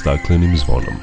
staklenim 0.00 0.56
zvonom. 0.56 0.94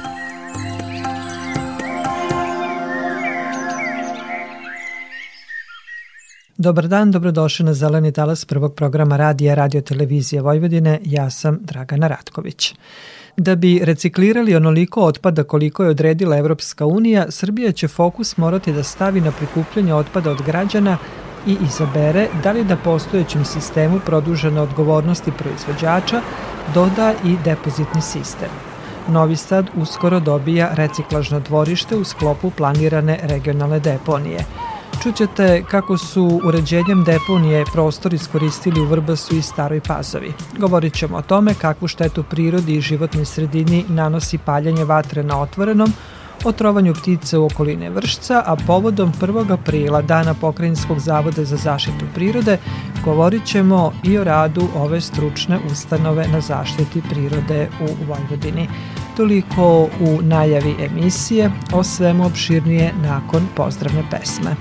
Dobar 6.57 6.87
dan, 6.87 7.11
dobrodošli 7.11 7.65
na 7.65 7.73
Zeleni 7.73 8.11
talas 8.11 8.45
prvog 8.45 8.75
programa 8.75 9.17
radija 9.17 9.55
Radio 9.55 9.81
Televizije 9.81 10.41
Vojvodine. 10.41 10.99
Ja 11.03 11.29
sam 11.29 11.59
Dragana 11.61 12.07
Ratković. 12.07 12.75
Da 13.37 13.55
bi 13.55 13.79
reciklirali 13.83 14.55
onoliko 14.55 15.01
otpada 15.01 15.43
koliko 15.43 15.83
je 15.83 15.89
odredila 15.89 16.37
Evropska 16.37 16.85
unija, 16.85 17.25
Srbija 17.31 17.71
će 17.71 17.87
fokus 17.87 18.37
morati 18.37 18.73
da 18.73 18.83
stavi 18.83 19.21
na 19.21 19.31
prikupljanje 19.31 19.93
otpada 19.93 20.31
od 20.31 20.41
građana 20.41 20.97
i 21.47 21.57
izabere 21.65 22.27
da 22.43 22.51
li 22.51 22.63
da 22.63 22.77
postojećem 22.77 23.45
sistemu 23.45 23.99
produžene 24.05 24.61
odgovornosti 24.61 25.31
proizvođača 25.31 26.21
doda 26.73 27.13
i 27.25 27.35
depozitni 27.45 28.01
sistem. 28.01 28.66
Novi 29.07 29.35
Sad 29.35 29.69
uskoro 29.75 30.19
dobija 30.19 30.69
reciklažno 30.73 31.39
dvorište 31.39 31.95
u 31.95 32.03
sklopu 32.03 32.49
planirane 32.49 33.19
regionalne 33.23 33.79
deponije– 33.79 34.45
Čućete 35.03 35.63
kako 35.71 35.97
su 35.97 36.41
uređenjem 36.43 37.03
deponije 37.03 37.65
prostor 37.73 38.13
iskoristili 38.13 38.81
u 38.81 38.85
Vrbasu 38.85 39.35
i 39.35 39.41
Staroj 39.41 39.81
Pazovi. 39.81 40.33
Govorit 40.57 40.93
ćemo 40.93 41.17
o 41.17 41.21
tome 41.21 41.53
kakvu 41.53 41.87
štetu 41.87 42.23
prirodi 42.23 42.75
i 42.75 42.81
životnoj 42.81 43.25
sredini 43.25 43.85
nanosi 43.87 44.37
paljanje 44.37 44.83
vatre 44.83 45.23
na 45.23 45.41
otvorenom, 45.41 45.93
o 46.45 46.51
trovanju 46.51 46.93
ptice 46.93 47.37
u 47.37 47.45
okoline 47.45 47.89
Vršca, 47.89 48.43
a 48.45 48.55
povodom 48.67 49.13
1. 49.21 49.53
aprila, 49.53 50.01
dana 50.01 50.33
Pokrajinskog 50.33 50.99
zavoda 50.99 51.43
za 51.43 51.57
zaštitu 51.57 52.05
prirode, 52.15 52.57
govorit 53.05 53.45
ćemo 53.45 53.93
i 54.03 54.17
o 54.17 54.23
radu 54.23 54.67
ove 54.75 55.01
stručne 55.01 55.59
ustanove 55.71 56.27
na 56.27 56.41
zaštiti 56.41 57.01
prirode 57.09 57.69
u 57.81 58.05
Vojvodini. 58.07 58.67
Toliko 59.17 59.89
u 59.99 60.21
najavi 60.21 60.75
emisije, 60.79 61.51
o 61.73 61.83
svemu 61.83 62.25
opširnije 62.25 62.93
nakon 63.03 63.47
pozdravne 63.55 64.03
pesme. 64.11 64.55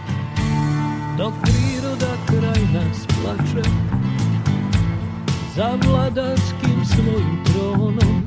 Dok 1.19 1.33
priroda 1.43 2.13
kraj 2.27 2.63
nas 2.73 3.07
plače 3.07 3.69
za 5.57 5.79
vladarskim 5.87 6.85
svojim 6.85 7.45
tronom 7.45 8.25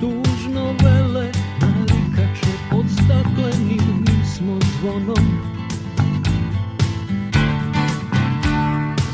tužno 0.00 0.74
vele 0.82 1.32
narikače 1.60 2.52
pod 2.70 2.84
staklenim 2.92 4.06
smo 4.36 4.58
zvonom. 4.80 5.40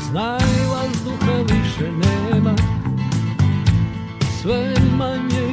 Znaj 0.09 0.65
vazduha 0.69 1.37
više 1.37 1.91
nema 1.91 2.55
sve 4.41 4.73
manje 4.97 5.52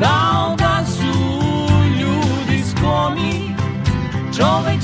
Kao 0.00 0.56
da 0.58 0.84
su 0.86 1.18
ljudi 2.00 2.64
skloni 2.70 3.54
Čovek 4.36 4.83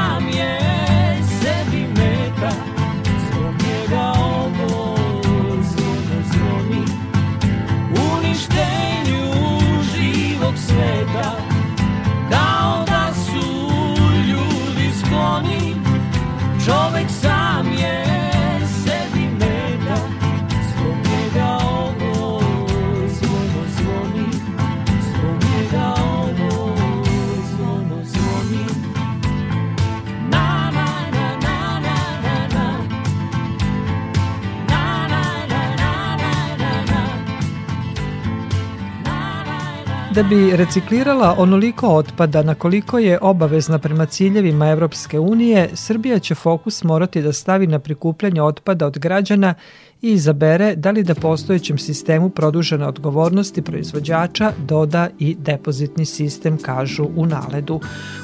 Čovek 17.01 17.30
Da 40.21 40.27
bi 40.27 40.57
reciklirala 40.57 41.35
onoliko 41.37 41.87
otpada 41.87 42.43
na 42.43 42.55
koliko 42.55 42.99
je 42.99 43.19
obavezna 43.21 43.79
prema 43.79 44.05
ciljevima 44.05 44.69
Evropske 44.69 45.19
unije, 45.19 45.69
Srbija 45.73 46.19
će 46.19 46.35
fokus 46.35 46.83
morati 46.83 47.21
da 47.21 47.33
stavi 47.33 47.67
na 47.67 47.79
prikupljanje 47.79 48.41
otpada 48.41 48.87
od 48.87 48.99
građana 48.99 49.53
i 50.01 50.11
izabere 50.11 50.75
da 50.75 50.91
li 50.91 51.03
da 51.03 51.15
postojećem 51.15 51.77
sistemu 51.77 52.29
produžene 52.29 52.87
odgovornosti 52.87 53.61
proizvođača 53.61 54.51
doda 54.67 55.09
i 55.19 55.35
depozitni 55.39 56.05
sistem, 56.05 56.57
kažu 56.57 57.07
u 57.15 57.25
naledu. 57.25 57.79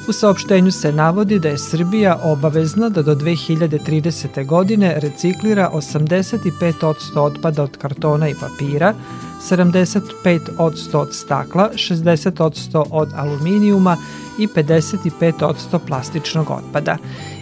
U 0.10 0.12
saopštenju 0.12 0.72
se 0.72 0.92
navodi 0.92 1.40
da 1.40 1.50
je 1.50 1.58
Srbija 1.58 2.20
obavezna 2.24 2.90
da 2.90 3.02
do 3.02 3.16
2030. 3.16 4.46
godine 4.46 4.94
reciklira 5.00 5.72
85% 5.74 7.20
otpada 7.20 7.64
od 7.64 7.78
kartona 7.78 8.30
i 8.30 8.36
papira, 8.36 8.94
75% 9.50 10.98
od 10.98 11.14
stakla, 11.14 11.70
60% 11.74 12.84
od 12.92 13.10
aluminijuma 13.16 13.98
i 14.40 14.48
55% 14.48 15.80
plastičnog 15.88 16.50
otpada. 16.50 16.98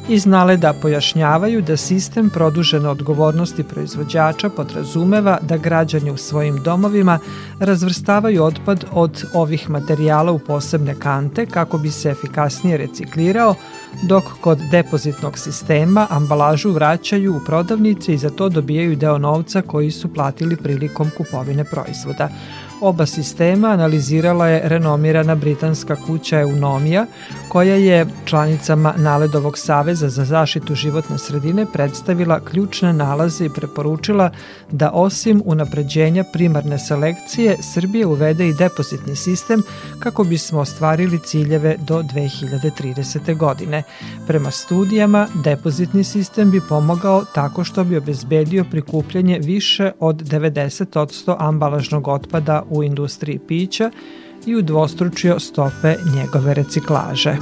Iz 0.10 0.26
naleda 0.26 0.74
pojašnjavaju 0.82 1.62
da 1.62 1.78
sistem 1.78 2.30
produžene 2.30 2.90
odgovornosti 2.90 3.64
proizvođača 3.64 4.50
podrazumeva 4.50 5.38
da 5.42 5.58
građani 5.58 6.12
u 6.12 6.18
svojim 6.18 6.64
domovima 6.64 7.20
razvrstavaju 7.60 8.44
otpad 8.44 8.86
od 8.92 9.24
ovih 9.34 9.70
materijala 9.70 10.32
u 10.32 10.40
posebne 10.40 10.96
kante 11.00 11.46
kako 11.46 11.78
bi 11.78 11.92
se 11.92 12.10
efikasnije 12.10 12.78
reciklirao, 12.78 13.56
dok 14.04 14.24
kod 14.42 14.60
depozitnog 14.72 15.38
sistema 15.38 16.08
ambalažu 16.10 16.72
vraćaju 16.72 17.36
u 17.36 17.46
prodavnice 17.46 18.14
i 18.14 18.18
za 18.18 18.30
to 18.30 18.50
dobijaju 18.50 18.96
deo 18.96 19.18
novca 19.18 19.62
koji 19.62 19.92
su 19.92 20.14
platili 20.14 20.56
prilikom 20.56 21.10
kupovine 21.18 21.64
proizvoda. 21.64 22.30
Oba 22.86 23.06
sistema 23.06 23.68
analizirala 23.68 24.48
je 24.48 24.70
renomirana 24.70 25.36
britanska 25.36 25.96
kuća 25.96 26.40
Eunomija, 26.40 27.06
koja 27.50 27.76
je 27.76 28.06
članicama 28.26 28.94
Naledovog 28.98 29.58
saveza 29.58 30.10
za 30.10 30.26
zaštitu 30.26 30.76
životne 30.76 31.18
sredine 31.18 31.66
predstavila 31.74 32.40
ključne 32.40 32.94
nalaze 32.94 33.46
i 33.46 33.50
preporučila 33.50 34.30
da 34.72 34.92
osim 34.92 35.42
unapređenja 35.46 36.24
primarne 36.34 36.80
selekcije, 36.80 37.58
Srbije 37.74 38.06
uvede 38.06 38.48
i 38.48 38.54
depozitni 38.54 39.16
sistem 39.16 39.64
kako 40.00 40.24
bismo 40.24 40.60
ostvarili 40.60 41.20
ciljeve 41.20 41.76
do 41.88 42.04
2030. 42.04 43.38
godine. 43.38 43.84
Prema 44.28 44.52
studijama, 44.52 45.28
depozitni 45.44 46.04
sistem 46.04 46.52
bi 46.52 46.62
pomogao 46.70 47.26
tako 47.34 47.64
što 47.64 47.84
bi 47.84 47.98
obezbedio 47.98 48.66
prikupljanje 48.72 49.40
više 49.40 49.92
od 50.00 50.16
90% 50.16 51.36
ambalažnog 51.40 52.08
otpada 52.08 52.64
u 52.70 52.75
industriji 52.84 53.40
pića 53.48 53.92
i 54.46 54.56
udvostručio 54.56 55.40
stope 55.40 55.96
njegove 56.16 56.54
reciklaže. 56.54 57.38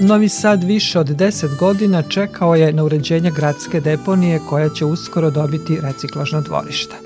Novi 0.00 0.28
Sad 0.28 0.64
više 0.64 0.98
od 0.98 1.06
10 1.06 1.58
godina 1.58 2.02
čekao 2.02 2.54
je 2.54 2.72
na 2.72 2.84
uređenje 2.84 3.30
gradske 3.30 3.80
deponije 3.80 4.40
koja 4.48 4.68
će 4.68 4.84
uskoro 4.84 5.30
dobiti 5.30 5.80
reciklažno 5.80 6.40
dvorište. 6.40 6.96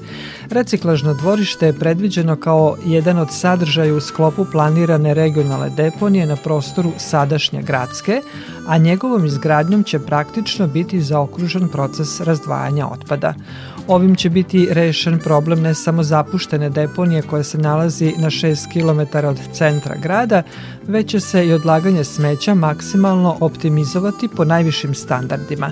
Reciklažno 0.51 1.15
dvorište 1.15 1.67
je 1.67 1.73
predviđeno 1.73 2.37
kao 2.37 2.77
jedan 2.85 3.19
od 3.19 3.29
sadržaja 3.31 3.95
u 3.95 4.01
sklopu 4.01 4.45
planirane 4.53 5.15
regionalne 5.15 5.71
deponije 5.71 6.27
na 6.27 6.37
prostoru 6.37 6.93
sadašnje 6.99 7.63
gradske, 7.63 8.21
a 8.67 8.79
njegovom 8.79 9.27
izgradnjom 9.27 9.85
će 9.85 9.99
praktično 9.99 10.67
biti 10.67 11.03
zaokružen 11.03 11.69
proces 11.69 12.21
razdvajanja 12.21 12.87
otpada. 12.87 13.35
Ovim 13.89 14.15
će 14.17 14.31
biti 14.31 14.69
rešen 14.71 15.19
problem 15.19 15.61
ne 15.63 15.75
samo 15.75 16.03
zapuštene 16.03 16.71
deponije 16.71 17.23
koja 17.23 17.43
se 17.43 17.59
nalazi 17.59 18.15
na 18.19 18.31
6 18.31 18.73
km 18.73 19.27
od 19.27 19.39
centra 19.53 19.95
grada, 20.03 20.43
već 20.87 21.11
će 21.11 21.21
se 21.21 21.47
i 21.47 21.53
odlaganje 21.53 22.05
smeća 22.05 22.55
maksimalno 22.55 23.37
optimizovati 23.41 24.29
po 24.29 24.45
najvišim 24.45 24.95
standardima. 24.95 25.71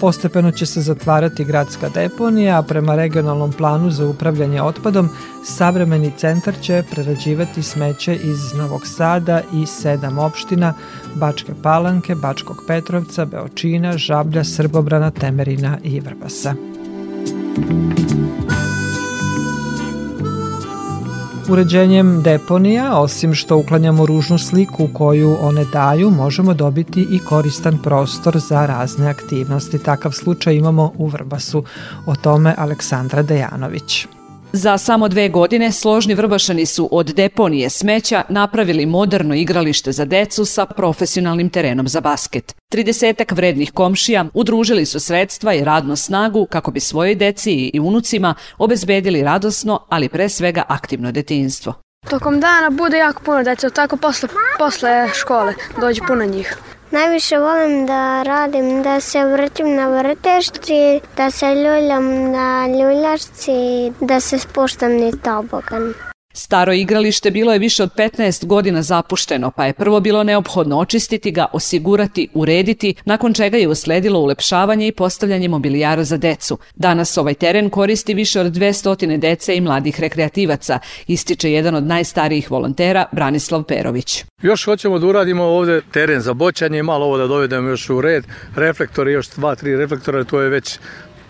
Postepeno 0.00 0.52
će 0.52 0.66
se 0.66 0.80
zatvarati 0.80 1.44
gradska 1.44 1.88
deponija, 1.88 2.58
a 2.58 2.62
prema 2.62 2.94
regionalnom 2.94 3.52
planu 3.52 3.90
za 3.90 4.06
upravljanje 4.06 4.62
otpadom, 4.62 5.08
savremeni 5.44 6.12
centar 6.16 6.54
će 6.60 6.84
prerađivati 6.90 7.62
smeće 7.62 8.14
iz 8.14 8.54
Novog 8.54 8.86
Sada 8.86 9.40
i 9.52 9.66
sedam 9.66 10.18
opština 10.18 10.74
Bačke 11.14 11.52
Palanke, 11.62 12.14
Bačkog 12.14 12.64
Petrovca, 12.66 13.24
Beočina, 13.24 13.98
Žablja, 13.98 14.44
Srbobrana, 14.44 15.10
Temerina 15.10 15.78
i 15.82 16.00
Vrbasa. 16.00 16.54
Uređenjem 21.50 22.22
deponija, 22.22 23.00
osim 23.00 23.34
što 23.34 23.56
uklanjamo 23.56 24.06
ružnu 24.06 24.38
sliku 24.38 24.88
koju 24.94 25.36
one 25.40 25.64
daju, 25.72 26.10
možemo 26.10 26.54
dobiti 26.54 27.06
i 27.10 27.18
koristan 27.18 27.78
prostor 27.82 28.38
za 28.38 28.66
razne 28.66 29.08
aktivnosti. 29.08 29.78
Takav 29.78 30.12
slučaj 30.12 30.54
imamo 30.54 30.92
u 30.96 31.06
Vrbasu. 31.06 31.64
O 32.06 32.14
tome 32.14 32.54
Aleksandra 32.58 33.22
Dejanović. 33.22 34.06
Za 34.52 34.78
samo 34.78 35.08
dve 35.08 35.28
godine 35.28 35.72
složni 35.72 36.14
vrbašani 36.14 36.66
su 36.66 36.88
od 36.92 37.06
deponije 37.06 37.70
smeća 37.70 38.22
napravili 38.28 38.86
moderno 38.86 39.34
igralište 39.34 39.92
za 39.92 40.04
decu 40.04 40.44
sa 40.44 40.66
profesionalnim 40.66 41.50
terenom 41.50 41.88
za 41.88 42.00
basket. 42.00 42.54
Tridesetak 42.70 43.32
vrednih 43.32 43.72
komšija 43.72 44.24
udružili 44.34 44.86
su 44.86 45.00
sredstva 45.00 45.54
i 45.54 45.64
radnu 45.64 45.96
snagu 45.96 46.46
kako 46.50 46.70
bi 46.70 46.80
svojoj 46.80 47.14
deci 47.14 47.70
i 47.74 47.80
unucima 47.80 48.34
obezbedili 48.58 49.22
radosno, 49.22 49.86
ali 49.88 50.08
pre 50.08 50.28
svega 50.28 50.62
aktivno 50.68 51.12
detinjstvo. 51.12 51.74
Tokom 52.10 52.40
dana 52.40 52.70
bude 52.70 52.98
jako 52.98 53.22
puno 53.22 53.42
dece, 53.42 53.70
tako 53.70 53.96
posle, 53.96 54.28
posle 54.58 55.08
škole 55.14 55.54
dođe 55.80 56.00
puno 56.08 56.24
njih. 56.24 56.58
Najviše 56.90 57.38
volim 57.38 57.86
da 57.86 58.22
radim, 58.22 58.82
da 58.82 59.00
se 59.00 59.24
vrtim 59.24 59.74
na 59.74 59.88
vrtešci, 59.88 61.00
da 61.16 61.30
se 61.30 61.54
ljuljam 61.54 62.30
na 62.30 62.66
ljuljašci, 62.66 63.92
da 64.00 64.20
se 64.20 64.38
spuštam 64.38 64.92
ni 64.92 65.12
tobogan. 65.22 65.94
Staro 66.32 66.72
igralište 66.72 67.30
bilo 67.30 67.52
je 67.52 67.58
više 67.58 67.82
od 67.82 67.94
15 67.94 68.46
godina 68.46 68.82
zapušteno, 68.82 69.50
pa 69.50 69.64
je 69.64 69.72
prvo 69.72 70.00
bilo 70.00 70.22
neophodno 70.22 70.78
očistiti 70.78 71.30
ga, 71.30 71.46
osigurati, 71.52 72.28
urediti, 72.34 72.94
nakon 73.04 73.34
čega 73.34 73.56
je 73.56 73.68
usledilo 73.68 74.20
ulepšavanje 74.20 74.86
i 74.86 74.92
postavljanje 74.92 75.48
mobilijara 75.48 76.04
za 76.04 76.16
decu. 76.16 76.58
Danas 76.74 77.18
ovaj 77.18 77.34
teren 77.34 77.70
koristi 77.70 78.14
više 78.14 78.40
od 78.40 78.46
200 78.46 79.18
dece 79.18 79.56
i 79.56 79.60
mladih 79.60 80.00
rekreativaca, 80.00 80.78
ističe 81.06 81.52
jedan 81.52 81.74
od 81.74 81.86
najstarijih 81.86 82.50
volontera, 82.50 83.06
Branislav 83.12 83.62
Perović. 83.62 84.24
Još 84.42 84.64
hoćemo 84.64 84.98
da 84.98 85.06
uradimo 85.06 85.44
ovde 85.44 85.80
teren 85.92 86.20
za 86.20 86.34
boćanje, 86.34 86.82
malo 86.82 87.06
ovo 87.06 87.18
da 87.18 87.26
dovedemo 87.26 87.68
još 87.68 87.90
u 87.90 88.00
red, 88.00 88.24
reflektori, 88.56 89.12
još 89.12 89.28
dva, 89.28 89.54
tri 89.54 89.76
reflektora, 89.76 90.24
to 90.24 90.40
je 90.40 90.48
već 90.48 90.78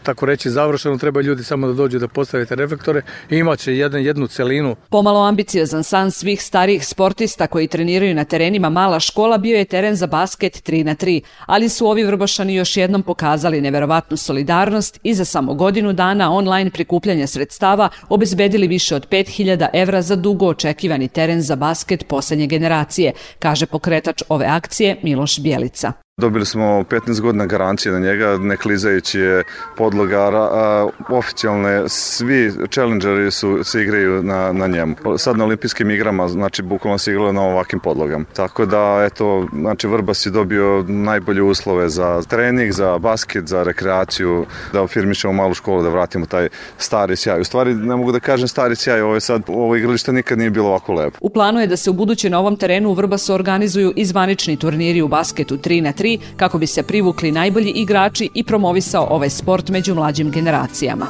tako 0.02 0.26
reći 0.26 0.50
završeno, 0.50 0.98
treba 0.98 1.20
ljudi 1.20 1.44
samo 1.44 1.66
da 1.66 1.72
dođu 1.72 1.98
da 1.98 2.08
postavite 2.08 2.54
reflektore 2.54 3.02
i 3.30 3.36
imaće 3.36 3.76
jednu, 3.76 3.98
jednu 3.98 4.26
celinu. 4.26 4.76
Pomalo 4.88 5.20
ambiciozan 5.20 5.84
san 5.84 6.10
svih 6.10 6.42
starijih 6.42 6.86
sportista 6.86 7.46
koji 7.46 7.68
treniraju 7.68 8.14
na 8.14 8.24
terenima 8.24 8.70
mala 8.70 9.00
škola 9.00 9.38
bio 9.38 9.58
je 9.58 9.64
teren 9.64 9.94
za 9.94 10.06
basket 10.06 10.68
3 10.68 10.84
na 10.84 10.94
3, 10.94 11.20
ali 11.46 11.68
su 11.68 11.86
ovi 11.86 12.04
vrbašani 12.04 12.54
još 12.54 12.76
jednom 12.76 13.02
pokazali 13.02 13.60
neverovatnu 13.60 14.16
solidarnost 14.16 15.00
i 15.02 15.14
za 15.14 15.24
samo 15.24 15.54
godinu 15.54 15.92
dana 15.92 16.32
online 16.32 16.70
prikupljanja 16.70 17.26
sredstava 17.26 17.88
obezbedili 18.08 18.66
više 18.66 18.96
od 18.96 19.08
5000 19.08 19.68
evra 19.72 20.02
za 20.02 20.16
dugo 20.16 20.46
očekivani 20.46 21.08
teren 21.08 21.42
za 21.42 21.56
basket 21.56 22.06
poslednje 22.08 22.46
generacije, 22.46 23.12
kaže 23.38 23.66
pokretač 23.66 24.22
ove 24.28 24.46
akcije 24.46 24.96
Miloš 25.02 25.40
Bjelica. 25.40 25.92
Dobili 26.20 26.46
smo 26.46 26.64
15 26.64 27.20
godina 27.20 27.46
garancije 27.46 27.92
na 27.92 27.98
njega, 27.98 28.38
ne 28.38 28.56
klizajući 28.56 29.18
je 29.18 29.42
podloga, 29.76 30.20
a, 30.20 30.88
oficijalne, 31.08 31.88
svi 31.88 32.52
challengeri 32.70 33.30
su, 33.30 33.64
se 33.64 33.82
igraju 33.82 34.22
na, 34.22 34.52
na 34.52 34.66
njemu. 34.66 34.94
Sad 35.18 35.36
na 35.36 35.44
olimpijskim 35.44 35.90
igrama, 35.90 36.28
znači 36.28 36.62
bukvalno 36.62 36.98
se 36.98 37.10
igralo 37.10 37.32
na 37.32 37.42
ovakvim 37.42 37.80
podlogama. 37.80 38.24
Tako 38.36 38.66
da, 38.66 39.02
eto, 39.06 39.46
znači 39.52 39.86
Vrbas 39.86 40.26
je 40.26 40.30
dobio 40.30 40.84
najbolje 40.88 41.42
uslove 41.42 41.88
za 41.88 42.22
trening, 42.22 42.72
za 42.72 42.98
basket, 42.98 43.46
za 43.46 43.62
rekreaciju, 43.62 44.46
da 44.72 44.86
firmišemo 44.86 45.32
malu 45.32 45.54
školu, 45.54 45.82
da 45.82 45.88
vratimo 45.88 46.26
taj 46.26 46.48
stari 46.78 47.16
sjaj. 47.16 47.40
U 47.40 47.44
stvari, 47.44 47.74
ne 47.74 47.96
mogu 47.96 48.12
da 48.12 48.20
kažem 48.20 48.48
stari 48.48 48.76
sjaj, 48.76 49.00
ovo 49.00 49.14
je 49.14 49.20
sad, 49.20 49.42
ovo 49.48 49.76
igralište 49.76 50.12
nikad 50.12 50.38
nije 50.38 50.50
bilo 50.50 50.68
ovako 50.68 50.92
lepo. 50.92 51.18
U 51.20 51.30
planu 51.30 51.60
je 51.60 51.66
da 51.66 51.76
se 51.76 51.90
u 51.90 51.92
buduće 51.92 52.30
na 52.30 52.38
ovom 52.38 52.56
terenu 52.56 52.90
u 52.90 52.94
Vrbasu 52.94 53.34
organizuju 53.34 53.92
i 53.96 54.04
zvanični 54.04 54.56
turniri 54.56 55.02
u 55.02 55.08
basketu 55.08 55.56
3 55.56 55.80
na 55.80 55.92
3 55.92 56.09
kako 56.36 56.58
bi 56.58 56.66
se 56.66 56.82
privukli 56.82 57.32
najbolji 57.32 57.70
igrači 57.70 58.28
i 58.34 58.44
promovisao 58.44 59.06
ovaj 59.10 59.30
sport 59.30 59.68
među 59.68 59.94
mlađim 59.94 60.30
generacijama. 60.30 61.06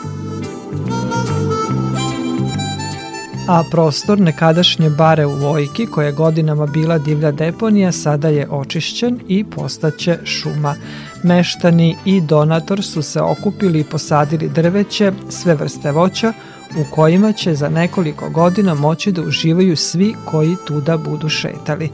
a 3.51 3.63
prostor 3.71 4.21
nekadašnje 4.21 4.91
bare 4.91 5.27
u 5.27 5.35
Vojki, 5.35 5.87
koja 5.87 6.07
je 6.07 6.13
godinama 6.13 6.67
bila 6.67 6.99
divlja 6.99 7.31
deponija, 7.31 7.93
sada 7.93 8.29
je 8.29 8.49
očišćen 8.51 9.19
i 9.29 9.45
postaće 9.45 10.19
šuma. 10.25 10.75
Meštani 11.23 11.97
i 12.05 12.21
donator 12.21 12.83
su 12.83 13.03
se 13.03 13.21
okupili 13.21 13.81
i 13.81 13.85
posadili 13.85 14.49
drveće, 14.49 15.13
sve 15.29 15.55
vrste 15.55 15.93
voća, 15.93 16.33
u 16.71 16.95
kojima 16.95 17.33
će 17.33 17.55
za 17.55 17.69
nekoliko 17.69 18.31
godina 18.31 18.75
moći 18.75 19.13
da 19.13 19.23
uživaju 19.23 19.77
svi 19.77 20.15
koji 20.25 20.57
tuda 20.67 20.97
budu 20.97 21.29
šetali 21.29 21.91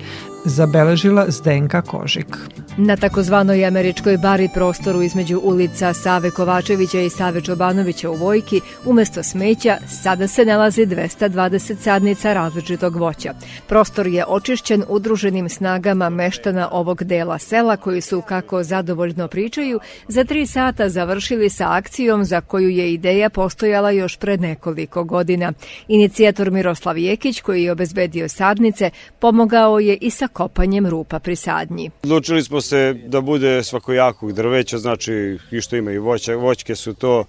zabeležila 0.46 1.24
Zdenka 1.28 1.82
Kožik. 1.82 2.36
Na 2.76 2.96
takozvanoj 2.96 3.66
američkoj 3.66 4.16
bari 4.16 4.48
prostoru 4.54 5.02
između 5.02 5.38
ulica 5.38 5.92
Save 5.94 6.30
Kovačevića 6.30 7.00
i 7.00 7.10
Save 7.10 7.40
Čobanovića 7.40 8.10
u 8.10 8.14
Vojki, 8.14 8.60
umesto 8.84 9.22
smeća, 9.22 9.76
sada 10.02 10.28
se 10.28 10.44
nalazi 10.44 10.86
220 10.86 11.76
sadnica 11.76 12.32
različitog 12.32 12.96
voća. 12.96 13.34
Prostor 13.68 14.06
je 14.06 14.24
očišćen 14.28 14.82
udruženim 14.88 15.48
snagama 15.48 16.08
meštana 16.10 16.68
ovog 16.72 17.04
dela 17.04 17.38
sela 17.38 17.76
koji 17.76 18.00
su, 18.00 18.20
kako 18.20 18.62
zadovoljno 18.62 19.28
pričaju, 19.28 19.80
za 20.08 20.24
tri 20.24 20.46
sata 20.46 20.88
završili 20.88 21.50
sa 21.50 21.76
akcijom 21.76 22.24
za 22.24 22.40
koju 22.40 22.68
je 22.68 22.92
ideja 22.92 23.30
postojala 23.30 23.90
još 23.90 24.16
pred 24.16 24.40
nekoliko 24.40 25.04
godina. 25.04 25.52
Inicijator 25.88 26.50
Miroslav 26.50 26.98
Jekić, 26.98 27.40
koji 27.40 27.62
je 27.62 27.72
obezbedio 27.72 28.28
sadnice, 28.28 28.90
pomogao 29.18 29.78
je 29.78 29.96
i 29.96 30.10
sa 30.10 30.28
kopanjem 30.36 30.86
rupa 30.86 31.18
pri 31.18 31.36
sadnji. 31.36 31.90
Odlučili 32.02 32.42
smo 32.42 32.60
se 32.60 32.94
da 33.06 33.20
bude 33.20 33.62
svakojakog 33.62 34.32
drveća, 34.32 34.78
znači 34.78 35.38
i 35.50 35.60
što 35.60 35.76
ima 35.76 35.92
i 35.92 35.98
voća, 35.98 36.34
voćke 36.34 36.76
su 36.76 36.94
to 36.94 37.24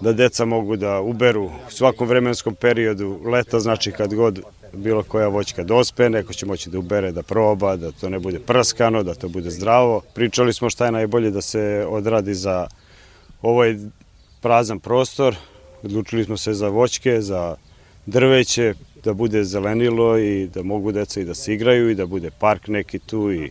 da 0.00 0.12
deca 0.12 0.44
mogu 0.44 0.76
da 0.76 1.00
uberu 1.00 1.44
u 1.44 1.70
svakom 1.70 2.08
vremenskom 2.08 2.54
periodu, 2.54 3.20
leta 3.24 3.60
znači 3.60 3.92
kad 3.92 4.14
god 4.14 4.40
bilo 4.72 5.02
koja 5.02 5.28
voćka 5.28 5.64
dospe, 5.64 6.10
neko 6.10 6.32
će 6.32 6.46
moći 6.46 6.70
da 6.70 6.78
ubere, 6.78 7.12
da 7.12 7.22
proba, 7.22 7.76
da 7.76 7.92
to 7.92 8.08
ne 8.08 8.18
bude 8.18 8.38
prskano, 8.38 9.02
da 9.02 9.14
to 9.14 9.28
bude 9.28 9.50
zdravo. 9.50 10.00
Pričali 10.14 10.52
smo 10.52 10.70
šta 10.70 10.86
je 10.86 10.92
najbolje 10.92 11.30
da 11.30 11.40
se 11.40 11.86
odradi 11.88 12.34
za 12.34 12.66
ovaj 13.42 13.76
prazan 14.40 14.80
prostor, 14.80 15.36
odlučili 15.82 16.24
smo 16.24 16.36
se 16.36 16.54
za 16.54 16.68
voćke, 16.68 17.20
za 17.20 17.56
drveće, 18.06 18.74
da 19.04 19.12
bude 19.12 19.44
zelenilo 19.44 20.18
i 20.18 20.46
da 20.54 20.62
mogu 20.62 20.92
deca 20.92 21.20
i 21.20 21.24
da 21.24 21.34
se 21.34 21.54
igraju 21.54 21.90
i 21.90 21.94
da 21.94 22.06
bude 22.06 22.30
park 22.30 22.68
neki 22.68 22.98
tu 22.98 23.32
i 23.32 23.50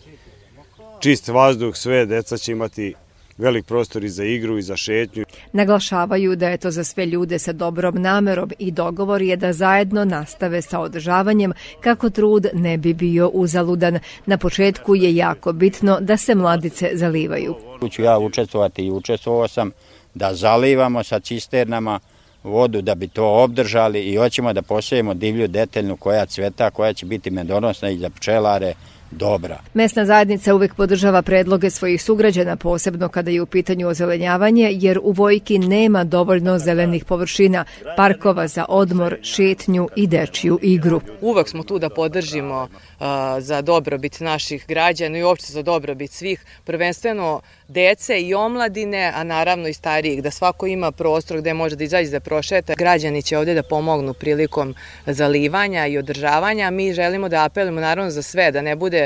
čist 0.99 1.27
vazduh, 1.27 1.75
sve 1.75 2.05
deca 2.05 2.37
će 2.37 2.51
imati 2.51 2.93
velik 3.37 3.65
prostor 3.65 4.03
i 4.03 4.09
za 4.09 4.23
igru 4.23 4.57
i 4.57 4.61
za 4.61 4.77
šetnju. 4.77 5.25
Naglašavaju 5.53 6.35
da 6.35 6.49
je 6.49 6.57
to 6.57 6.71
za 6.71 6.83
sve 6.83 7.05
ljude 7.05 7.39
sa 7.39 7.53
dobrom 7.53 8.01
namerom 8.01 8.51
i 8.59 8.71
dogovor 8.71 9.21
je 9.21 9.35
da 9.35 9.53
zajedno 9.53 10.05
nastave 10.05 10.61
sa 10.61 10.79
održavanjem 10.79 11.53
kako 11.81 12.09
trud 12.09 12.47
ne 12.53 12.77
bi 12.77 12.93
bio 12.93 13.27
uzaludan. 13.27 13.99
Na 14.25 14.37
početku 14.37 14.95
je 14.95 15.15
jako 15.15 15.53
bitno 15.53 15.97
da 16.01 16.17
se 16.17 16.35
mladice 16.35 16.91
zalivaju. 16.93 17.55
Ću 17.91 18.01
ja 18.01 18.19
učestvovati 18.19 18.85
i 18.85 18.91
učestvovao 18.91 19.47
sam 19.47 19.71
da 20.13 20.33
zalivamo 20.33 21.03
sa 21.03 21.19
cisternama 21.19 21.99
vodu 22.43 22.81
da 22.81 22.95
bi 22.95 23.07
to 23.07 23.43
obdržali 23.43 24.01
i 24.01 24.15
hoćemo 24.15 24.53
da 24.53 24.61
posejemo 24.61 25.13
divlju 25.13 25.47
deteljnu 25.47 25.97
koja 25.97 26.25
cveta, 26.25 26.69
koja 26.69 26.93
će 26.93 27.05
biti 27.05 27.31
medonosna 27.31 27.89
i 27.89 27.97
za 27.97 28.09
pčelare, 28.09 28.73
dobra. 29.11 29.59
Mesna 29.73 30.05
zajednica 30.05 30.55
uvek 30.55 30.75
podržava 30.75 31.21
predloge 31.21 31.69
svojih 31.69 32.03
sugrađana, 32.03 32.55
posebno 32.55 33.09
kada 33.09 33.31
je 33.31 33.41
u 33.41 33.45
pitanju 33.45 33.87
ozelenjavanje, 33.87 34.69
jer 34.73 34.99
u 35.03 35.11
Vojki 35.11 35.59
nema 35.59 36.03
dovoljno 36.03 36.59
zelenih 36.59 37.05
površina, 37.05 37.65
parkova 37.97 38.47
za 38.47 38.65
odmor, 38.69 39.17
šetnju 39.21 39.87
i 39.95 40.07
dečiju 40.07 40.59
igru. 40.61 41.01
Uvek 41.21 41.49
smo 41.49 41.63
tu 41.63 41.79
da 41.79 41.89
podržimo 41.89 42.61
uh, 42.63 43.05
za 43.39 43.61
dobrobit 43.61 44.19
naših 44.19 44.65
građana 44.67 45.17
i 45.17 45.23
uopšte 45.23 45.53
za 45.53 45.61
dobrobit 45.61 46.11
svih, 46.11 46.45
prvenstveno 46.63 47.41
dece 47.67 48.21
i 48.21 48.33
omladine, 48.33 49.11
a 49.15 49.23
naravno 49.23 49.67
i 49.67 49.73
starijih, 49.73 50.23
da 50.23 50.31
svako 50.31 50.67
ima 50.67 50.91
prostor 50.91 51.37
gde 51.37 51.53
može 51.53 51.75
da 51.75 51.83
izađe 51.83 52.11
da 52.11 52.19
prošeta. 52.19 52.73
Građani 52.77 53.21
će 53.21 53.37
ovde 53.37 53.53
da 53.53 53.63
pomognu 53.63 54.13
prilikom 54.13 54.75
zalivanja 55.05 55.87
i 55.87 55.97
održavanja. 55.97 56.71
Mi 56.71 56.93
želimo 56.93 57.29
da 57.29 57.45
apelujemo 57.45 57.81
naravno 57.81 58.11
za 58.11 58.21
sve, 58.21 58.51
da 58.51 58.61
ne 58.61 58.75
bude, 58.75 58.96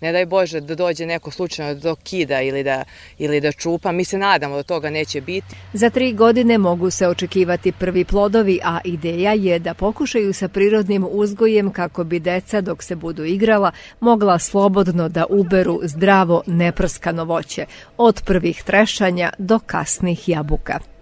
ne 0.00 0.12
daj 0.12 0.26
Bože, 0.26 0.60
da 0.60 0.74
dođe 0.74 1.06
neko 1.06 1.30
slučajno 1.30 1.74
da 1.74 1.80
to 1.80 1.94
kida 1.94 2.42
ili 2.42 2.62
da, 2.64 2.84
ili 3.18 3.40
da 3.40 3.52
čupa. 3.52 3.92
Mi 3.92 4.04
se 4.04 4.18
nadamo 4.18 4.56
da 4.56 4.62
toga 4.62 4.90
neće 4.90 5.20
biti. 5.20 5.56
Za 5.72 5.90
tri 5.90 6.12
godine 6.12 6.58
mogu 6.58 6.90
se 6.90 7.08
očekivati 7.08 7.72
prvi 7.72 8.04
plodovi, 8.04 8.60
a 8.64 8.78
ideja 8.84 9.32
je 9.32 9.58
da 9.58 9.74
pokušaju 9.74 10.32
sa 10.32 10.48
prirodnim 10.48 11.06
uzgojem 11.10 11.72
kako 11.72 12.04
bi 12.04 12.20
deca 12.20 12.60
dok 12.60 12.82
se 12.82 12.96
budu 12.96 13.24
igrala 13.24 13.72
mogla 14.00 14.38
slobodno 14.38 15.08
da 15.08 15.24
uberu 15.30 15.80
zdravo 15.82 16.42
neprskano 16.46 17.24
voće. 17.24 17.66
Od 17.96 18.22
prvih 18.24 18.62
trešanja 18.62 19.32
do 19.38 19.58
kasnih 19.58 20.28
jabuka. 20.28 20.99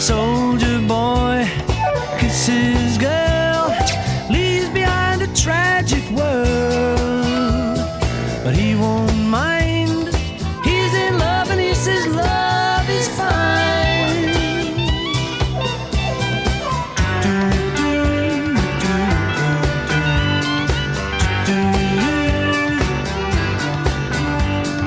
Soldier 0.00 0.80
boy 0.88 1.46
kisses 2.18 2.96
girl, 2.96 3.68
leaves 4.30 4.70
behind 4.70 5.20
a 5.20 5.26
tragic 5.34 6.02
world. 6.10 7.78
But 8.42 8.54
he 8.54 8.74
won't 8.74 9.14
mind, 9.28 10.08
he's 10.64 10.94
in 10.94 11.18
love 11.18 11.50
and 11.50 11.60
he 11.60 11.74
says 11.74 12.06
love 12.06 12.88
is 12.88 13.08
fine. 13.08 14.30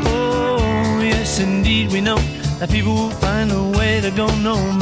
Oh, 0.05 1.01
yes, 1.03 1.39
indeed, 1.39 1.91
we 1.91 2.01
know 2.01 2.17
that 2.59 2.69
people 2.71 2.95
will 2.95 3.11
find 3.11 3.51
a 3.51 3.63
way 3.77 4.01
to 4.01 4.09
go 4.11 4.27
no 4.37 4.72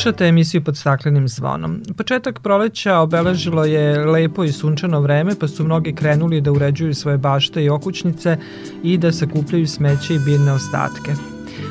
Slušate 0.00 0.26
emisiju 0.26 0.64
pod 0.64 0.76
staklenim 0.76 1.28
zvonom. 1.28 1.82
Početak 1.96 2.40
proleća 2.40 2.98
obeležilo 2.98 3.64
je 3.64 4.04
lepo 4.04 4.44
i 4.44 4.52
sunčano 4.52 5.00
vreme, 5.00 5.34
pa 5.40 5.48
su 5.48 5.64
mnogi 5.64 5.92
krenuli 5.92 6.40
da 6.40 6.52
uređuju 6.52 6.94
svoje 6.94 7.18
bašte 7.18 7.64
i 7.64 7.68
okućnice 7.68 8.36
i 8.82 8.98
da 8.98 9.12
sakupljaju 9.12 9.66
smeće 9.66 10.14
i 10.14 10.18
biljne 10.18 10.52
ostatke. 10.52 11.12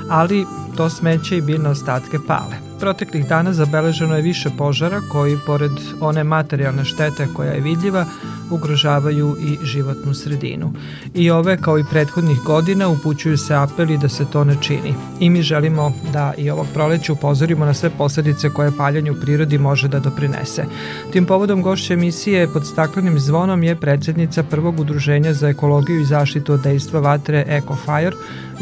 Ali 0.10 0.46
to 0.78 0.90
smeće 0.90 1.38
i 1.38 1.42
biljne 1.42 1.70
ostatke 1.70 2.18
pale. 2.28 2.56
Proteklih 2.80 3.28
dana 3.28 3.54
zabeleženo 3.54 4.16
je 4.16 4.22
više 4.22 4.50
požara 4.58 5.02
koji, 5.12 5.38
pored 5.46 5.72
one 6.02 6.24
materijalne 6.24 6.86
štete 6.86 7.28
koja 7.36 7.52
je 7.52 7.62
vidljiva, 7.62 8.06
ugrožavaju 8.52 9.36
i 9.40 9.66
životnu 9.66 10.14
sredinu. 10.14 10.74
I 11.14 11.32
ove, 11.32 11.58
kao 11.58 11.80
i 11.80 11.84
prethodnih 11.90 12.38
godina, 12.46 12.88
upućuju 12.88 13.38
se 13.38 13.56
apeli 13.56 13.98
da 13.98 14.10
se 14.10 14.26
to 14.26 14.44
ne 14.44 14.56
čini. 14.62 14.94
I 15.20 15.30
mi 15.30 15.42
želimo 15.42 15.94
da 16.14 16.34
i 16.38 16.50
ovog 16.50 16.68
proleća 16.74 17.14
upozorimo 17.14 17.66
na 17.66 17.74
sve 17.74 17.90
posledice 17.90 18.50
koje 18.50 18.78
paljanje 18.78 19.12
u 19.12 19.20
prirodi 19.22 19.58
može 19.58 19.88
da 19.88 20.00
doprinese. 20.00 20.66
Tim 21.12 21.26
povodom 21.26 21.62
gošće 21.62 21.94
emisije 21.94 22.48
pod 22.54 22.68
staklenim 22.68 23.20
zvonom 23.20 23.64
je 23.64 23.76
predsednica 23.76 24.44
prvog 24.44 24.80
udruženja 24.80 25.34
za 25.34 25.50
ekologiju 25.50 26.02
i 26.02 26.06
zaštitu 26.06 26.54
od 26.54 26.62
dejstva 26.62 27.00
vatre 27.00 27.46
EcoFire, 27.48 28.12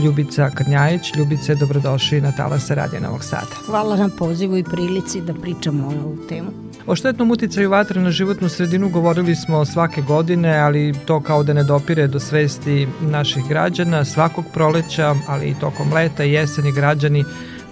Ljubica 0.03 0.49
Krnjajić. 0.49 1.15
Ljubice, 1.15 1.55
dobrodošli 1.55 2.21
na 2.21 2.31
Talasa 2.31 2.73
Radija 2.73 3.01
Novog 3.01 3.23
Sada. 3.23 3.55
Hvala 3.65 3.97
na 3.97 4.09
pozivu 4.09 4.57
i 4.57 4.63
prilici 4.63 5.21
da 5.21 5.33
pričamo 5.33 5.87
o 5.87 6.05
ovu 6.05 6.17
temu. 6.29 6.49
O 6.87 6.95
štetnom 6.95 7.31
uticaju 7.31 7.69
vatre 7.69 8.01
na 8.01 8.11
životnu 8.11 8.49
sredinu 8.49 8.89
govorili 8.89 9.35
smo 9.35 9.65
svake 9.77 10.01
godine, 10.01 10.57
ali 10.57 10.93
to 11.05 11.19
kao 11.21 11.43
da 11.43 11.53
ne 11.53 11.63
dopire 11.63 12.07
do 12.07 12.19
svesti 12.19 12.87
naših 13.01 13.47
građana. 13.47 14.05
Svakog 14.05 14.45
proleća, 14.53 15.15
ali 15.27 15.49
i 15.49 15.59
tokom 15.59 15.93
leta 15.93 16.23
i 16.23 16.31
jeseni 16.31 16.71
građani 16.71 17.23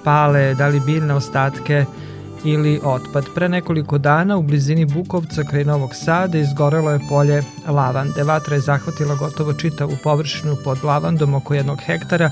pale, 0.04 0.54
da 0.54 0.68
li 0.68 0.80
biljne 0.80 1.14
ostatke, 1.14 1.86
ili 2.44 2.80
otpad. 2.84 3.26
Pre 3.36 3.50
nekoliko 3.50 3.98
dana 3.98 4.38
u 4.38 4.44
blizini 4.44 4.86
Bukovca 4.86 5.44
kraj 5.44 5.64
Novog 5.64 5.96
Sada 5.96 6.38
izgorelo 6.38 6.92
je 6.92 7.00
polje 7.10 7.44
lavande. 7.68 8.24
Vatra 8.24 8.56
je 8.56 8.62
zahvatila 8.62 9.16
gotovo 9.16 9.54
čitavu 9.54 9.98
površinu 10.04 10.56
pod 10.64 10.84
lavandom 10.84 11.34
oko 11.34 11.54
jednog 11.54 11.80
hektara. 11.86 12.32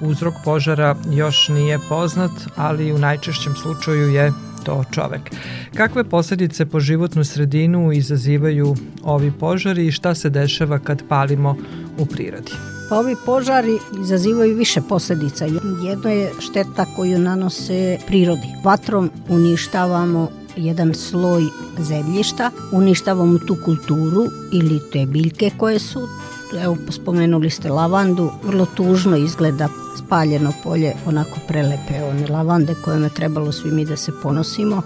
Uzrok 0.00 0.34
požara 0.44 0.96
još 1.10 1.48
nije 1.48 1.78
poznat, 1.88 2.30
ali 2.56 2.92
u 2.92 2.98
najčešćem 2.98 3.56
slučaju 3.56 4.08
je 4.08 4.32
to 4.64 4.84
čovek. 4.94 5.30
Kakve 5.74 6.04
posledice 6.04 6.66
po 6.66 6.80
životnu 6.80 7.24
sredinu 7.24 7.92
izazivaju 7.92 8.74
ovi 9.02 9.32
požari 9.40 9.86
i 9.86 9.92
šta 9.92 10.14
se 10.14 10.30
dešava 10.30 10.78
kad 10.78 11.02
palimo 11.08 11.56
u 11.98 12.06
prirodi? 12.06 12.52
Pa 12.88 12.98
ovi 12.98 13.16
požari 13.26 13.78
izazivaju 14.02 14.56
više 14.56 14.80
posledica. 14.88 15.44
Jedno 15.84 16.10
je 16.10 16.30
šteta 16.40 16.86
koju 16.96 17.18
nanose 17.18 17.98
prirodi. 18.06 18.48
Vatrom 18.64 19.10
uništavamo 19.28 20.28
jedan 20.56 20.94
sloj 20.94 21.42
zemljišta, 21.78 22.50
uništavamo 22.72 23.38
tu 23.38 23.56
kulturu 23.64 24.24
ili 24.52 24.80
te 24.92 25.06
biljke 25.06 25.50
koje 25.56 25.78
su 25.78 26.08
evo 26.62 26.76
spomenuli 26.90 27.50
ste 27.50 27.68
lavandu, 27.68 28.30
vrlo 28.42 28.66
tužno 28.66 29.16
izgleda 29.16 29.68
spaljeno 29.98 30.52
polje, 30.64 30.92
onako 31.06 31.38
prelepe 31.48 32.02
one 32.10 32.26
lavande 32.26 32.74
kojima 32.84 33.06
je 33.06 33.14
trebalo 33.14 33.52
svi 33.52 33.70
mi 33.70 33.84
da 33.84 33.96
se 33.96 34.12
ponosimo. 34.22 34.82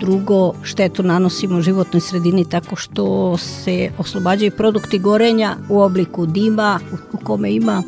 Drugo, 0.00 0.52
štetu 0.62 1.02
nanosimo 1.02 1.60
životnoj 1.60 2.00
sredini 2.00 2.44
tako 2.44 2.76
što 2.76 3.36
se 3.38 3.90
oslobađaju 3.98 4.50
produkti 4.50 4.98
gorenja 4.98 5.56
u 5.68 5.80
obliku 5.80 6.26
dima 6.26 6.80
u 7.12 7.16
kome 7.24 7.52
ima 7.52 7.82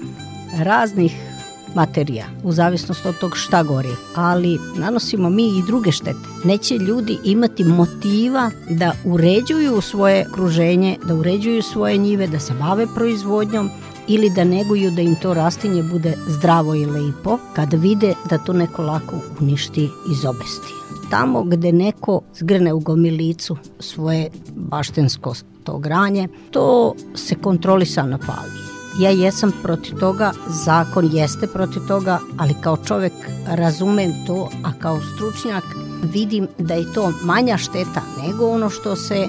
raznih 0.58 1.33
materija, 1.74 2.26
u 2.42 2.52
zavisnosti 2.52 3.08
od 3.08 3.18
tog 3.18 3.36
šta 3.36 3.62
gori. 3.62 3.94
Ali 4.14 4.58
nanosimo 4.76 5.30
mi 5.30 5.58
i 5.58 5.62
druge 5.66 5.92
štete. 5.92 6.28
Neće 6.44 6.78
ljudi 6.78 7.18
imati 7.24 7.64
motiva 7.64 8.50
da 8.70 8.92
uređuju 9.04 9.80
svoje 9.80 10.26
kruženje, 10.32 10.98
da 11.04 11.14
uređuju 11.14 11.62
svoje 11.62 11.96
njive, 11.96 12.26
da 12.26 12.38
se 12.38 12.54
bave 12.60 12.86
proizvodnjom, 12.94 13.70
ili 14.08 14.30
da 14.30 14.44
neguju 14.44 14.90
da 14.90 15.02
im 15.02 15.16
to 15.22 15.34
rastinje 15.34 15.82
bude 15.82 16.14
zdravo 16.28 16.74
i 16.74 16.86
lepo, 16.86 17.38
kada 17.54 17.76
vide 17.76 18.14
da 18.30 18.38
to 18.38 18.52
neko 18.52 18.82
lako 18.82 19.16
uništi 19.40 19.90
iz 20.12 20.24
obesti. 20.24 20.72
Tamo 21.10 21.42
gde 21.42 21.72
neko 21.72 22.20
zgrne 22.34 22.72
u 22.72 22.80
gomilicu 22.80 23.56
svoje 23.80 24.30
baštensko 24.54 25.34
to 25.64 25.78
granje, 25.78 26.28
to 26.50 26.94
se 27.14 27.34
kontrolisano 27.34 28.18
pali. 28.26 28.63
Ja 28.98 29.10
jesam 29.10 29.52
protiv 29.62 29.98
toga, 29.98 30.32
zakon 30.48 31.10
jeste 31.12 31.46
protiv 31.46 31.82
toga, 31.88 32.18
ali 32.38 32.54
kao 32.60 32.76
čovek 32.76 33.12
razumem 33.46 34.12
to, 34.26 34.50
a 34.64 34.72
kao 34.78 35.00
stručnjak 35.14 35.64
vidim 36.02 36.48
da 36.58 36.74
je 36.74 36.92
to 36.92 37.12
manja 37.22 37.56
šteta 37.56 38.02
nego 38.22 38.46
ono 38.46 38.70
što 38.70 38.96
se 38.96 39.28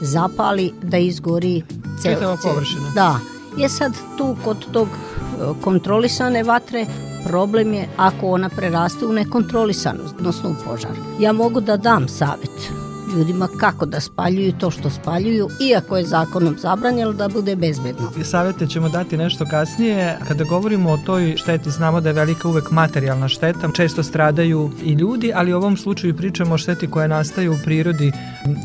zapali 0.00 0.72
da 0.82 0.96
izgori 0.96 1.62
ceo, 2.02 2.36
površina. 2.42 2.90
Da, 2.94 3.18
je 3.56 3.68
sad 3.68 3.92
tu 4.18 4.36
kod 4.44 4.72
tog 4.72 4.88
e, 4.88 5.62
kontrolisane 5.64 6.42
vatre 6.42 6.86
problem 7.26 7.74
je 7.74 7.88
ako 7.96 8.26
ona 8.26 8.48
preraste 8.48 9.06
u 9.06 9.12
nekontrolisanu, 9.12 10.00
odnosno 10.18 10.50
u 10.50 10.54
požar. 10.64 10.90
Ja 11.20 11.32
mogu 11.32 11.60
da 11.60 11.76
dam 11.76 12.08
savet 12.08 12.70
ljudima 13.16 13.48
kako 13.60 13.86
da 13.86 14.00
spaljuju 14.00 14.52
to 14.58 14.70
što 14.70 14.90
spaljuju, 14.90 15.48
iako 15.60 15.96
je 15.96 16.04
zakonom 16.04 16.56
zabranjeno 16.58 17.12
da 17.12 17.28
bude 17.28 17.56
bezbedno. 17.56 18.12
Savete 18.24 18.66
ćemo 18.66 18.88
dati 18.88 19.16
nešto 19.16 19.44
kasnije. 19.50 20.18
Kada 20.28 20.44
govorimo 20.44 20.90
o 20.90 20.98
toj 21.06 21.34
šteti, 21.36 21.70
znamo 21.70 22.00
da 22.00 22.08
je 22.08 22.12
velika 22.12 22.48
uvek 22.48 22.70
materijalna 22.70 23.28
šteta. 23.28 23.68
Često 23.76 24.02
stradaju 24.02 24.70
i 24.84 24.92
ljudi, 24.92 25.32
ali 25.34 25.52
u 25.52 25.56
ovom 25.56 25.76
slučaju 25.76 26.16
pričamo 26.16 26.54
o 26.54 26.58
šteti 26.58 26.90
koja 26.90 27.06
nastaje 27.06 27.50
u 27.50 27.56
prirodi 27.64 28.12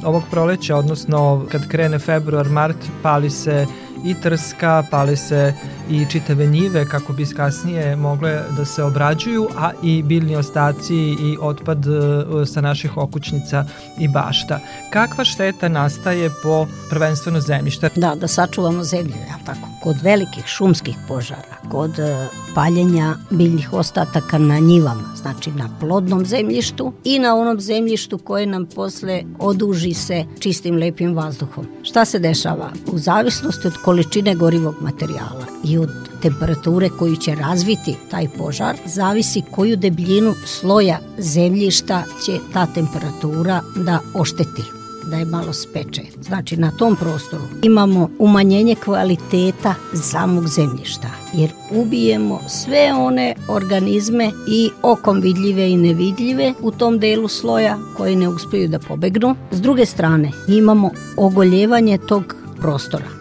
ovog 0.05 0.23
proleća, 0.31 0.75
odnosno 0.75 1.45
kad 1.51 1.67
krene 1.67 1.99
februar, 1.99 2.49
mart, 2.49 2.77
pali 3.01 3.29
se 3.29 3.65
i 4.03 4.15
trska, 4.21 4.83
pale 4.91 5.15
se 5.15 5.53
i 5.89 6.05
čitave 6.09 6.45
njive 6.45 6.85
kako 6.85 7.13
bi 7.13 7.25
kasnije 7.25 7.95
mogle 7.95 8.41
da 8.57 8.65
se 8.65 8.83
obrađuju, 8.83 9.47
a 9.57 9.71
i 9.83 10.03
biljni 10.03 10.35
ostaci 10.35 10.95
i 10.95 11.37
otpad 11.41 11.85
e, 11.85 12.45
sa 12.45 12.61
naših 12.61 12.97
okućnica 12.97 13.65
i 13.99 14.07
bašta. 14.07 14.59
Kakva 14.93 15.23
šteta 15.23 15.69
nastaje 15.69 16.29
po 16.43 16.67
prvenstveno 16.89 17.39
zemljište? 17.39 17.89
Da, 17.95 18.15
da 18.15 18.27
sačuvamo 18.27 18.83
zemlju, 18.83 19.15
ja 19.29 19.37
tako. 19.45 19.67
Kod 19.83 19.95
velikih 20.01 20.45
šumskih 20.45 20.95
požara, 21.07 21.57
kod 21.71 21.99
e, 21.99 22.27
paljenja 22.55 23.15
biljnih 23.29 23.73
ostataka 23.73 24.37
na 24.37 24.59
njivama, 24.59 25.15
znači 25.15 25.51
na 25.51 25.69
plodnom 25.79 26.25
zemljištu 26.25 26.93
i 27.03 27.19
na 27.19 27.35
onom 27.35 27.61
zemljištu 27.61 28.17
koje 28.17 28.45
nam 28.45 28.65
posle 28.65 29.23
oduži 29.39 29.93
se 29.93 30.25
čistim 30.39 30.75
lepim 30.75 31.15
vazduhom. 31.15 31.67
Šta 31.83 32.05
se 32.05 32.19
dešava? 32.19 32.69
U 32.91 32.97
zavisnosti 32.97 33.67
od 33.67 33.77
količine 33.91 34.35
gorivog 34.35 34.75
materijala 34.81 35.45
i 35.63 35.77
od 35.77 35.89
temperature 36.21 36.89
koju 36.89 37.15
će 37.15 37.35
razviti 37.35 37.95
taj 38.11 38.27
požar, 38.37 38.75
zavisi 38.85 39.41
koju 39.51 39.75
debljinu 39.75 40.33
sloja 40.45 40.99
zemljišta 41.17 42.03
će 42.25 42.39
ta 42.53 42.65
temperatura 42.65 43.61
da 43.75 43.99
ošteti 44.13 44.61
da 45.05 45.17
je 45.17 45.25
malo 45.25 45.53
speče. 45.53 46.01
Znači 46.21 46.57
na 46.57 46.71
tom 46.71 46.95
prostoru 46.95 47.43
imamo 47.63 48.09
umanjenje 48.19 48.75
kvaliteta 48.75 49.75
samog 49.93 50.47
zemljišta 50.47 51.07
jer 51.33 51.49
ubijemo 51.71 52.39
sve 52.47 52.93
one 52.93 53.35
organizme 53.47 54.31
i 54.47 54.69
okom 54.81 55.21
vidljive 55.21 55.69
i 55.69 55.77
nevidljive 55.77 56.53
u 56.61 56.71
tom 56.71 56.99
delu 56.99 57.27
sloja 57.27 57.77
koji 57.97 58.15
ne 58.15 58.27
uspeju 58.27 58.67
da 58.67 58.79
pobegnu. 58.79 59.35
S 59.51 59.61
druge 59.61 59.85
strane 59.85 60.31
imamo 60.47 60.89
ogoljevanje 61.17 61.97
tog 61.97 62.35
prostora 62.59 63.20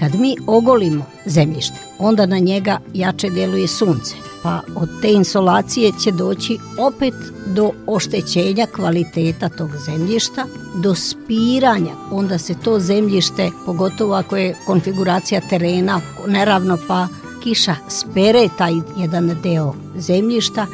Kad 0.00 0.14
mi 0.14 0.36
ogolimo 0.46 1.04
zemljište, 1.26 1.76
onda 1.98 2.26
na 2.26 2.38
njega 2.38 2.78
jače 2.94 3.30
deluje 3.30 3.68
sunce, 3.68 4.14
pa 4.42 4.60
od 4.76 4.88
te 5.02 5.12
insolacije 5.12 5.92
će 6.02 6.10
doći 6.10 6.58
opet 6.78 7.14
do 7.46 7.70
oštećenja 7.86 8.66
kvaliteta 8.66 9.48
tog 9.48 9.70
zemljišta, 9.86 10.46
do 10.74 10.94
spiranja, 10.94 11.94
onda 12.10 12.38
se 12.38 12.54
to 12.64 12.78
zemljište, 12.80 13.50
pogotovo 13.66 14.14
ako 14.14 14.36
je 14.36 14.56
konfiguracija 14.66 15.40
terena 15.40 16.00
neravno 16.26 16.78
pa 16.88 17.08
kiša 17.42 17.74
spere 17.88 18.48
taj 18.58 18.72
jedan 18.98 19.36
deo 19.42 19.74
zemljišta 19.96 20.66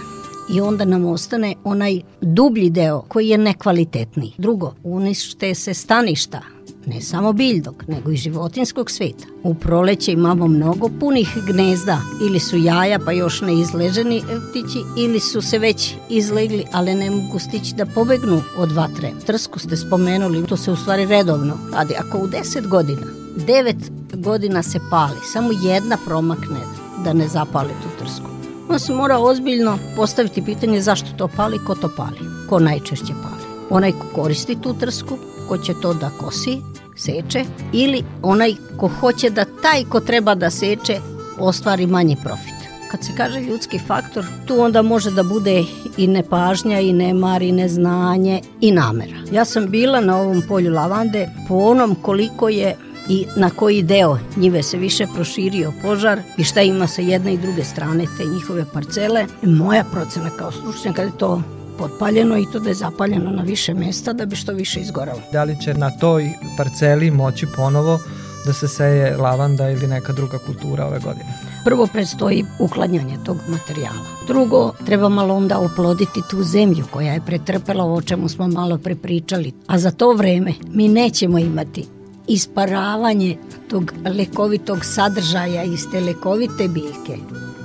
i 0.54 0.60
onda 0.60 0.84
nam 0.84 1.06
ostane 1.06 1.54
onaj 1.64 2.00
dublji 2.20 2.70
deo 2.70 3.02
koji 3.08 3.28
je 3.28 3.38
nekvalitetniji. 3.38 4.32
Drugo, 4.38 4.74
unište 4.84 5.54
se 5.54 5.74
staništa, 5.74 6.55
ne 6.86 7.00
samo 7.00 7.32
biljnog, 7.32 7.84
nego 7.88 8.10
i 8.10 8.16
životinskog 8.16 8.90
sveta. 8.90 9.24
U 9.42 9.54
proleće 9.54 10.12
imamo 10.12 10.46
mnogo 10.46 10.88
punih 11.00 11.28
gnezda, 11.46 12.00
ili 12.28 12.40
su 12.40 12.56
jaja 12.56 12.98
pa 12.98 13.12
još 13.12 13.40
ne 13.40 13.60
izleženi 13.60 14.22
ptići, 14.50 14.78
ili 14.98 15.20
su 15.20 15.42
se 15.42 15.58
već 15.58 15.94
izlegli, 16.08 16.64
ali 16.72 16.94
ne 16.94 17.10
mogu 17.10 17.38
stići 17.38 17.74
da 17.74 17.86
pobegnu 17.86 18.42
od 18.56 18.72
vatre. 18.72 19.10
Trsku 19.26 19.58
ste 19.58 19.76
spomenuli, 19.76 20.46
to 20.46 20.56
se 20.56 20.72
u 20.72 20.76
stvari 20.76 21.06
redovno 21.06 21.58
radi. 21.72 21.94
Ako 21.98 22.18
u 22.18 22.26
10 22.26 22.68
godina, 22.68 23.06
9 23.36 23.74
godina 24.14 24.62
se 24.62 24.80
pali, 24.90 25.16
samo 25.32 25.50
jedna 25.62 25.98
promakne 26.06 26.60
da 27.04 27.12
ne 27.12 27.28
zapali 27.28 27.72
tu 27.82 28.04
trsku. 28.04 28.26
On 28.68 28.78
se 28.78 28.94
mora 28.94 29.18
ozbiljno 29.18 29.78
postaviti 29.96 30.44
pitanje 30.44 30.80
zašto 30.80 31.08
to 31.16 31.28
pali, 31.36 31.58
ko 31.66 31.74
to 31.74 31.90
pali. 31.96 32.36
ko 32.48 32.58
najčešće 32.58 33.12
pali. 33.22 33.45
Onaj 33.70 33.92
ko 33.92 34.06
koristi 34.14 34.56
tu 34.62 34.74
trsku, 34.74 35.18
ko 35.48 35.58
će 35.58 35.72
to 35.82 35.94
da 35.94 36.10
kosi, 36.20 36.58
seče, 36.96 37.44
ili 37.72 38.02
onaj 38.22 38.54
ko 38.76 38.88
hoće 39.00 39.30
da 39.30 39.44
taj 39.62 39.84
ko 39.84 40.00
treba 40.00 40.34
da 40.34 40.50
seče 40.50 41.00
ostvari 41.38 41.86
manji 41.86 42.16
profit. 42.24 42.54
Kad 42.90 43.04
se 43.04 43.12
kaže 43.16 43.40
ljudski 43.40 43.78
faktor, 43.78 44.24
tu 44.46 44.60
onda 44.60 44.82
može 44.82 45.10
da 45.10 45.22
bude 45.22 45.64
i 45.96 46.06
nepažnja, 46.06 46.80
i 46.80 46.92
nemar, 46.92 47.42
i 47.42 47.52
neznanje, 47.52 48.40
i 48.60 48.72
namera. 48.72 49.16
Ja 49.32 49.44
sam 49.44 49.70
bila 49.70 50.00
na 50.00 50.16
ovom 50.20 50.42
polju 50.48 50.72
lavande 50.72 51.28
po 51.48 51.54
onom 51.54 51.94
koliko 52.02 52.48
je 52.48 52.76
i 53.08 53.26
na 53.36 53.50
koji 53.50 53.82
deo 53.82 54.18
njive 54.36 54.62
se 54.62 54.76
više 54.76 55.06
proširio 55.14 55.72
požar 55.82 56.20
i 56.36 56.44
šta 56.44 56.62
ima 56.62 56.86
sa 56.86 57.02
jedne 57.02 57.34
i 57.34 57.38
druge 57.38 57.64
strane 57.64 58.04
te 58.18 58.24
njihove 58.24 58.64
parcele. 58.72 59.26
Moja 59.42 59.84
procena 59.92 60.30
kao 60.30 60.52
stručnjaka 60.52 61.02
je 61.02 61.18
to 61.18 61.42
potpaljeno 61.78 62.38
i 62.38 62.46
to 62.52 62.58
da 62.58 62.68
je 62.68 62.74
zapaljeno 62.74 63.30
na 63.30 63.42
više 63.42 63.74
mesta 63.74 64.12
da 64.12 64.26
bi 64.26 64.36
što 64.36 64.52
više 64.52 64.80
izgoralo. 64.80 65.20
Da 65.32 65.44
li 65.44 65.60
će 65.60 65.74
na 65.74 65.90
toj 65.90 66.32
parceli 66.56 67.10
moći 67.10 67.46
ponovo 67.56 67.98
da 68.46 68.52
se 68.52 68.68
seje 68.68 69.16
lavanda 69.16 69.70
ili 69.70 69.86
neka 69.86 70.12
druga 70.12 70.38
kultura 70.38 70.86
ove 70.86 70.98
godine? 70.98 71.32
Prvo 71.64 71.86
predstoji 71.86 72.44
uklanjanje 72.58 73.18
tog 73.24 73.36
materijala. 73.48 74.06
Drugo, 74.26 74.72
treba 74.84 75.08
malo 75.08 75.34
onda 75.34 75.58
oploditi 75.58 76.22
tu 76.30 76.42
zemlju 76.42 76.84
koja 76.90 77.12
je 77.12 77.20
pretrpela 77.26 77.84
o 77.84 78.02
čemu 78.02 78.28
smo 78.28 78.48
malo 78.48 78.78
prepričali. 78.78 79.52
A 79.66 79.78
za 79.78 79.90
to 79.90 80.12
vreme 80.12 80.52
mi 80.68 80.88
nećemo 80.88 81.38
imati 81.38 81.84
isparavanje 82.26 83.36
tog 83.70 83.92
lekovitog 84.04 84.84
sadržaja 84.84 85.62
iz 85.62 85.90
te 85.92 86.00
lekovite 86.00 86.68
biljke. 86.68 87.18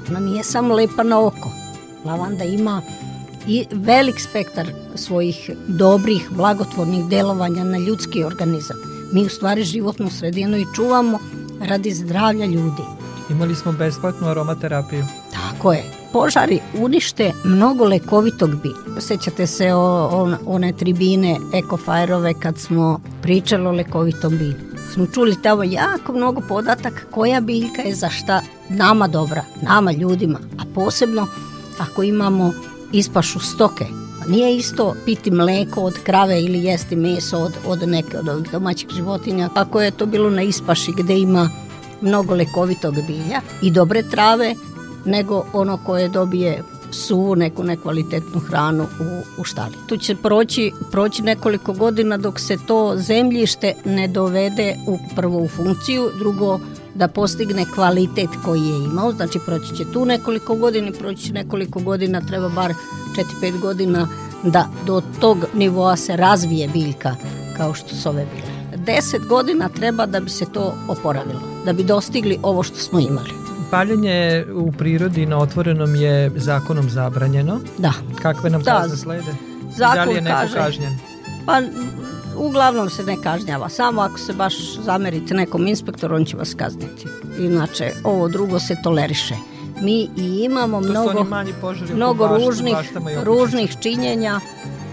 Ona 0.10 0.20
nije 0.20 0.44
samo 0.44 0.74
lepa 0.74 1.04
na 1.04 1.20
oko. 1.20 1.52
Lavanda 2.06 2.44
ima 2.44 2.82
i 3.48 3.66
velik 3.72 4.20
spektar 4.20 4.68
svojih 4.96 5.50
dobrih, 5.68 6.28
blagotvornih 6.32 7.06
delovanja 7.06 7.64
na 7.64 7.78
ljudski 7.78 8.24
organizam. 8.24 8.78
Mi 9.14 9.26
u 9.26 9.30
stvari 9.30 9.64
životnu 9.64 10.10
sredinu 10.10 10.58
i 10.58 10.66
čuvamo 10.76 11.20
radi 11.62 11.94
zdravlja 11.94 12.46
ljudi. 12.46 12.84
Imali 13.30 13.56
smo 13.56 13.72
besplatnu 13.72 14.28
aromaterapiju. 14.28 15.06
Tako 15.32 15.74
je. 15.74 15.84
Požari 16.14 16.60
unište 16.78 17.32
mnogo 17.44 17.86
lekovitog 17.86 18.50
bilja. 18.62 19.02
Sećate 19.02 19.48
se 19.48 19.74
o, 19.74 19.80
o, 19.80 20.36
one 20.46 20.74
tribine 20.74 21.38
ekofajerove 21.54 22.34
kad 22.34 22.58
smo 22.58 23.02
pričali 23.22 23.68
o 23.68 23.72
lekovitom 23.72 24.38
bilju. 24.38 24.72
Smo 24.94 25.06
čuli 25.06 25.42
tamo 25.42 25.64
jako 25.64 26.14
mnogo 26.14 26.42
podataka 26.50 27.02
koja 27.12 27.42
biljka 27.42 27.82
je 27.82 27.96
za 27.96 28.10
šta 28.10 28.42
nama 28.70 29.08
dobra, 29.08 29.44
nama 29.62 29.92
ljudima, 29.92 30.40
a 30.60 30.64
posebno 30.76 31.28
ako 31.80 32.04
imamo 32.04 32.54
ispašu 32.92 33.40
stoke. 33.40 33.86
Nije 34.28 34.58
isto 34.58 34.96
piti 35.06 35.32
mleko 35.32 35.82
od 35.82 35.94
krave 36.04 36.42
ili 36.42 36.64
jesti 36.64 36.96
meso 36.96 37.40
od, 37.40 37.54
od 37.66 37.90
neke 37.90 38.18
od 38.18 38.30
ovih 38.30 38.52
domaćih 38.52 38.90
životinja. 38.90 39.50
Ako 39.56 39.82
je 39.82 39.92
to 39.92 40.06
bilo 40.06 40.30
na 40.30 40.42
ispaši 40.42 40.92
gde 40.98 41.20
ima 41.20 41.50
mnogo 42.02 42.36
lekovitog 42.36 42.96
bilja 43.08 43.42
i 43.62 43.72
dobre 43.72 44.04
trave, 44.04 44.56
nego 45.06 45.46
ono 45.54 45.78
koje 45.78 46.10
dobije 46.10 46.64
suvu 46.92 47.36
neku 47.36 47.64
nekvalitetnu 47.64 48.40
hranu 48.40 48.84
u, 48.84 49.42
u 49.42 49.44
štali. 49.44 49.74
Tu 49.88 49.98
će 49.98 50.16
proći, 50.16 50.72
proći 50.92 51.22
nekoliko 51.22 51.74
godina 51.74 52.18
dok 52.18 52.40
se 52.40 52.58
to 52.68 52.94
zemljište 52.98 53.74
ne 53.86 54.08
dovede 54.08 54.76
u 54.88 54.98
prvo 55.16 55.40
u 55.40 55.48
funkciju, 55.48 56.10
drugo 56.18 56.60
da 56.96 57.08
postigne 57.08 57.66
kvalitet 57.76 58.30
koji 58.46 58.62
je 58.62 58.78
imao, 58.78 59.12
znači 59.12 59.40
proći 59.46 59.76
će 59.76 59.92
tu 59.94 60.06
nekoliko 60.06 60.56
godina, 60.56 60.92
proći 60.92 61.24
će 61.24 61.34
nekoliko 61.34 61.80
godina, 61.80 62.22
treba 62.22 62.50
bar 62.50 62.74
4-5 63.42 63.60
godina 63.60 64.08
da 64.44 64.68
do 64.86 65.02
tog 65.20 65.38
nivoa 65.54 65.96
se 65.96 66.16
razvije 66.16 66.68
biljka 66.68 67.16
kao 67.58 67.74
što 67.74 67.96
su 67.96 68.10
ove 68.10 68.26
bile. 68.36 68.52
10 68.86 69.28
godina 69.28 69.70
treba 69.70 70.06
da 70.06 70.20
bi 70.20 70.30
se 70.30 70.46
to 70.46 70.74
oporavilo, 70.88 71.42
da 71.66 71.74
bi 71.74 71.84
dostigli 71.84 72.40
ovo 72.44 72.64
što 72.64 72.78
smo 72.78 73.00
imali. 73.00 73.30
Paljenje 73.72 74.46
u 74.54 74.72
prirodi 74.72 75.26
na 75.26 75.38
otvorenom 75.38 75.96
je 75.96 76.32
zakonom 76.36 76.90
zabranjeno. 76.90 77.60
Da. 77.78 77.94
Kakve 78.22 78.50
nam 78.50 78.62
Da. 78.64 78.80
kazne 78.82 78.98
slede? 78.98 79.32
Zakon 79.78 79.96
da 79.96 80.04
li 80.04 80.16
je 80.16 80.22
neko 80.22 80.36
kaže- 80.38 80.54
kažnjen? 80.54 80.98
Pa 81.46 81.62
uglavnom 82.42 82.90
se 82.90 83.04
ne 83.04 83.18
kažnjava, 83.24 83.70
samo 83.70 84.02
ako 84.02 84.18
se 84.18 84.34
baš 84.34 84.54
zamerite 84.76 85.34
nekom 85.34 85.68
inspektoru, 85.68 86.16
on 86.16 86.26
će 86.26 86.38
vas 86.38 86.54
kazniti. 86.54 87.08
Inače, 87.40 87.92
ovo 88.04 88.28
drugo 88.28 88.60
se 88.60 88.76
toleriše. 88.84 89.36
Mi 89.82 90.02
i 90.18 90.44
imamo 90.44 90.82
To 90.82 90.90
mnogo, 90.90 91.26
mnogo 91.94 92.28
bašta- 92.28 92.46
ružnih, 92.46 92.76
ružnih 93.24 93.76
činjenja 93.82 94.40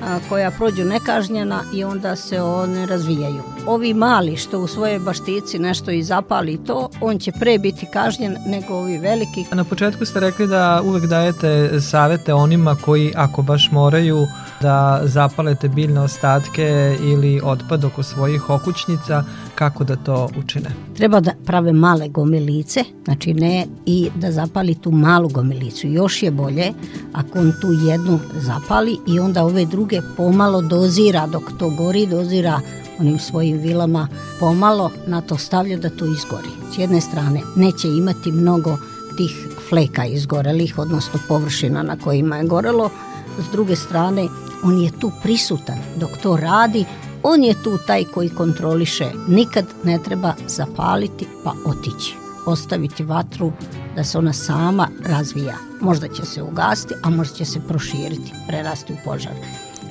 a, 0.05 0.19
koja 0.29 0.51
prođu 0.51 0.85
nekažnjena 0.85 1.61
i 1.75 1.85
onda 1.85 2.17
se 2.17 2.43
one 2.43 2.87
razvijaju. 2.87 3.43
Ovi 3.67 3.95
mali 3.95 4.37
što 4.37 4.61
u 4.61 4.67
svojoj 4.67 4.99
baštici 4.99 5.59
nešto 5.59 5.91
i 5.91 6.03
zapali 6.03 6.59
to, 6.67 6.89
on 7.01 7.19
će 7.19 7.33
pre 7.33 7.59
biti 7.59 7.87
kažnjen 7.93 8.37
nego 8.47 8.75
ovi 8.75 8.99
veliki 8.99 9.45
Na 9.53 9.65
početku 9.65 10.05
ste 10.05 10.21
rekli 10.21 10.47
da 10.47 10.83
uvek 10.85 11.05
dajete 11.07 11.81
savete 11.81 12.35
onima 12.35 12.77
koji 12.85 13.13
ako 13.17 13.43
baš 13.43 13.69
moraju 13.73 14.27
da 14.61 15.01
zapalete 15.05 15.69
biljne 15.69 16.01
ostatke 16.01 16.97
ili 17.01 17.41
otpad 17.45 17.85
oko 17.85 18.03
svojih 18.03 18.51
okućnica, 18.51 19.25
kako 19.55 19.85
da 19.85 19.97
to 19.97 20.29
učine? 20.39 20.71
Treba 20.97 21.21
da 21.21 21.33
prave 21.47 21.73
male 21.73 22.09
gomilice, 22.09 22.85
znači 23.05 23.35
ne 23.35 23.67
i 23.87 24.11
da 24.15 24.33
zapali 24.33 24.75
tu 24.75 24.91
malu 24.91 25.29
gomilicu. 25.29 25.87
Još 25.87 26.23
je 26.23 26.31
bolje 26.31 26.73
ako 27.13 27.39
on 27.39 27.53
tu 27.61 27.73
jednu 27.73 28.19
zapali 28.37 28.99
i 29.07 29.21
onda 29.21 29.45
ove 29.45 29.65
druge 29.65 30.01
pomalo 30.17 30.63
dozira 30.63 31.27
dok 31.27 31.43
to 31.59 31.71
gori, 31.71 32.07
dozira 32.07 32.61
onim 32.99 33.19
svojim 33.19 33.59
vilama 33.59 34.09
pomalo 34.41 34.91
na 35.07 35.21
to 35.21 35.37
stavlja 35.37 35.77
da 35.77 35.91
to 35.91 36.05
izgori. 36.05 36.49
S 36.75 36.79
jedne 36.79 37.01
strane 37.01 37.41
neće 37.57 37.89
imati 37.89 38.33
mnogo 38.33 38.79
tih 39.17 39.49
fleka 39.69 40.05
izgorelih, 40.05 40.79
odnosno 40.79 41.21
površina 41.29 41.83
na 41.83 41.97
kojima 41.97 42.37
je 42.37 42.45
gorelo. 42.45 42.91
S 43.39 43.53
druge 43.53 43.77
strane, 43.77 44.29
on 44.63 44.79
je 44.79 44.91
tu 45.01 45.13
prisutan 45.23 45.79
dok 45.97 46.11
to 46.23 46.37
radi, 46.37 46.85
on 47.23 47.45
je 47.45 47.63
tu 47.63 47.79
taj 47.87 48.05
koji 48.05 48.29
kontroliše. 48.29 49.11
Nikad 49.29 49.65
ne 49.85 49.99
treba 50.05 50.35
zapaliti 50.47 51.27
pa 51.45 51.55
otići. 51.65 52.15
Ostaviti 52.47 53.05
vatru 53.05 53.53
da 53.97 54.05
se 54.05 54.19
ona 54.19 54.33
sama 54.33 54.89
razvija. 55.05 55.57
Možda 55.81 56.09
će 56.09 56.25
se 56.25 56.43
ugasiti, 56.43 56.95
a 57.03 57.11
možda 57.11 57.35
će 57.35 57.45
se 57.45 57.61
proširiti, 57.61 58.33
prerasti 58.49 58.93
u 58.93 58.97
požar. 59.05 59.33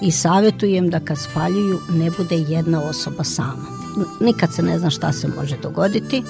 I 0.01 0.11
savjetujem 0.11 0.89
da 0.89 0.99
kad 0.99 1.17
spaljuju 1.17 1.79
ne 1.89 2.11
bude 2.17 2.35
jedna 2.35 2.81
osoba 2.81 3.23
sama. 3.23 3.65
Nikad 4.21 4.53
se 4.53 4.61
ne 4.61 4.79
zna 4.79 4.89
šta 4.89 5.13
se 5.13 5.27
može 5.27 5.57
dogoditi 5.57 6.23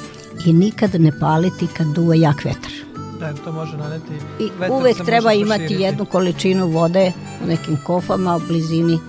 i 0.45 0.53
nikad 0.53 1.01
ne 1.01 1.19
paliti 1.19 1.67
kad 1.77 1.88
duva 1.88 2.15
jak 2.15 2.45
vetar. 2.45 2.87
Da, 3.19 3.34
to 3.34 3.51
može 3.51 3.77
naneti... 3.77 4.13
I 4.39 4.49
vetar 4.60 4.77
uvek 4.77 4.97
treba 5.06 5.30
može 5.30 5.39
imati 5.39 5.60
proširiti. 5.60 5.84
jednu 5.84 6.06
količinu 6.06 6.67
vode 6.67 7.12
u 7.43 7.47
nekim 7.47 7.77
kofama 7.86 8.36
u 8.36 8.39
blizini 8.47 8.99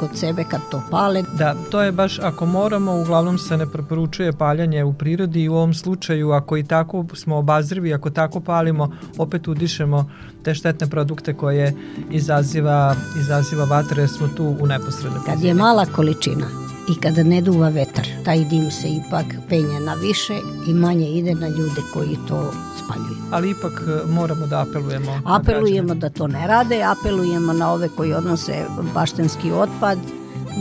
kod 0.00 0.10
sebe 0.14 0.44
kad 0.50 0.60
to 0.70 0.82
pale. 0.90 1.22
Da, 1.38 1.54
to 1.70 1.82
je 1.82 1.92
baš 1.92 2.18
ako 2.18 2.46
moramo, 2.46 3.00
uglavnom 3.00 3.38
se 3.38 3.56
ne 3.56 3.66
preporučuje 3.66 4.32
paljanje 4.32 4.84
u 4.84 4.92
prirodi 4.92 5.42
i 5.42 5.48
u 5.48 5.54
ovom 5.54 5.74
slučaju 5.74 6.30
ako 6.30 6.56
i 6.56 6.64
tako 6.64 7.04
smo 7.14 7.36
obazrivi, 7.36 7.94
ako 7.94 8.10
tako 8.10 8.40
palimo, 8.40 8.96
opet 9.18 9.48
udišemo 9.48 10.10
te 10.42 10.54
štetne 10.54 10.86
produkte 10.86 11.34
koje 11.34 11.74
izaziva, 12.10 12.94
izaziva 13.20 13.64
vatra 13.64 14.00
jer 14.00 14.10
smo 14.10 14.28
tu 14.36 14.56
u 14.60 14.66
neposrednoj 14.66 15.20
Kad 15.26 15.42
je 15.42 15.54
mala 15.54 15.86
količina 15.86 16.66
i 16.88 16.94
kada 17.00 17.22
ne 17.22 17.40
duva 17.40 17.68
vetar, 17.68 18.06
taj 18.24 18.44
dim 18.44 18.70
se 18.70 18.88
ipak 18.88 19.26
penje 19.48 19.80
na 19.80 19.94
više 19.94 20.34
i 20.68 20.74
manje 20.74 21.08
ide 21.08 21.34
na 21.34 21.48
ljude 21.48 21.82
koji 21.92 22.18
to 22.28 22.52
spaljuju. 22.84 23.16
Ali 23.30 23.50
ipak 23.50 23.82
e, 23.88 24.12
moramo 24.12 24.46
da 24.46 24.60
apelujemo. 24.60 25.20
Apelujemo 25.24 25.94
da 25.94 26.10
to 26.10 26.26
ne 26.26 26.46
rade, 26.46 26.82
apelujemo 26.82 27.52
na 27.52 27.72
ove 27.72 27.88
koji 27.88 28.12
odnose 28.12 28.64
baštenski 28.94 29.52
otpad, 29.52 29.98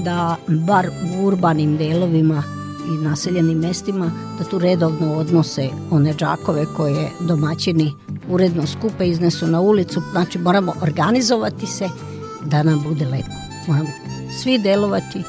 da 0.03 0.35
bar 0.47 0.87
u 0.87 1.25
urbanim 1.25 1.77
delovima 1.77 2.43
i 2.87 3.03
naseljenim 3.03 3.57
mestima, 3.57 4.11
da 4.37 4.43
tu 4.43 4.59
redovno 4.59 5.13
odnose 5.13 5.69
one 5.91 6.13
džakove 6.13 6.65
koje 6.77 7.11
domaćini 7.19 7.93
uredno 8.29 8.67
skupe, 8.67 9.07
iznesu 9.07 9.47
na 9.47 9.61
ulicu. 9.61 10.01
Znači 10.11 10.39
moramo 10.39 10.73
organizovati 10.81 11.67
se 11.67 11.89
da 12.45 12.63
nam 12.63 12.83
bude 12.83 13.05
lepo. 13.05 13.31
Moramo 13.67 13.89
svi 14.41 14.57
delovati 14.59 15.23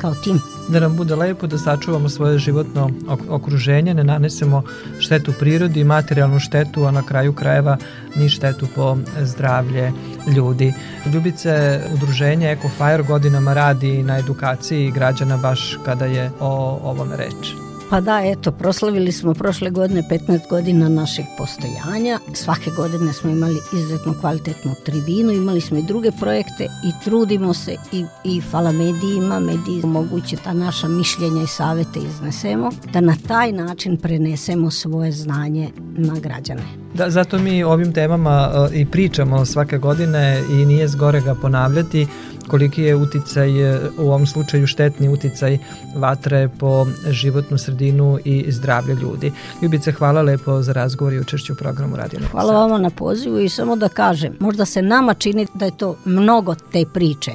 kao 0.00 0.14
tim. 0.14 0.40
da 0.68 0.80
nam 0.80 0.96
bude 0.96 1.14
lepo, 1.16 1.46
da 1.46 1.58
sačuvamo 1.58 2.08
svoje 2.08 2.38
životno 2.38 2.90
ok- 3.08 3.28
okruženje, 3.28 3.94
ne 3.94 4.04
nanesemo 4.04 4.62
štetu 4.98 5.32
prirodi, 5.38 5.84
materijalnu 5.84 6.38
štetu, 6.38 6.84
a 6.84 6.90
na 6.90 7.02
kraju 7.02 7.32
krajeva 7.32 7.76
ni 8.16 8.28
štetu 8.28 8.66
po 8.74 8.96
zdravlje 9.20 9.92
ljudi. 10.36 10.74
Ljubice, 11.12 11.80
udruženje 11.94 12.52
EcoFire 12.52 13.02
godinama 13.02 13.54
radi 13.54 14.02
na 14.02 14.18
edukaciji 14.18 14.90
građana 14.90 15.36
baš 15.36 15.78
kada 15.84 16.04
je 16.04 16.30
o 16.40 16.80
ovome 16.84 17.16
reč. 17.16 17.67
Pa 17.90 18.00
da, 18.00 18.20
eto, 18.24 18.52
proslavili 18.52 19.12
smo 19.12 19.34
prošle 19.34 19.70
godine 19.70 20.02
15 20.10 20.48
godina 20.50 20.88
našeg 20.88 21.24
postojanja. 21.38 22.18
Svake 22.32 22.70
godine 22.76 23.12
smo 23.12 23.30
imali 23.30 23.58
izuzetno 23.74 24.14
kvalitetnu 24.20 24.74
tribinu, 24.84 25.32
imali 25.32 25.60
smo 25.60 25.78
i 25.78 25.82
druge 25.82 26.10
projekte 26.20 26.64
i 26.64 27.04
trudimo 27.04 27.54
se 27.54 27.76
i, 27.92 28.04
i 28.24 28.40
hvala 28.40 28.72
medijima, 28.72 29.40
mediji 29.40 29.82
moguće 29.84 30.36
ta 30.36 30.52
naša 30.52 30.88
mišljenja 30.88 31.42
i 31.42 31.46
savete 31.46 31.98
iznesemo, 31.98 32.70
da 32.92 33.00
na 33.00 33.16
taj 33.28 33.52
način 33.52 33.96
prenesemo 33.96 34.70
svoje 34.70 35.12
znanje 35.12 35.70
na 35.96 36.14
građane. 36.14 36.62
Da, 36.94 37.10
zato 37.10 37.38
mi 37.38 37.64
ovim 37.64 37.92
temama 37.92 38.50
uh, 38.54 38.76
i 38.76 38.86
pričamo 38.86 39.44
svake 39.44 39.78
godine 39.78 40.42
i 40.50 40.66
nije 40.66 40.88
zgore 40.88 41.20
ga 41.20 41.34
ponavljati 41.34 42.06
koliki 42.48 42.82
je 42.82 42.96
uticaj, 42.96 43.74
uh, 43.74 43.80
u 43.98 44.02
ovom 44.02 44.26
slučaju 44.26 44.66
štetni 44.66 45.08
uticaj 45.08 45.58
vatre 45.96 46.48
po 46.58 46.86
životnu 47.10 47.58
sredinu 47.58 48.18
i 48.24 48.44
zdravlje 48.48 48.94
ljudi. 48.94 49.32
Ljubice, 49.62 49.92
hvala 49.92 50.22
lepo 50.22 50.62
za 50.62 50.72
razgovor 50.72 51.12
i 51.12 51.20
učešću 51.20 51.52
u 51.52 51.56
programu 51.56 51.96
Radio 51.96 52.20
Novi 52.20 52.30
Hvala 52.30 52.52
vama 52.52 52.78
na 52.78 52.90
pozivu 52.90 53.38
i 53.38 53.48
samo 53.48 53.76
da 53.76 53.88
kažem, 53.88 54.36
možda 54.40 54.64
se 54.64 54.82
nama 54.82 55.14
čini 55.14 55.46
da 55.54 55.64
je 55.64 55.76
to 55.76 55.96
mnogo 56.04 56.54
te 56.54 56.84
priče. 56.94 57.32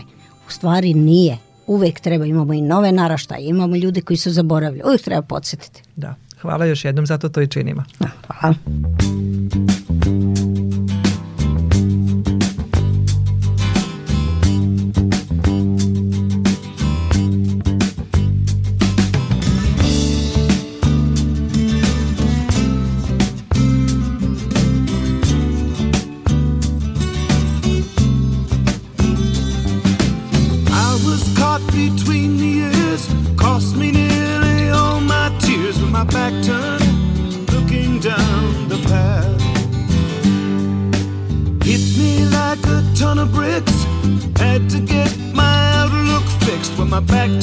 U 0.47 0.52
stvari 0.52 0.93
nije. 0.93 1.38
Uvek 1.67 1.99
treba, 1.99 2.26
imamo 2.26 2.54
i 2.54 2.62
nove 2.62 2.91
naraštaje, 2.91 3.47
imamo 3.47 3.76
ljude 3.76 4.02
koji 4.02 4.17
su 4.17 4.32
zaboravili. 4.32 4.84
Uvek 4.86 5.02
treba 5.02 5.21
podsjetiti. 5.21 5.82
Da, 5.95 6.15
hvala 6.41 6.65
još 6.65 6.86
jednom, 6.86 7.06
zato 7.06 7.30
to 7.30 7.41
i 7.41 7.47
činimo. 7.47 7.84
Da, 7.99 8.10
hvala. 8.28 8.56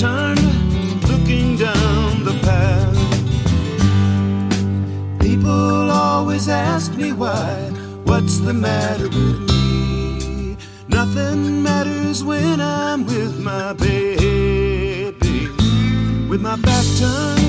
Turned, 0.00 0.40
looking 1.10 1.58
down 1.58 2.24
the 2.24 2.32
path. 2.42 2.96
People 5.20 5.90
always 5.90 6.48
ask 6.48 6.94
me 6.94 7.12
why, 7.12 7.52
what's 8.04 8.38
the 8.38 8.54
matter 8.54 9.08
with 9.08 9.40
me? 9.50 10.56
Nothing 10.88 11.62
matters 11.62 12.24
when 12.24 12.62
I'm 12.62 13.04
with 13.04 13.38
my 13.40 13.74
baby. 13.74 15.48
With 16.30 16.40
my 16.40 16.56
back 16.56 16.86
turned, 16.98 17.39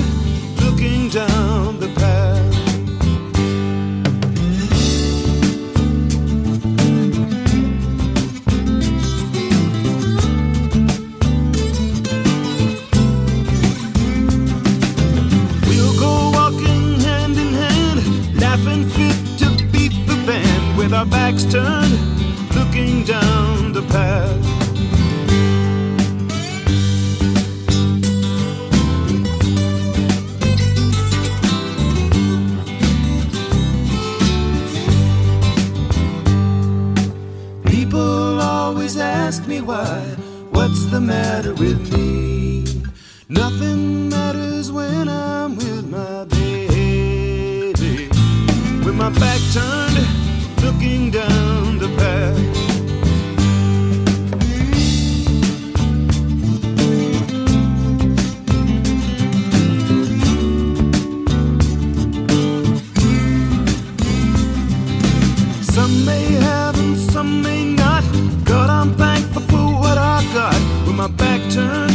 turned, 71.54 71.92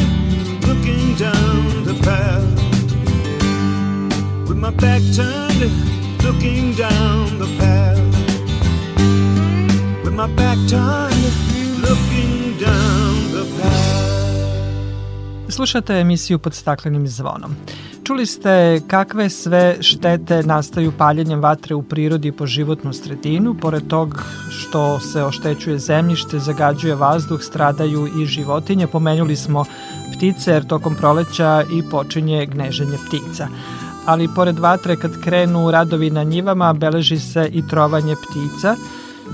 looking 0.67 1.15
down 1.15 1.84
the 1.84 1.93
path. 2.04 2.43
With 4.48 4.58
my 4.58 4.72
back 4.72 5.02
turned, 5.15 5.72
looking 6.24 6.76
down 6.76 7.39
the 7.39 7.48
path. 7.60 7.98
With 10.04 10.13
my 10.13 10.28
back 10.28 10.58
turned, 10.70 11.34
looking 11.82 12.58
down 12.60 13.32
the 13.32 13.46
path. 13.60 14.08
Slušate 15.50 16.02
emisiju 16.02 16.39
pod 16.39 16.54
staklenim 16.54 17.08
zvonom. 17.08 17.56
Čuli 18.08 18.26
ste 18.26 18.82
kakve 18.88 19.30
sve 19.30 19.78
štete 19.82 20.43
nastaju 20.43 20.91
paljenjem 20.98 21.41
vatre 21.41 21.76
u 21.76 21.82
prirodi 21.84 22.32
po 22.32 22.46
životnu 22.46 22.93
sredinu, 22.93 23.56
pored 23.62 23.88
tog 23.88 24.24
što 24.50 25.00
se 25.00 25.24
oštećuje 25.24 25.80
zemljište, 25.80 26.39
zagađuje 26.39 26.96
vazduh, 26.96 27.41
stradaju 27.41 28.08
i 28.22 28.26
životinje. 28.26 28.88
Pomenuli 28.88 29.36
smo 29.36 29.65
ptice 30.15 30.52
jer 30.52 30.67
tokom 30.67 30.96
proleća 30.96 31.63
i 31.74 31.84
počinje 31.91 32.46
gneženje 32.46 32.98
ptica. 33.08 33.48
Ali 34.06 34.30
pored 34.36 34.60
vatre 34.60 34.96
kad 34.96 35.22
krenu 35.24 35.72
radovi 35.72 36.10
na 36.10 36.24
njivama 36.24 36.74
beleži 36.74 37.20
se 37.20 37.50
i 37.54 37.67
trovanje 37.67 38.15
ptica 38.15 38.76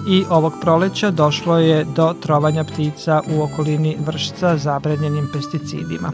i 0.08 0.26
ovog 0.30 0.54
proleća 0.62 1.12
došlo 1.12 1.58
je 1.60 1.86
do 1.96 2.14
trovanja 2.22 2.64
ptica 2.64 3.22
u 3.30 3.42
okolini 3.42 3.98
vršca 4.06 4.58
zabranjenim 4.58 5.30
pesticidima. 5.34 6.12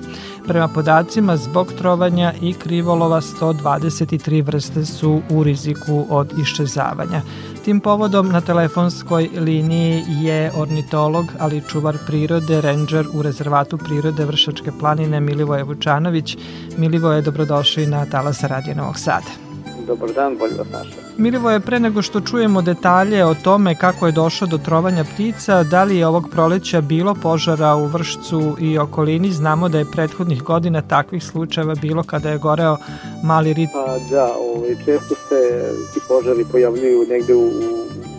Prema 0.49 0.67
podacima, 0.67 1.37
zbog 1.37 1.73
trovanja 1.73 2.33
i 2.41 2.53
krivolova 2.53 3.21
123 3.21 4.45
vrste 4.45 4.85
su 4.85 5.21
u 5.29 5.43
riziku 5.43 6.05
od 6.09 6.33
iščezavanja. 6.39 7.21
Tim 7.65 7.79
povodom 7.79 8.29
na 8.29 8.41
telefonskoj 8.41 9.29
liniji 9.37 10.03
je 10.07 10.51
ornitolog, 10.55 11.25
ali 11.39 11.61
čuvar 11.69 11.97
prirode, 12.07 12.61
ranger 12.61 13.05
u 13.13 13.21
rezervatu 13.21 13.77
prirode 13.77 14.25
Vršačke 14.25 14.71
planine 14.79 15.19
Milivoje 15.19 15.63
Vučanović. 15.63 16.37
Milivoje, 16.77 17.21
dobrodošli 17.21 17.87
na 17.87 18.05
Talasa 18.05 18.47
Radio 18.47 18.75
Novog 18.75 18.99
Sada. 18.99 19.48
Dobar 19.89 20.11
dan, 20.13 20.37
bolje 20.37 20.53
vas 20.57 20.67
našao. 20.71 21.03
Milivoje, 21.17 21.59
pre 21.59 21.79
nego 21.79 22.01
što 22.01 22.21
čujemo 22.21 22.61
detalje 22.61 23.25
o 23.25 23.35
tome 23.43 23.75
kako 23.75 24.05
je 24.05 24.11
došlo 24.11 24.47
do 24.47 24.57
trovanja 24.57 25.03
ptica, 25.03 25.63
da 25.63 25.83
li 25.83 25.97
je 25.97 26.07
ovog 26.07 26.29
proleća 26.31 26.81
bilo 26.81 27.15
požara 27.15 27.75
u 27.75 27.85
Vršcu 27.85 28.55
i 28.59 28.77
okolini? 28.77 29.31
Znamo 29.31 29.69
da 29.69 29.77
je 29.77 29.91
prethodnih 29.91 30.43
godina 30.43 30.81
takvih 30.81 31.23
slučajeva 31.23 31.75
bilo 31.75 32.03
kada 32.03 32.29
je 32.29 32.37
goreo 32.37 32.77
mali 33.23 33.53
rit. 33.53 33.69
Pa 33.73 33.97
da, 34.11 34.25
ovaj, 34.25 34.75
često 34.85 35.15
se 35.29 35.71
ti 35.93 35.99
požari 36.07 36.45
pojavljuju 36.51 37.05
negde 37.09 37.35
u, 37.35 37.47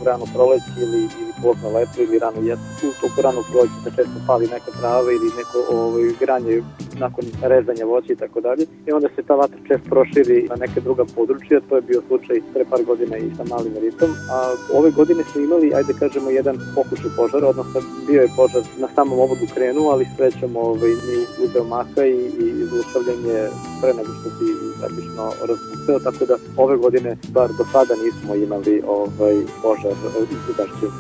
u 0.01 0.05
rano 0.05 0.25
proleće 0.35 0.65
ili, 0.77 1.09
ili 1.21 1.30
pozno 1.43 1.69
leto 1.77 1.97
ili 2.03 2.19
rano 2.19 2.41
jesu. 2.51 2.85
U 2.91 2.99
toku 3.01 3.19
rano 3.23 3.41
proleća 3.51 3.79
se 3.85 3.91
često 3.97 4.19
pali 4.27 4.47
neka 4.55 4.71
trava 4.81 5.11
ili 5.13 5.29
neko 5.39 5.59
ovaj, 5.77 6.05
granje 6.21 6.63
nakon 7.05 7.25
rezanja 7.43 7.85
voća 7.85 8.13
i 8.13 8.21
tako 8.23 8.41
dalje. 8.41 8.65
I 8.87 8.93
onda 8.93 9.09
se 9.17 9.23
ta 9.23 9.35
vatra 9.35 9.59
često 9.69 9.87
proširi 9.95 10.49
na 10.51 10.57
neke 10.57 10.81
druga 10.81 11.05
područja, 11.17 11.61
to 11.69 11.77
je 11.77 11.83
bio 11.91 12.01
slučaj 12.09 12.37
pre 12.53 12.65
par 12.71 12.83
godina 12.85 13.17
i 13.17 13.35
sa 13.37 13.45
malim 13.53 13.75
ritom. 13.85 14.11
A 14.35 14.37
ove 14.79 14.91
godine 14.91 15.23
smo 15.33 15.41
imali, 15.41 15.75
ajde 15.75 15.93
kažemo, 16.03 16.31
jedan 16.31 16.57
pokušaj 16.75 17.11
požara, 17.17 17.47
odnosno 17.49 17.81
bio 18.07 18.21
je 18.23 18.35
požar 18.37 18.63
na 18.79 18.89
samom 18.95 19.19
obodu 19.25 19.47
krenuo, 19.55 19.91
ali 19.93 20.13
srećom 20.17 20.57
ovaj, 20.57 20.93
nije 21.07 21.27
uzeo 21.45 21.65
maha 21.65 22.05
i, 22.05 22.19
i 22.45 22.65
zaustavljanje 22.71 23.39
pre 23.81 23.93
nego 23.99 24.11
što 24.19 24.29
si 24.37 24.47
praktično 24.81 25.25
razbukao, 25.49 25.99
tako 26.07 26.23
da 26.31 26.37
ove 26.57 26.77
godine, 26.77 27.17
bar 27.35 27.49
do 27.59 27.65
sada 27.73 27.95
nismo 28.05 28.35
imali 28.35 28.83
ovaj, 28.87 29.37
požar 29.63 29.97
izgledašćeg 30.35 30.91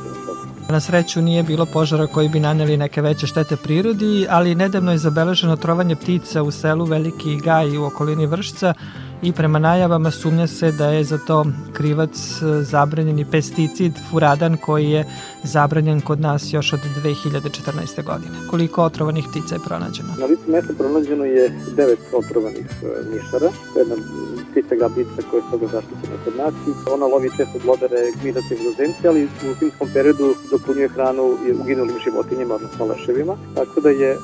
Na 0.68 0.80
sreću 0.80 1.22
nije 1.22 1.42
bilo 1.42 1.66
požara 1.66 2.06
koji 2.06 2.28
bi 2.28 2.40
naneli 2.40 2.76
neke 2.76 3.02
veće 3.02 3.26
štete 3.26 3.56
prirodi, 3.56 4.26
ali 4.30 4.54
nedavno 4.54 4.92
je 4.92 4.98
zabeleženo 4.98 5.56
trovanje 5.56 5.96
ptica 5.96 6.42
u 6.42 6.50
selu 6.50 6.84
Veliki 6.84 7.36
Gaj 7.36 7.76
u 7.76 7.84
okolini 7.84 8.26
Vršca 8.26 8.74
i 9.22 9.32
prema 9.32 9.58
najavama 9.58 10.10
sumnja 10.10 10.46
se 10.46 10.72
da 10.72 10.86
je 10.86 11.04
za 11.04 11.18
to 11.18 11.46
krivac 11.72 12.10
e, 12.42 12.62
zabranjeni 12.62 13.24
pesticid 13.24 13.92
furadan 14.10 14.56
koji 14.56 14.90
je 14.90 15.04
zabranjen 15.42 16.00
kod 16.00 16.20
nas 16.20 16.52
još 16.52 16.72
od 16.72 16.80
2014. 17.04 18.04
godine. 18.04 18.34
Koliko 18.50 18.82
otrovanih 18.82 19.24
ptica 19.30 19.54
je 19.54 19.60
pronađeno? 19.66 20.08
Na 20.18 20.26
licu 20.26 20.42
mesta 20.46 20.72
pronađeno 20.78 21.24
je 21.24 21.60
devet 21.76 21.98
otrovanih 22.12 22.66
e, 22.82 22.86
mišara, 23.14 23.50
jedna 23.76 23.96
ptica 24.50 24.74
gabica 24.74 25.20
koja 25.30 25.38
je 25.40 25.50
toga 25.50 25.66
zaštićena 25.66 26.16
kod 26.24 26.36
nas. 26.36 26.54
Ona 26.94 27.06
lovi 27.06 27.28
često 27.36 27.58
glodare 27.64 28.00
gmidace 28.22 28.54
i 28.54 29.08
ali 29.08 29.24
u 29.24 29.54
zimskom 29.60 29.88
periodu 29.94 30.34
dopunjuje 30.50 30.88
hranu 30.88 31.36
uginulim 31.60 31.96
životinjima, 32.04 32.54
odnosno 32.54 32.86
leševima, 32.86 33.36
tako 33.54 33.80
da 33.80 33.90
je 33.90 34.10
uh, 34.16 34.20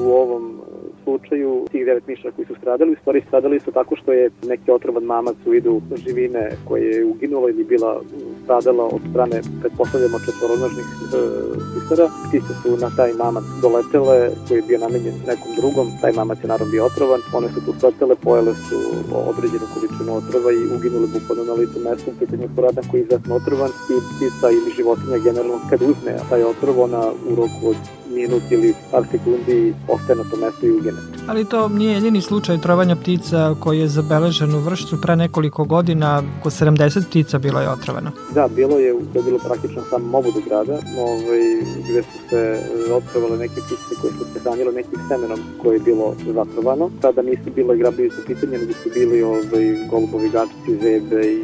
u 0.00 0.12
ovom 0.12 0.42
slučaju 1.04 1.66
tih 1.72 1.84
devet 1.86 2.06
miša 2.06 2.30
koji 2.36 2.46
su 2.46 2.54
stradali, 2.60 2.92
u 2.92 3.00
stvari 3.00 3.22
stradali 3.26 3.60
su 3.60 3.72
tako 3.72 3.96
što 3.96 4.12
je 4.12 4.30
neki 4.46 4.70
otrovan 4.70 5.02
mamac 5.02 5.36
u 5.46 5.50
vidu 5.50 5.80
živine 6.06 6.50
koje 6.68 6.82
je 6.90 7.04
uginulo 7.04 7.48
ili 7.48 7.64
bila 7.64 8.00
stradala 8.42 8.84
od 8.84 9.02
strane, 9.10 9.36
pretpostavljamo, 9.60 10.18
četvoronožnih 10.26 10.86
e, 10.94 11.00
pisara. 11.72 12.06
Ptice 12.28 12.52
su 12.62 12.70
na 12.84 12.90
taj 12.96 13.10
mamac 13.24 13.44
doletele 13.62 14.18
koji 14.48 14.58
je 14.58 14.68
bio 14.68 14.78
namenjen 14.78 15.16
nekom 15.30 15.50
drugom, 15.58 15.86
taj 16.00 16.12
mamac 16.12 16.38
je 16.42 16.48
naravno 16.52 16.70
bio 16.72 16.84
otrovan, 16.90 17.20
one 17.38 17.48
su 17.54 17.60
tu 17.66 17.72
sletele, 17.80 18.14
pojele 18.26 18.54
su 18.66 18.78
određenu 19.30 19.66
količinu 19.74 20.10
otrova 20.20 20.50
i 20.52 20.66
uginule 20.76 21.06
bukvalno 21.14 21.44
na 21.50 21.54
licu 21.60 21.78
mesta, 21.86 22.10
u 22.10 22.18
pitanju 22.20 22.54
poradan 22.56 22.84
koji 22.90 23.00
je 23.00 23.04
izuzetno 23.04 23.34
otrovan 23.40 23.70
i 23.94 23.96
ptica 24.10 24.46
ili 24.50 24.76
životinja 24.76 25.18
generalno 25.26 25.56
kad 25.70 25.80
uzme 25.82 26.12
taj 26.30 26.42
otrov, 26.52 26.74
ona 26.86 27.02
u 27.30 27.32
roku 27.40 27.62
od 27.72 27.80
minut 28.14 28.42
ili 28.50 28.74
par 28.90 29.02
sekundi 29.10 29.74
ostaje 29.88 30.16
na 30.16 30.24
to 30.30 30.36
mesto 30.36 30.66
i 30.66 30.70
ugine. 30.70 30.98
Ali 31.26 31.44
to 31.44 31.68
nije 31.68 31.92
jedini 31.94 32.20
slučaj 32.20 32.58
trovanja 32.58 32.96
ptica 32.96 33.54
koji 33.60 33.78
je 33.78 33.88
zabeležen 33.88 34.54
u 34.54 34.58
Vršcu 34.58 35.00
pre 35.00 35.16
nekoliko 35.16 35.64
godina, 35.64 36.22
oko 36.40 36.50
70 36.50 37.08
ptica 37.08 37.38
bilo 37.38 37.60
je 37.60 37.68
otrovano. 37.68 38.10
Da, 38.34 38.48
bilo 38.48 38.78
je, 38.78 38.94
to 39.12 39.18
je 39.18 39.22
bilo 39.22 39.38
praktično 39.38 39.82
samo 39.90 40.18
obudu 40.18 40.42
grada, 40.48 40.78
ovaj, 40.98 41.42
gde 41.88 42.02
su 42.02 42.18
se 42.30 42.60
otrovale 42.92 43.38
neke 43.38 43.60
ptice 43.60 44.00
koje 44.00 44.12
su 44.12 44.24
se 44.32 44.40
hranile 44.40 44.72
nekim 44.72 45.00
semenom 45.08 45.38
koje 45.62 45.76
je 45.76 45.80
bilo 45.80 46.14
zatrovano. 46.34 46.90
Tada 47.00 47.22
nisu 47.22 47.50
bile 47.54 47.76
grabljivice 47.76 48.16
pitanje, 48.26 48.58
nego 48.58 48.72
su 48.72 48.88
bili 48.94 49.22
ovaj, 49.22 49.88
golubovi 49.90 50.28
gačici, 50.28 50.80
zebe 50.82 51.26
i 51.26 51.40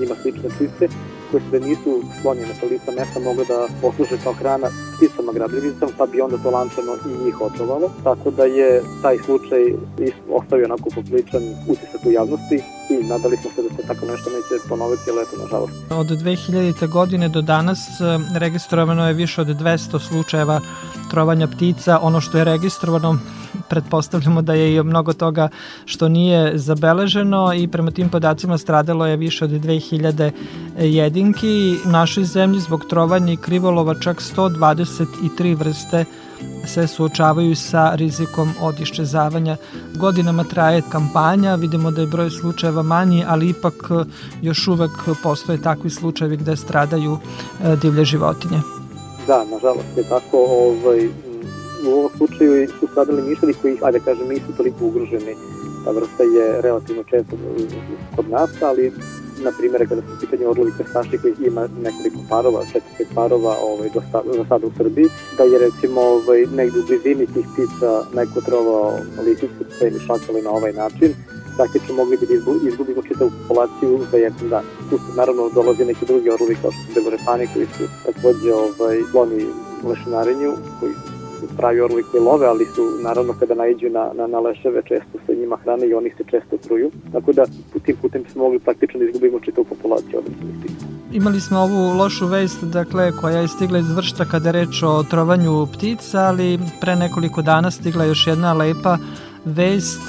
njima 0.00 0.14
slične 0.22 0.48
ptice 0.48 0.88
koje 1.34 1.42
se 1.50 1.58
da 1.58 1.66
nisu 1.66 2.02
sklonjene 2.18 2.54
sa 2.60 2.66
lica 2.66 2.90
mesta 2.98 3.20
mogle 3.20 3.44
da 3.44 3.58
posluže 3.82 4.16
kao 4.24 4.32
hrana 4.32 4.68
pticama 4.96 5.32
grabljivicama, 5.32 5.92
pa 5.98 6.06
bi 6.06 6.20
onda 6.20 6.36
to 6.42 6.50
lančano 6.50 6.92
i 7.06 7.24
njih 7.24 7.40
otrovalo. 7.40 7.90
Tako 8.04 8.30
da 8.30 8.44
je 8.44 8.82
taj 9.02 9.16
slučaj 9.26 9.62
ostavio 10.38 10.64
onako 10.64 10.88
popličan 10.94 11.42
utisak 11.68 12.00
u 12.06 12.10
javnosti 12.12 12.58
i 12.90 12.94
nadali 13.12 13.36
smo 13.36 13.50
se 13.54 13.62
da 13.62 13.68
se 13.76 13.82
tako 13.88 14.06
nešto 14.06 14.30
neće 14.30 14.68
ponoviti, 14.68 15.10
ali 15.10 15.22
eto, 15.22 15.36
nažalost. 15.42 15.74
Od 15.90 16.06
2000. 16.06 16.88
godine 16.88 17.28
do 17.28 17.42
danas 17.42 17.78
e, 17.78 18.04
registrovano 18.38 19.08
je 19.08 19.14
više 19.14 19.40
od 19.40 19.48
200 19.48 19.98
slučajeva 20.08 20.60
trovanja 21.14 21.46
ptica. 21.46 21.98
Ono 22.02 22.20
što 22.20 22.38
je 22.38 22.44
registrovano 22.44 23.18
pretpostavljamo 23.70 24.42
da 24.42 24.54
je 24.54 24.74
i 24.74 24.82
mnogo 24.82 25.12
toga 25.12 25.48
što 25.84 26.08
nije 26.08 26.58
zabeleženo 26.58 27.54
i 27.54 27.68
prema 27.68 27.90
tim 27.90 28.08
podacima 28.08 28.58
stradalo 28.58 29.06
je 29.06 29.16
više 29.16 29.44
od 29.44 29.50
2000 29.50 30.30
jedinki. 30.78 31.78
U 31.86 31.88
našoj 31.88 32.24
zemlji 32.24 32.60
zbog 32.60 32.84
trovanja 32.90 33.32
i 33.32 33.36
krivolova 33.36 33.94
čak 33.94 34.20
123 34.36 35.56
vrste 35.56 36.04
se 36.66 36.86
suočavaju 36.86 37.56
sa 37.56 37.94
rizikom 37.94 38.54
od 38.60 38.80
iščezavanja. 38.80 39.56
Godinama 39.94 40.44
traje 40.44 40.82
kampanja, 40.90 41.54
vidimo 41.54 41.90
da 41.90 42.00
je 42.00 42.06
broj 42.06 42.30
slučajeva 42.30 42.82
manji, 42.82 43.24
ali 43.28 43.48
ipak 43.48 43.90
još 44.42 44.68
uvek 44.68 44.90
postoje 45.22 45.62
takvi 45.62 45.90
slučajevi 45.90 46.36
gde 46.36 46.56
stradaju 46.56 47.18
e, 47.18 47.76
divlje 47.76 48.04
životinje. 48.04 48.83
Da, 49.26 49.44
nažalost 49.44 49.96
je 49.96 50.04
tako. 50.08 50.38
Ovaj, 50.38 51.08
u 51.86 51.90
ovom 51.92 52.10
slučaju 52.16 52.68
su 52.68 52.86
stradali 52.90 53.22
miševi 53.22 53.54
koji, 53.62 53.78
ajde 53.82 54.00
kažem, 54.00 54.28
nisu 54.28 54.56
toliko 54.56 54.84
ugroženi. 54.84 55.34
Ta 55.84 55.90
vrsta 55.90 56.22
je 56.22 56.60
relativno 56.60 57.02
često 57.02 57.36
kod 58.16 58.28
nas, 58.30 58.50
ali 58.62 58.92
na 59.44 59.52
primjer 59.58 59.88
kada 59.88 60.00
su 60.00 60.20
pitanje 60.20 60.46
orlovi 60.46 60.72
krstaši 60.78 61.18
koji 61.18 61.34
ima 61.46 61.68
nekoliko 61.82 62.18
parova, 62.28 62.64
četiri 62.72 63.14
parova 63.14 63.56
ovaj, 63.62 63.88
do 63.94 64.02
sada, 64.12 64.36
do 64.36 64.44
sada 64.48 64.66
u 64.66 64.72
Srbiji, 64.76 65.08
da 65.38 65.44
je 65.44 65.58
recimo 65.58 66.00
ovaj, 66.00 66.46
negde 66.46 66.78
u 66.78 66.86
blizini 66.86 67.26
tih 67.26 67.46
ptica 67.52 67.90
neko 68.14 68.40
trovao 68.40 68.98
lisicu, 69.26 69.64
pse 69.70 69.86
ili 69.88 70.00
šakale 70.00 70.42
na 70.42 70.50
ovaj 70.50 70.72
način, 70.72 71.14
praktično 71.56 71.94
mogli 71.94 72.16
bi 72.16 72.26
da 72.26 72.34
izgubimo 72.68 73.02
čitavu 73.02 73.30
populaciju 73.40 73.92
za 74.10 74.16
jedan 74.16 74.48
dan. 74.48 74.64
Tu 74.90 74.96
su 74.98 75.10
naravno 75.16 75.50
dolazi 75.54 75.84
neki 75.84 76.06
drugi 76.06 76.30
orlovi 76.30 76.54
kao 76.62 76.70
što 76.72 76.82
su 76.82 76.94
belorepani 76.94 77.46
koji 77.54 77.66
su 77.66 77.84
takođe 78.06 78.50
ovaj, 78.54 78.96
skloni 79.08 79.46
lešinarenju, 79.88 80.50
koji 80.80 80.92
pravi 81.56 81.80
orli 81.80 82.02
koji 82.02 82.22
love, 82.22 82.46
ali 82.46 82.64
su 82.74 82.82
naravno 83.02 83.34
kada 83.40 83.54
najđu 83.54 83.88
na, 83.90 84.10
na, 84.14 84.26
na 84.26 84.38
leševe 84.38 84.82
često 84.82 85.18
se 85.26 85.34
njima 85.34 85.56
hrane 85.56 85.86
i 85.86 85.94
oni 85.94 86.10
se 86.16 86.24
često 86.30 86.56
truju. 86.56 86.90
Tako 87.12 87.32
da 87.32 87.44
tim 87.84 87.96
putem 88.02 88.24
smo 88.32 88.42
mogli 88.42 88.58
praktično 88.58 89.00
da 89.00 89.06
izgubimo 89.06 89.40
čitavu 89.40 89.64
populaciju 89.64 90.18
određenih 90.18 90.54
ptica. 90.60 90.86
Imali 91.12 91.40
smo 91.40 91.58
ovu 91.58 91.96
lošu 91.98 92.26
vest, 92.26 92.64
dakle, 92.64 93.12
koja 93.20 93.38
je 93.38 93.48
stigla 93.48 93.78
iz 93.78 93.90
vršta 93.90 94.24
kada 94.24 94.48
je 94.48 94.52
reč 94.52 94.82
o 94.82 95.02
trovanju 95.10 95.66
ptica, 95.66 96.18
ali 96.18 96.58
pre 96.80 96.96
nekoliko 96.96 97.42
dana 97.42 97.70
stigla 97.70 98.04
još 98.04 98.26
jedna 98.26 98.52
lepa 98.52 98.98
vest 99.44 100.02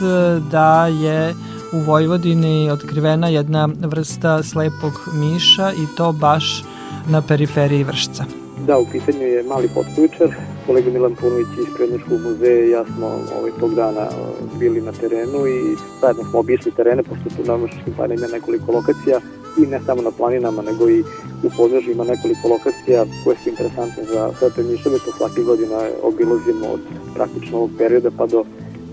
da 0.51 0.87
je 0.87 1.33
u 1.73 1.79
Vojvodini 1.79 2.69
otkrivena 2.71 3.27
jedna 3.27 3.69
vrsta 3.81 4.43
slepog 4.43 4.93
miša 5.13 5.71
i 5.71 5.95
to 5.97 6.11
baš 6.11 6.63
na 7.09 7.21
periferiji 7.21 7.83
Vršca. 7.83 8.25
Da, 8.67 8.77
u 8.77 8.85
pitanju 8.91 9.25
je 9.27 9.43
mali 9.43 9.69
potključar. 9.75 10.35
Kolega 10.65 10.89
Milan 10.91 11.15
Punović 11.15 11.47
iz 11.59 11.65
Prednjačkog 11.77 12.19
muzeja 12.21 12.65
i 12.65 12.69
ja 12.69 12.85
smo 12.85 13.07
ovaj, 13.39 13.51
tog 13.59 13.75
dana 13.75 14.07
bili 14.59 14.81
na 14.81 14.91
terenu 14.91 15.47
i 15.47 15.75
zajedno 16.01 16.23
smo 16.29 16.39
obišli 16.39 16.71
terene, 16.71 17.03
pošto 17.03 17.29
tu 17.35 17.43
na 17.47 17.55
Vršičkim 17.55 17.93
planima 17.93 18.27
nekoliko 18.31 18.71
lokacija 18.71 19.19
i 19.57 19.65
ne 19.65 19.79
samo 19.85 20.01
na 20.01 20.11
planinama, 20.11 20.61
nego 20.61 20.89
i 20.89 21.03
u 21.43 21.49
podvežu 21.57 21.91
ima 21.91 22.03
nekoliko 22.03 22.47
lokacija 22.47 23.05
koje 23.23 23.35
su 23.43 23.49
interesantne 23.49 24.03
za 24.03 24.31
sve 24.39 24.49
te 24.49 24.63
miševe, 24.63 24.97
to 25.05 25.11
svake 25.17 25.41
godine 25.41 25.91
obilazimo 26.03 26.65
od 26.73 26.79
praktično 27.15 27.57
ovog 27.57 27.71
perioda 27.77 28.09
pa 28.17 28.25
do 28.25 28.45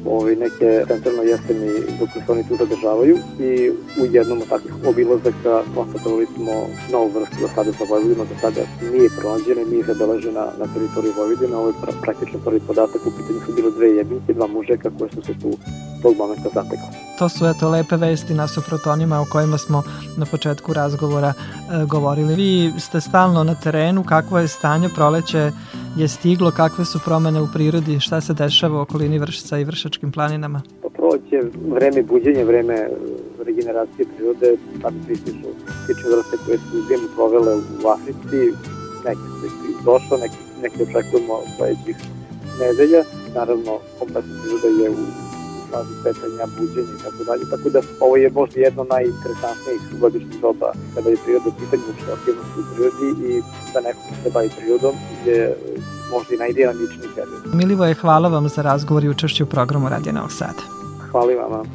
ovaj, 0.07 0.37
neke 0.37 0.85
centralno 0.89 1.23
jeseni 1.23 1.71
dok 2.01 2.09
se 2.13 2.33
oni 2.33 2.49
tu 2.49 2.57
zadržavaju 2.57 3.17
i 3.41 3.71
u 4.01 4.05
jednom 4.17 4.39
od 4.43 4.49
takvih 4.49 4.75
obilazaka 4.87 5.63
konstatovali 5.75 6.27
smo 6.35 6.53
novu 6.93 7.09
vrstu 7.09 7.37
do 7.41 7.49
sada 7.55 7.73
sa 7.73 7.85
Vojvodinom, 7.91 8.27
do 8.27 8.37
sada 8.41 8.61
nije 8.93 9.09
pronađena, 9.19 9.71
nije 9.71 9.85
zabeležena 9.85 10.45
na 10.59 10.67
teritoriji 10.75 11.13
Vojvodina, 11.17 11.59
ovo 11.59 11.69
je 11.69 11.75
pra 11.83 11.93
praktično 12.03 12.39
prvi 12.45 12.61
podatak, 12.61 13.07
u 13.07 13.11
pitanju 13.17 13.41
su 13.47 13.53
bilo 13.53 13.71
dve 13.71 13.89
jedinke, 13.89 14.35
dva 14.35 14.47
mužeka 14.47 14.91
koje 14.99 15.11
su 15.11 15.23
se 15.23 15.35
tu 15.43 15.51
tog 16.03 16.17
momenta 16.17 16.49
zatekla. 16.55 16.89
To 17.19 17.29
su 17.29 17.47
eto 17.47 17.71
lepe 17.71 17.97
vesti 17.97 18.35
nasuprot 18.35 18.87
onima 18.87 19.21
o 19.21 19.27
kojima 19.33 19.59
smo 19.59 19.83
na 20.17 20.27
početku 20.27 20.73
razgovora 20.73 21.33
e, 21.33 21.85
govorili. 21.85 22.35
Vi 22.35 22.73
ste 22.81 23.01
stalno 23.01 23.45
na 23.45 23.55
terenu, 23.55 24.05
kakvo 24.05 24.39
je 24.39 24.49
stanje, 24.49 24.89
proleće 24.89 25.51
je 25.97 26.09
stiglo, 26.09 26.51
kakve 26.51 26.85
su 26.85 27.01
promene 27.05 27.41
u 27.41 27.49
prirodi, 27.53 28.01
šta 28.01 28.21
se 28.21 28.35
dešava 28.35 28.79
u 28.79 28.81
okolini 28.81 29.19
Vršca 29.19 29.59
i 29.59 29.65
Vršačkim 29.93 30.13
planinama? 30.13 30.63
Pa 30.83 30.89
proleće, 30.89 31.39
vreme 31.69 32.03
buđenja, 32.03 32.45
vreme 32.45 32.89
regeneracije 33.47 34.07
prirode, 34.17 34.57
sad 34.83 34.93
pristižu 35.07 35.51
tiče 35.87 36.07
vrste 36.13 36.37
koje 36.47 36.59
su 36.59 36.77
zimu 36.89 37.09
provele 37.17 37.57
u 37.57 37.89
Africi, 37.89 38.41
neke 39.05 39.27
su 39.41 39.85
došle, 39.85 40.19
neke, 40.19 40.39
neke 40.63 40.83
očekujemo 40.83 41.35
sledećih 41.57 41.97
nedelja. 42.61 43.03
Naravno, 43.35 43.73
kompletna 43.99 44.35
priroda 44.43 44.69
je 44.83 44.91
u 44.91 45.22
fazi 45.73 45.95
petanja, 46.05 46.45
buđenja 46.59 46.93
i 46.99 47.03
tako 47.05 47.21
dalje. 47.29 47.45
Tako 47.55 47.69
da 47.75 47.81
ovo 48.05 48.17
je 48.17 48.29
možda 48.31 48.61
jedno 48.61 48.83
najinteresantnijih 48.95 49.83
godišnjih 50.01 50.41
doba 50.41 50.69
kada 50.95 51.09
je 51.11 51.23
priroda 51.25 51.49
u 51.49 51.59
pitanju 51.61 51.83
uopšte 51.89 52.13
aktivnosti 52.17 52.61
u 52.61 52.65
prirodi 52.71 53.09
i 53.29 53.43
da 53.75 53.79
neko 53.87 54.01
se 54.23 54.31
bavi 54.35 54.51
prirodom 54.57 54.95
je 55.27 55.41
možda 56.13 56.35
i 56.35 56.39
najdinamičniji 56.39 57.09
period. 57.17 57.41
Milivoje, 57.61 57.95
hvala 57.95 58.29
vam 58.29 58.49
za 58.49 58.63
razgovor 58.63 59.05
i 59.05 59.09
učešću 59.09 59.45
u 59.45 59.53
programu 59.55 59.89
Radija 59.89 60.13
Novog 60.13 60.33
Sada. 60.33 60.63
Hvala 61.11 61.47
vam. 61.55 61.67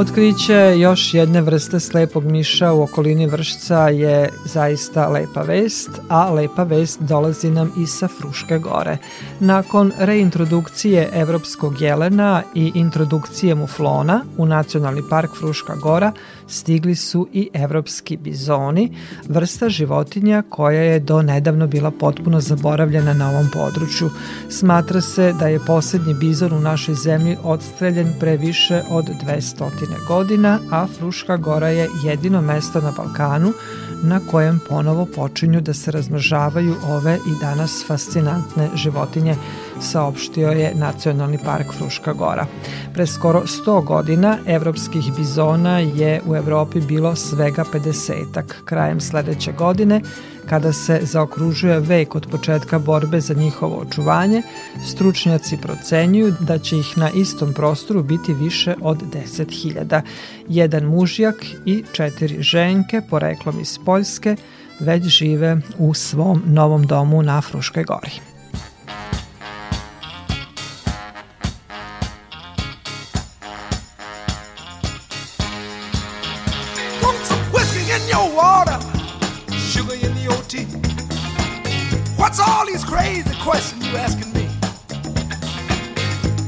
Otkriće 0.00 0.78
još 0.78 1.14
jedne 1.14 1.40
vrste 1.40 1.80
slepog 1.80 2.24
miša 2.24 2.72
u 2.72 2.82
okolini 2.82 3.26
Vršca 3.26 3.88
je 3.88 4.30
zaista 4.44 5.08
lepa 5.08 5.42
vest, 5.42 5.90
a 6.08 6.30
lepa 6.30 6.62
vest 6.62 7.00
dolazi 7.00 7.50
nam 7.50 7.72
i 7.78 7.86
sa 7.86 8.08
Fruške 8.08 8.58
gore. 8.58 8.98
Nakon 9.40 9.92
reintrodukcije 9.98 11.08
evropskog 11.12 11.80
jelena 11.80 12.42
i 12.54 12.72
introdukcije 12.74 13.54
muflona 13.54 14.24
u 14.36 14.46
Nacionalni 14.46 15.02
park 15.10 15.30
Fruška 15.38 15.74
gora 15.74 16.12
stigli 16.50 16.94
su 16.94 17.28
i 17.32 17.48
evropski 17.54 18.16
bizoni, 18.16 18.96
vrsta 19.28 19.68
životinja 19.68 20.42
koja 20.48 20.80
je 20.80 21.00
do 21.00 21.22
nedavno 21.22 21.66
bila 21.66 21.90
potpuno 21.90 22.40
zaboravljena 22.40 23.14
na 23.14 23.30
ovom 23.30 23.48
području. 23.52 24.10
Smatra 24.48 25.00
se 25.00 25.32
da 25.38 25.48
je 25.48 25.64
poslednji 25.66 26.14
bizon 26.14 26.52
u 26.52 26.60
našoj 26.60 26.94
zemlji 26.94 27.36
odstreljen 27.42 28.12
pre 28.20 28.36
više 28.36 28.82
od 28.90 29.04
200 29.26 29.70
godina, 30.08 30.58
a 30.70 30.86
Fruška 30.86 31.36
gora 31.36 31.68
je 31.68 31.88
jedino 32.04 32.40
mesto 32.40 32.80
na 32.80 32.92
Balkanu 32.96 33.52
na 34.02 34.20
kojem 34.30 34.60
ponovo 34.68 35.06
počinju 35.06 35.60
da 35.60 35.74
se 35.74 35.90
razmnožavaju 35.90 36.76
ove 36.88 37.14
i 37.14 37.40
danas 37.40 37.84
fascinantne 37.86 38.68
životinje, 38.74 39.36
saopštio 39.80 40.48
je 40.48 40.74
Nacionalni 40.74 41.38
park 41.44 41.72
Fruška 41.78 42.12
Gora. 42.12 42.46
Pre 42.94 43.06
skoro 43.06 43.42
100 43.46 43.84
godina 43.84 44.38
evropskih 44.46 45.12
bizona 45.16 45.78
je 45.78 46.20
u 46.26 46.36
Evropi 46.36 46.80
bilo 46.80 47.16
svega 47.16 47.64
50-ak. 47.72 48.54
Krajem 48.64 49.00
sledeće 49.00 49.52
godine 49.52 50.00
Kada 50.50 50.72
se 50.72 51.00
zaokružuje 51.02 51.80
vek 51.80 52.14
od 52.14 52.26
početka 52.30 52.78
borbe 52.78 53.20
za 53.20 53.34
njihovo 53.34 53.76
očuvanje, 53.76 54.42
stručnjaci 54.86 55.56
procenjuju 55.56 56.34
da 56.40 56.58
će 56.58 56.78
ih 56.78 56.98
na 56.98 57.10
istom 57.10 57.54
prostoru 57.54 58.02
biti 58.02 58.34
više 58.34 58.74
od 58.80 59.02
10.000. 59.12 60.00
Jedan 60.48 60.84
mužjak 60.84 61.44
i 61.64 61.84
četiri 61.92 62.42
ženke, 62.42 63.02
poreklom 63.10 63.60
iz 63.60 63.78
Poljske, 63.84 64.36
već 64.80 65.04
žive 65.04 65.56
u 65.78 65.94
svom 65.94 66.42
novom 66.46 66.86
domu 66.86 67.22
na 67.22 67.40
Fruškoj 67.40 67.84
gori. 67.84 68.29
You 83.90 83.96
asking 83.96 84.32
me? 84.32 84.46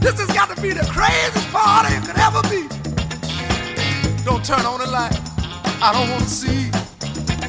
This 0.01 0.18
has 0.20 0.30
got 0.32 0.55
to 0.55 0.62
be 0.62 0.70
the 0.70 0.86
craziest 0.93 1.49
party 1.51 1.95
it 1.95 2.05
could 2.07 2.18
ever 2.18 2.43
be. 2.49 2.68
Don't 4.24 4.45
turn 4.45 4.64
on 4.64 4.78
the 4.78 4.86
light. 4.86 5.18
I 5.82 5.93
don't 5.93 6.09
want 6.11 6.22
to 6.22 6.30
see. 6.30 6.70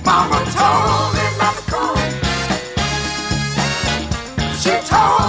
Mama 0.04 0.40
told 0.58 1.14
me 1.14 1.26
not 1.38 1.54
to 1.58 1.64
come. 1.70 1.98
She 4.58 4.74
told 4.90 5.23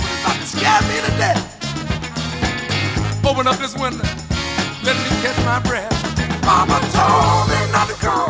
cigarette 0.00 0.10
you 0.10 0.10
smoking 0.10 0.10
is 0.10 0.20
about 0.20 0.40
to 0.40 0.46
scare 0.46 0.82
me 0.82 0.96
to 1.00 1.12
death. 1.18 1.42
Open 3.24 3.46
up 3.46 3.56
this 3.56 3.74
window, 3.74 4.04
let 4.82 4.96
me 4.96 5.08
catch 5.22 5.38
my 5.44 5.60
breath. 5.60 5.92
Mama 6.44 6.78
told 6.92 7.48
me 7.48 7.72
not 7.72 7.88
to 7.88 7.94
come. 7.94 8.23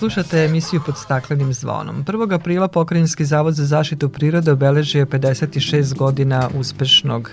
Slušate 0.00 0.44
emisiju 0.44 0.80
pod 0.86 0.98
staklenim 0.98 1.52
zvonom. 1.52 2.04
1. 2.04 2.34
aprila 2.34 2.68
Pokrajinski 2.68 3.24
zavod 3.24 3.54
za 3.54 3.64
zaštitu 3.64 4.08
prirode 4.08 4.52
obeležio 4.52 5.06
56 5.06 5.94
godina 5.94 6.48
uspešnog 6.58 7.30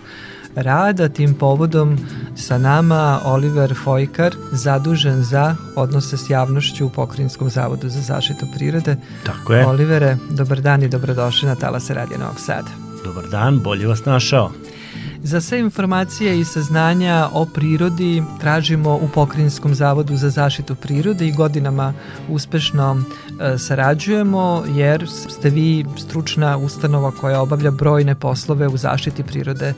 rada. 0.56 1.10
Tim 1.10 1.34
povodom 1.34 1.98
sa 2.36 2.58
nama 2.58 3.22
Oliver 3.26 3.76
Fojkar, 3.84 4.36
zadužen 4.52 5.24
za 5.24 5.56
odnose 5.76 6.18
s 6.18 6.30
javnošću 6.30 6.86
u 6.86 6.90
Pokrajinskom 6.90 7.50
zavodu 7.50 7.90
za 7.90 8.02
zaštitu 8.02 8.46
prirode. 8.58 8.96
Tako 9.26 9.54
je. 9.54 9.68
Olivere, 9.68 10.18
dobar 10.30 10.62
dan 10.62 10.84
i 10.84 10.90
dobrodošli 10.90 11.48
na 11.48 11.56
Talase 11.56 11.94
Radio 11.94 12.18
Novog 12.18 12.40
Sada. 12.40 12.70
Dobar 13.04 13.30
dan, 13.32 13.60
bolje 13.60 13.88
vas 13.88 14.06
našao. 14.06 14.52
Za 15.24 15.42
sve 15.42 15.60
informacije 15.60 16.40
i 16.40 16.46
saznanja 16.46 17.30
o 17.34 17.46
prirodi 17.46 18.24
tražimo 18.40 18.96
u 18.96 19.08
Pokrinjskom 19.14 19.76
zavodu 19.76 20.16
za 20.16 20.30
zaštitu 20.30 20.76
prirode 20.76 21.28
i 21.28 21.32
godinama 21.32 21.94
uspešno 22.30 23.02
e, 23.42 23.58
sarađujemo 23.58 24.64
jer 24.76 25.10
ste 25.10 25.50
vi 25.50 25.86
stručna 25.98 26.58
ustanova 26.58 27.12
koja 27.12 27.42
obavlja 27.42 27.72
brojne 27.72 28.16
poslove 28.16 28.68
u 28.68 28.78
zaštiti 28.78 29.24
prirode 29.24 29.74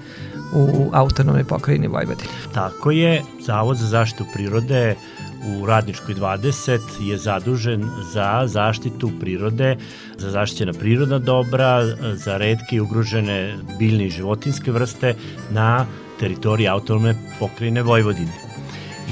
u 0.53 0.89
autonomnoj 0.93 1.43
pokrajini 1.43 1.87
Vojvodine. 1.87 2.29
Tako 2.53 2.91
je, 2.91 3.23
Zavod 3.45 3.77
za 3.77 3.87
zaštitu 3.87 4.25
prirode 4.33 4.95
u 5.45 5.65
Radničkoj 5.65 6.15
20 6.15 6.79
je 6.99 7.17
zadužen 7.17 7.89
za 8.13 8.43
zaštitu 8.47 9.11
prirode, 9.19 9.77
za 10.17 10.31
zaštićena 10.31 10.73
prirodna 10.73 11.19
dobra, 11.19 11.85
za 12.15 12.37
redke 12.37 12.75
i 12.75 12.79
ugrožene 12.79 13.57
biljne 13.79 14.05
i 14.05 14.09
životinske 14.09 14.71
vrste 14.71 15.15
na 15.51 15.85
teritoriji 16.19 16.67
autonome 16.67 17.15
pokrajine 17.39 17.81
Vojvodine. 17.81 18.33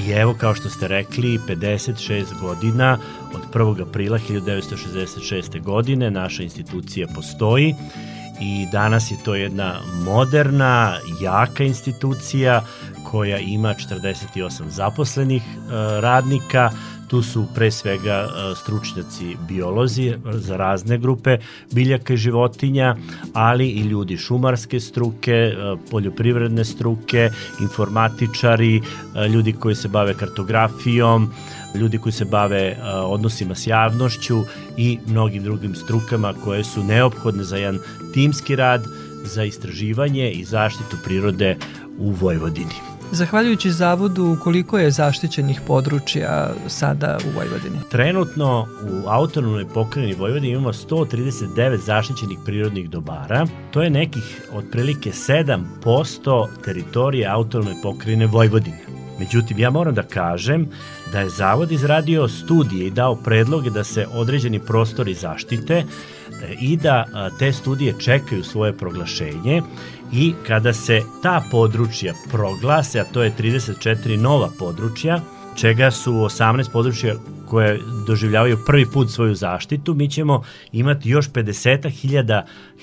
I 0.06 0.10
evo, 0.10 0.34
kao 0.38 0.54
što 0.54 0.70
ste 0.70 0.88
rekli, 0.88 1.38
56 1.48 2.40
godina 2.40 2.98
od 3.34 3.40
1. 3.54 3.88
aprila 3.88 4.18
1966. 4.18 5.62
godine 5.62 6.10
naša 6.10 6.42
institucija 6.42 7.06
postoji 7.14 7.74
i 8.40 8.66
danas 8.72 9.10
je 9.10 9.16
to 9.24 9.34
jedna 9.34 9.80
moderna, 10.04 10.98
jaka 11.20 11.64
institucija 11.64 12.64
koja 13.04 13.38
ima 13.38 13.74
48 13.74 14.68
zaposlenih 14.68 15.42
e, 15.42 16.00
radnika, 16.00 16.70
Tu 17.08 17.22
su 17.22 17.46
pre 17.54 17.70
svega 17.70 18.28
e, 18.28 18.54
stručnjaci 18.54 19.36
biolozi 19.48 20.14
za 20.24 20.56
razne 20.56 20.98
grupe 20.98 21.38
biljaka 21.72 22.14
i 22.14 22.16
životinja, 22.16 22.96
ali 23.32 23.68
i 23.68 23.80
ljudi 23.80 24.16
šumarske 24.16 24.80
struke, 24.80 25.32
e, 25.32 25.54
poljoprivredne 25.90 26.64
struke, 26.64 27.30
informatičari, 27.60 28.76
e, 28.76 29.28
ljudi 29.28 29.52
koji 29.52 29.74
se 29.74 29.88
bave 29.88 30.14
kartografijom, 30.14 31.32
ljudi 31.74 31.98
koji 31.98 32.12
se 32.12 32.24
bave 32.24 32.76
odnosima 33.04 33.54
s 33.54 33.66
javnošću 33.66 34.44
i 34.76 34.98
mnogim 35.06 35.42
drugim 35.42 35.74
strukama 35.74 36.34
koje 36.44 36.64
su 36.64 36.84
neophodne 36.84 37.44
za 37.44 37.56
jedan 37.56 37.78
timski 38.14 38.56
rad, 38.56 38.84
za 39.24 39.44
istraživanje 39.44 40.30
i 40.30 40.44
zaštitu 40.44 40.96
prirode 41.04 41.56
u 41.98 42.10
Vojvodini. 42.10 42.74
Zahvaljujući 43.12 43.70
zavodu, 43.70 44.36
koliko 44.42 44.78
je 44.78 44.90
zaštićenih 44.90 45.60
područja 45.66 46.54
sada 46.66 47.18
u 47.26 47.36
Vojvodini? 47.36 47.78
Trenutno 47.90 48.66
u 48.82 49.08
autonomnoj 49.08 49.66
pokrajini 49.74 50.14
Vojvodini 50.14 50.52
imamo 50.52 50.72
139 50.72 51.76
zaštićenih 51.76 52.38
prirodnih 52.44 52.90
dobara. 52.90 53.46
To 53.70 53.82
je 53.82 53.90
nekih 53.90 54.40
otprilike 54.52 55.10
7% 55.10 56.46
teritorije 56.64 57.26
autonomne 57.26 57.74
pokrajine 57.82 58.26
Vojvodine. 58.26 58.84
Međutim, 59.18 59.58
ja 59.58 59.70
moram 59.70 59.94
da 59.94 60.02
kažem 60.02 60.68
da 61.12 61.20
je 61.20 61.28
Zavod 61.28 61.72
izradio 61.72 62.28
studije 62.28 62.86
i 62.86 62.90
dao 62.90 63.16
predloge 63.16 63.70
da 63.70 63.84
se 63.84 64.06
određeni 64.12 64.60
prostori 64.60 65.14
zaštite 65.14 65.74
e, 65.74 65.84
i 66.60 66.76
da 66.76 67.04
te 67.38 67.52
studije 67.52 67.94
čekaju 67.98 68.44
svoje 68.44 68.72
proglašenje 68.72 69.62
i 70.12 70.34
kada 70.46 70.72
se 70.72 71.02
ta 71.22 71.42
područja 71.50 72.14
proglase, 72.30 73.00
a 73.00 73.04
to 73.04 73.22
je 73.22 73.32
34 73.38 74.16
nova 74.16 74.50
područja, 74.58 75.20
čega 75.56 75.90
su 75.90 76.12
18 76.12 76.72
područja 76.72 77.14
koje 77.46 77.80
doživljavaju 78.06 78.58
prvi 78.66 78.86
put 78.86 79.10
svoju 79.10 79.34
zaštitu, 79.34 79.94
mi 79.94 80.10
ćemo 80.10 80.42
imati 80.72 81.10
još 81.10 81.30
50.000 81.30 82.42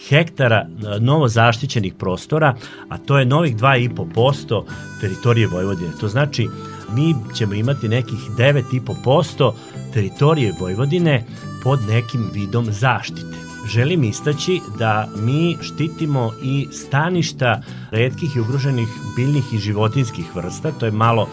hektara 0.09 0.67
e, 0.67 0.99
novo 0.99 1.27
zaštićenih 1.27 1.93
prostora, 1.93 2.55
a 2.89 2.97
to 2.97 3.19
je 3.19 3.25
novih 3.25 3.55
2,5% 3.55 4.63
teritorije 5.01 5.47
Vojvodine. 5.47 5.91
To 5.99 6.07
znači 6.07 6.47
mi 6.95 7.15
ćemo 7.33 7.53
imati 7.53 7.89
nekih 7.89 8.19
9,5% 8.37 9.51
teritorije 9.93 10.53
Vojvodine 10.59 11.23
pod 11.63 11.79
nekim 11.89 12.29
vidom 12.33 12.65
zaštite 12.71 13.45
želim 13.65 14.03
istaći 14.03 14.61
da 14.79 15.07
mi 15.17 15.57
štitimo 15.61 16.31
i 16.43 16.67
staništa 16.71 17.61
redkih 17.91 18.35
i 18.35 18.39
ugroženih 18.39 18.87
biljnih 19.15 19.53
i 19.53 19.57
životinskih 19.57 20.35
vrsta, 20.35 20.71
to 20.71 20.85
je 20.85 20.91
malo 20.91 21.29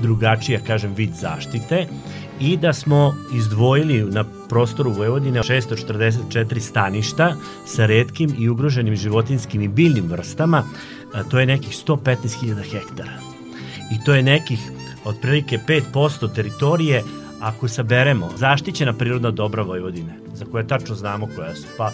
drugačija, 0.00 0.60
kažem, 0.66 0.94
vid 0.94 1.10
zaštite 1.20 1.86
i 2.40 2.56
da 2.56 2.72
smo 2.72 3.14
izdvojili 3.32 4.04
na 4.10 4.24
prostoru 4.48 4.90
Vojvodine 4.90 5.40
644 5.40 6.58
staništa 6.58 7.34
sa 7.66 7.86
redkim 7.86 8.34
i 8.38 8.48
ugroženim 8.48 8.96
životinskim 8.96 9.62
i 9.62 9.68
biljnim 9.68 10.06
vrstama, 10.06 10.64
to 11.30 11.40
je 11.40 11.46
nekih 11.46 11.72
115.000 11.86 12.70
hektara. 12.70 13.18
I 13.92 14.04
to 14.04 14.14
je 14.14 14.22
nekih 14.22 14.58
otprilike 15.04 15.58
5% 15.66 16.34
teritorije 16.34 17.02
ako 17.40 17.68
saberemo 17.68 18.30
zaštićena 18.36 18.92
prirodna 18.92 19.30
dobra 19.30 19.62
Vojvodine, 19.62 20.14
za 20.34 20.44
koje 20.44 20.66
tačno 20.66 20.94
znamo 20.94 21.28
koja 21.36 21.54
su, 21.54 21.66
pa 21.76 21.90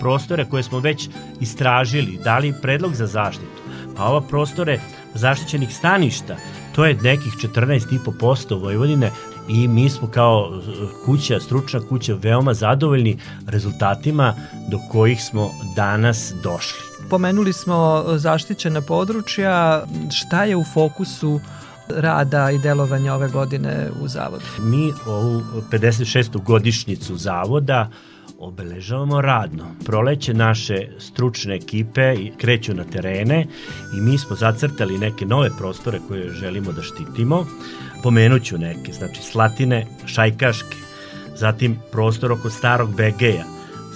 prostore 0.00 0.44
koje 0.44 0.62
smo 0.62 0.78
već 0.78 1.08
istražili, 1.40 2.18
dali 2.24 2.54
predlog 2.62 2.94
za 2.94 3.06
zaštitu, 3.06 3.62
pa 3.96 4.04
ova 4.04 4.20
prostore 4.20 4.80
zaštićenih 5.14 5.76
staništa, 5.76 6.36
to 6.74 6.84
je 6.84 6.98
nekih 7.02 7.32
14,5% 7.32 8.60
Vojvodine 8.60 9.10
i 9.48 9.68
mi 9.68 9.90
smo 9.90 10.08
kao 10.08 10.60
kuća, 11.04 11.40
stručna 11.40 11.80
kuća 11.88 12.14
veoma 12.14 12.54
zadovoljni 12.54 13.18
rezultatima 13.46 14.34
do 14.68 14.78
kojih 14.92 15.24
smo 15.24 15.50
danas 15.76 16.32
došli. 16.42 16.80
Pomenuli 17.10 17.52
smo 17.52 18.04
zaštićena 18.16 18.80
područja, 18.80 19.84
šta 20.10 20.44
je 20.44 20.56
u 20.56 20.64
fokusu 20.64 21.40
rada 21.88 22.50
i 22.50 22.58
delovanja 22.58 23.14
ove 23.14 23.28
godine 23.28 23.90
u 24.02 24.08
zavodu? 24.08 24.44
Mi 24.60 24.92
ovu 25.06 25.42
56. 25.70 26.42
godišnjicu 26.42 27.16
zavoda 27.16 27.90
obeležavamo 28.38 29.20
radno. 29.20 29.64
Proleće 29.84 30.34
naše 30.34 30.88
stručne 30.98 31.54
ekipe 31.54 32.16
kreću 32.36 32.74
na 32.74 32.84
terene 32.84 33.46
i 33.96 34.00
mi 34.00 34.18
smo 34.18 34.36
zacrtali 34.36 34.98
neke 34.98 35.26
nove 35.26 35.50
prostore 35.58 36.00
koje 36.08 36.32
želimo 36.32 36.72
da 36.72 36.82
štitimo. 36.82 37.46
Pomenuću 38.02 38.58
neke, 38.58 38.92
znači 38.92 39.22
Slatine, 39.22 39.86
Šajkaške, 40.06 40.76
zatim 41.36 41.78
prostor 41.92 42.32
oko 42.32 42.50
Starog 42.50 42.94
Begeja, 42.96 43.44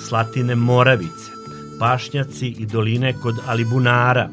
Slatine 0.09 0.55
Moravice, 0.55 1.31
Pašnjaci 1.81 2.47
i 2.49 2.67
doline 2.67 3.13
kod 3.13 3.37
Alibunara, 3.47 4.29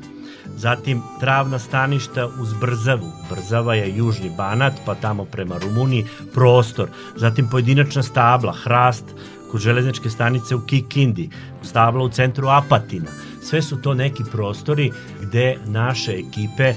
zatim 0.58 1.02
travna 1.20 1.60
staništa 1.60 2.28
uz 2.41 2.54
Brzavu, 2.54 3.12
Brzava 3.30 3.76
je 3.76 3.98
južni 3.98 4.32
Banat, 4.38 4.74
pa 4.86 4.96
tamo 4.96 5.26
prema 5.26 5.58
Rumuniji, 5.58 6.06
prostor, 6.34 6.89
zatim 7.16 7.50
pojedinačna 7.50 8.04
stabla, 8.04 8.54
hrast, 8.64 9.06
kod 9.52 9.62
železničke 9.62 10.10
stanice 10.10 10.56
u 10.56 10.66
Kikindi, 10.66 11.30
stabla 11.64 12.04
u 12.04 12.10
centru 12.10 12.48
Apatina. 12.48 13.12
Sve 13.41 13.62
su 13.62 13.82
to 13.82 13.93
neki 13.93 14.24
prostori 14.32 14.91
gde 15.22 15.58
naše 15.66 16.12
ekipe 16.12 16.74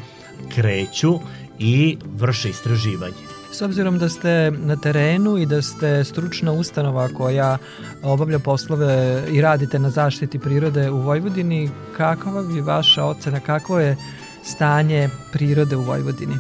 kreću 0.55 1.19
i 1.59 1.99
vrše 2.16 2.51
istraživanje. 2.51 3.38
S 3.53 3.62
obzirom 3.62 3.99
da 3.99 4.09
ste 4.09 4.51
na 4.51 4.76
terenu 4.76 5.38
i 5.38 5.46
da 5.46 5.62
ste 5.62 6.05
stručna 6.05 6.53
ustanova 6.53 7.09
koja 7.09 7.59
obavlja 8.03 8.38
poslove 8.38 9.22
i 9.30 9.40
radite 9.40 9.78
na 9.78 9.90
zaštiti 9.90 10.38
prirode 10.38 10.90
u 10.90 11.01
Vojvodini, 11.01 11.70
kakva 11.96 12.42
bi 12.42 12.61
vaša 12.61 13.05
ocena, 13.05 13.40
kakvo 13.40 13.80
je 13.80 13.96
stanje 14.44 15.09
prirode 15.32 15.76
u 15.76 15.82
Vojvodini? 15.82 16.36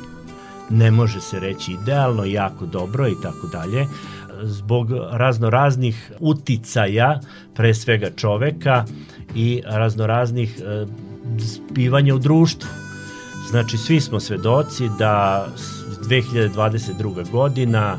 Ne 0.70 0.90
može 0.90 1.20
se 1.20 1.40
reći 1.40 1.72
idealno, 1.72 2.24
jako 2.24 2.66
dobro 2.66 3.08
i 3.08 3.14
tako 3.22 3.46
dalje 3.46 3.86
zbog 4.42 4.90
razno 5.10 5.50
raznih 5.50 6.12
uticaja, 6.20 7.20
pre 7.54 7.74
svega 7.74 8.10
čoveka 8.16 8.84
i 9.34 9.62
razno 9.66 10.06
raznih 10.06 10.60
e, 10.60 10.86
spivanja 11.40 12.14
u 12.14 12.18
društvu. 12.18 12.68
Znači, 13.50 13.78
svi 13.78 14.00
smo 14.00 14.20
svedoci 14.20 14.88
da 14.98 15.46
2022. 16.02 17.30
godina, 17.30 17.98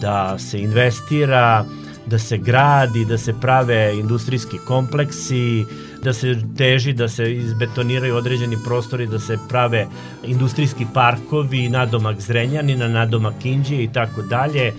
da 0.00 0.38
se 0.38 0.58
investira, 0.58 1.64
da 2.06 2.18
se 2.18 2.38
gradi, 2.38 3.04
da 3.04 3.18
se 3.18 3.34
prave 3.40 3.98
industrijski 3.98 4.58
kompleksi, 4.58 5.64
da 6.02 6.12
se 6.12 6.36
teži 6.56 6.92
da 6.92 7.08
se 7.08 7.34
izbetoniraju 7.34 8.16
određeni 8.16 8.56
prostori, 8.64 9.06
da 9.06 9.18
se 9.18 9.38
prave 9.48 9.86
industrijski 10.24 10.86
parkovi, 10.94 11.68
nadomak 11.68 12.20
Zrenjanina, 12.20 12.88
nadomak 12.88 13.44
Inđije 13.44 13.84
i 13.84 13.92
tako 13.92 14.22
dalje, 14.22 14.72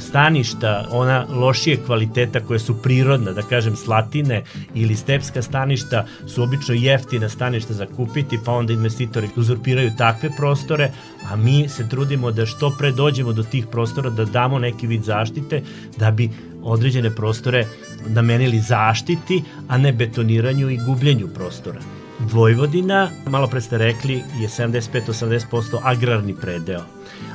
staništa, 0.00 0.86
ona 0.90 1.26
lošije 1.28 1.76
kvaliteta 1.86 2.40
koje 2.40 2.58
su 2.58 2.82
prirodna, 2.82 3.32
da 3.32 3.42
kažem 3.42 3.76
slatine 3.76 4.42
ili 4.74 4.96
stepska 4.96 5.42
staništa 5.42 6.06
su 6.26 6.42
obično 6.42 6.74
jeftina 6.74 7.28
staništa 7.28 7.74
za 7.74 7.86
kupiti, 7.86 8.38
pa 8.44 8.52
onda 8.52 8.72
investitori 8.72 9.28
uzurpiraju 9.36 9.92
takve 9.98 10.30
prostore, 10.36 10.90
a 11.30 11.36
mi 11.36 11.68
se 11.68 11.88
trudimo 11.88 12.30
da 12.30 12.46
što 12.46 12.70
pre 12.78 12.92
dođemo 12.92 13.32
do 13.32 13.42
tih 13.42 13.66
prostora, 13.66 14.10
da 14.10 14.24
damo 14.24 14.58
neki 14.58 14.86
vid 14.86 15.02
zaštite, 15.02 15.62
da 15.96 16.10
bi 16.10 16.30
određene 16.62 17.10
prostore 17.10 17.66
namenili 18.06 18.60
zaštiti, 18.60 19.42
a 19.68 19.78
ne 19.78 19.92
betoniranju 19.92 20.70
i 20.70 20.78
gubljenju 20.86 21.28
prostora. 21.34 21.80
Vojvodina, 22.20 23.10
malo 23.26 23.46
pre 23.46 23.60
ste 23.60 23.78
rekli, 23.78 24.14
je 24.14 24.48
75-80% 24.48 25.80
agrarni 25.82 26.34
predeo 26.40 26.82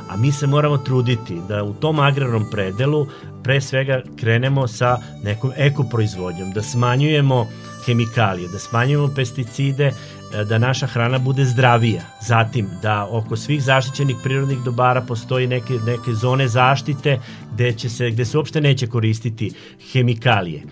a 0.10 0.18
mi 0.18 0.32
se 0.32 0.48
moramo 0.48 0.78
truditi 0.78 1.42
da 1.48 1.64
u 1.64 1.74
tom 1.74 2.00
agrarnom 2.00 2.46
predelu 2.52 3.08
pre 3.44 3.62
svega 3.62 4.02
krenemo 4.20 4.68
sa 4.68 4.98
nekom 5.24 5.52
ekoproizvodnjom, 5.58 6.52
da 6.52 6.64
smanjujemo 6.64 7.48
hemikalije, 7.86 8.48
da 8.48 8.60
smanjujemo 8.60 9.14
pesticide, 9.16 9.86
e, 9.86 10.44
da 10.44 10.58
naša 10.58 10.88
hrana 10.88 11.20
bude 11.20 11.46
zdravija. 11.46 12.02
Zatim, 12.28 12.68
da 12.82 13.08
oko 13.12 13.38
svih 13.38 13.64
zaštićenih 13.64 14.16
prirodnih 14.24 14.58
dobara 14.66 15.02
postoji 15.02 15.48
neke, 15.48 15.74
neke 15.74 16.14
zone 16.14 16.48
zaštite 16.48 17.20
gde, 17.54 17.74
će 17.74 17.90
se, 17.90 18.12
gde 18.12 18.26
se 18.26 18.38
uopšte 18.38 18.62
neće 18.62 18.88
koristiti 18.88 19.52
hemikalije. 19.92 20.64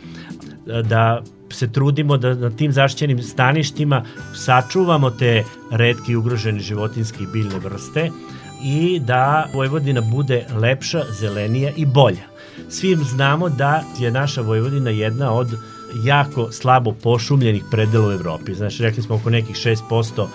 E, 0.68 0.84
da 0.84 1.22
se 1.50 1.72
trudimo 1.72 2.18
da 2.18 2.34
na 2.34 2.50
tim 2.50 2.72
zaštićenim 2.72 3.24
staništima 3.24 4.06
sačuvamo 4.36 5.10
te 5.10 5.44
redke 5.72 6.12
i 6.12 6.16
ugrožene 6.16 6.60
životinske 6.60 7.24
i 7.24 7.28
biljne 7.34 7.60
vrste, 7.60 8.10
i 8.64 9.00
da 9.00 9.48
Vojvodina 9.54 10.02
bude 10.02 10.46
lepša, 10.56 11.04
zelenija 11.20 11.72
i 11.78 11.86
bolja. 11.86 12.24
Svi 12.70 12.96
znamo 12.96 13.50
da 13.50 13.84
je 14.00 14.12
naša 14.12 14.42
Vojvodina 14.42 14.90
jedna 14.90 15.34
od 15.34 15.48
jako 16.04 16.52
slabo 16.52 16.92
pošumljenih 16.92 17.64
predela 17.72 18.08
u 18.08 18.12
Evropi. 18.12 18.54
Znači, 18.54 18.84
rekli 18.84 19.04
smo 19.04 19.16
oko 19.16 19.30
nekih 19.30 19.56
6% 19.56 20.28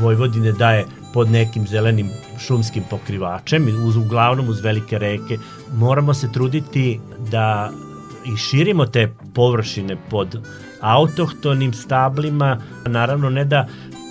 Vojvodine 0.00 0.52
daje 0.52 0.84
pod 1.14 1.30
nekim 1.30 1.66
zelenim 1.66 2.10
šumskim 2.46 2.82
pokrivačem, 2.90 3.68
uz, 3.86 3.96
uglavnom 3.96 4.48
uz 4.48 4.60
velike 4.60 4.98
reke. 4.98 5.38
Moramo 5.72 6.14
se 6.14 6.32
truditi 6.32 7.00
da 7.30 7.70
i 8.24 8.36
širimo 8.36 8.86
te 8.86 9.14
površine 9.34 9.96
pod 10.10 10.38
autohtonim 10.80 11.72
stablima, 11.72 12.58
naravno 12.86 13.30
ne 13.30 13.44
da 13.44 13.66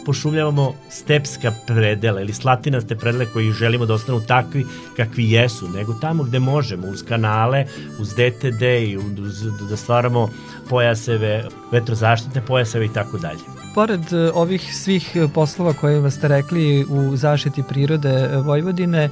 pošumljavamo 0.06 0.74
stepska 0.90 1.54
predela 1.68 2.22
ili 2.22 2.34
slatinaste 2.34 2.96
predele 2.96 3.26
koji 3.34 3.52
želimo 3.52 3.86
da 3.86 3.94
ostanu 3.94 4.22
takvi 4.28 4.66
kakvi 4.98 5.32
jesu, 5.32 5.70
nego 5.70 5.94
tamo 5.94 6.24
gde 6.24 6.40
možemo, 6.40 6.88
uz 6.88 7.04
kanale, 7.08 7.66
uz 8.00 8.10
DTD 8.10 8.62
i 8.62 8.98
uz, 8.98 9.44
da 9.70 9.78
stvaramo 9.78 10.30
pojaseve, 10.70 11.44
vetrozaštitne 11.72 12.42
pojaseve 12.42 12.86
i 12.86 12.94
tako 12.94 13.18
dalje. 13.18 13.40
Pored 13.76 14.14
e, 14.14 14.32
ovih 14.34 14.76
svih 14.76 15.18
poslova 15.34 15.74
koje 15.74 16.12
ste 16.12 16.28
rekli 16.28 16.86
u 16.90 17.16
zaštiti 17.16 17.64
prirode 17.70 18.30
Vojvodine, 18.44 19.10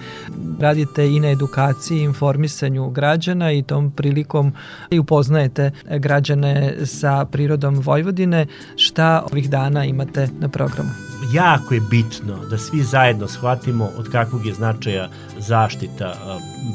radite 0.59 1.07
i 1.07 1.19
na 1.19 1.29
edukaciji, 1.29 2.01
informisanju 2.01 2.89
građana 2.89 3.51
i 3.51 3.63
tom 3.63 3.91
prilikom 3.91 4.53
i 4.89 4.99
upoznajete 4.99 5.71
građane 5.89 6.75
sa 6.85 7.25
prirodom 7.25 7.79
Vojvodine. 7.79 8.45
Šta 8.75 9.23
ovih 9.31 9.49
dana 9.49 9.85
imate 9.85 10.29
na 10.39 10.49
programu? 10.49 10.89
Jako 11.33 11.73
je 11.73 11.81
bitno 11.89 12.45
da 12.49 12.57
svi 12.57 12.83
zajedno 12.83 13.27
shvatimo 13.27 13.89
od 13.97 14.09
kakvog 14.11 14.45
je 14.45 14.53
značaja 14.53 15.09
zaštita 15.39 16.13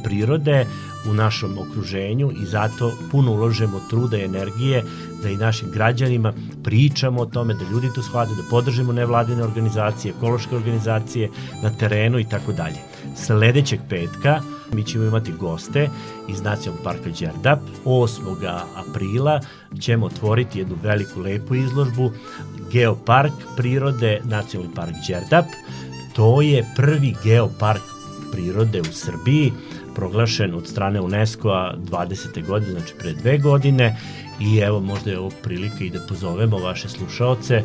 prirode, 0.05 0.67
u 1.07 1.15
našom 1.15 1.59
okruženju 1.59 2.33
i 2.43 2.47
zato 2.47 2.93
puno 3.11 3.33
uložemo 3.33 3.81
truda 3.91 4.17
i 4.17 4.25
energije 4.25 4.85
da 5.23 5.29
i 5.29 5.37
našim 5.37 5.71
građanima 5.71 6.33
pričamo 6.65 7.21
o 7.21 7.27
tome, 7.27 7.55
da 7.55 7.71
ljudi 7.71 7.89
to 7.95 8.03
shvate, 8.03 8.31
da 8.35 8.51
podržimo 8.51 8.93
nevladine 8.93 9.45
organizacije, 9.45 10.15
ekološke 10.17 10.57
organizacije 10.57 11.31
na 11.63 11.71
terenu 11.71 12.19
i 12.19 12.25
tako 12.25 12.53
dalje. 12.53 12.77
Sledećeg 13.17 13.81
petka 13.89 14.41
mi 14.73 14.85
ćemo 14.85 15.05
imati 15.05 15.33
goste 15.33 15.89
iz 16.29 16.43
Nacionalnog 16.43 16.85
parka 16.85 17.11
Đerdap. 17.21 17.59
8. 17.85 18.61
aprila 18.77 19.41
ćemo 19.81 20.07
otvoriti 20.07 20.59
jednu 20.59 20.77
veliku 20.83 21.21
lepu 21.21 21.55
izložbu 21.55 22.11
Geopark 22.73 23.33
prirode 23.57 24.21
Nacionalni 24.25 24.75
park 24.75 24.95
Đerdap. 25.09 25.47
To 26.17 26.43
je 26.43 26.67
prvi 26.77 27.15
geopark 27.25 27.83
prirode 28.33 28.81
u 28.81 28.93
Srbiji 28.93 29.53
proglašen 29.99 30.55
od 30.55 30.67
strane 30.67 31.01
UNESCO-a 31.01 31.75
20. 31.91 32.47
godine, 32.47 32.73
znači 32.73 32.95
pre 32.99 33.13
dve 33.13 33.39
godine 33.39 33.97
i 34.41 34.59
evo 34.59 34.81
možda 34.81 35.11
je 35.11 35.19
ovo 35.19 35.31
prilika 35.43 35.85
i 35.85 35.91
da 35.91 36.07
pozovemo 36.09 36.59
vaše 36.59 36.89
slušaoce 36.89 37.63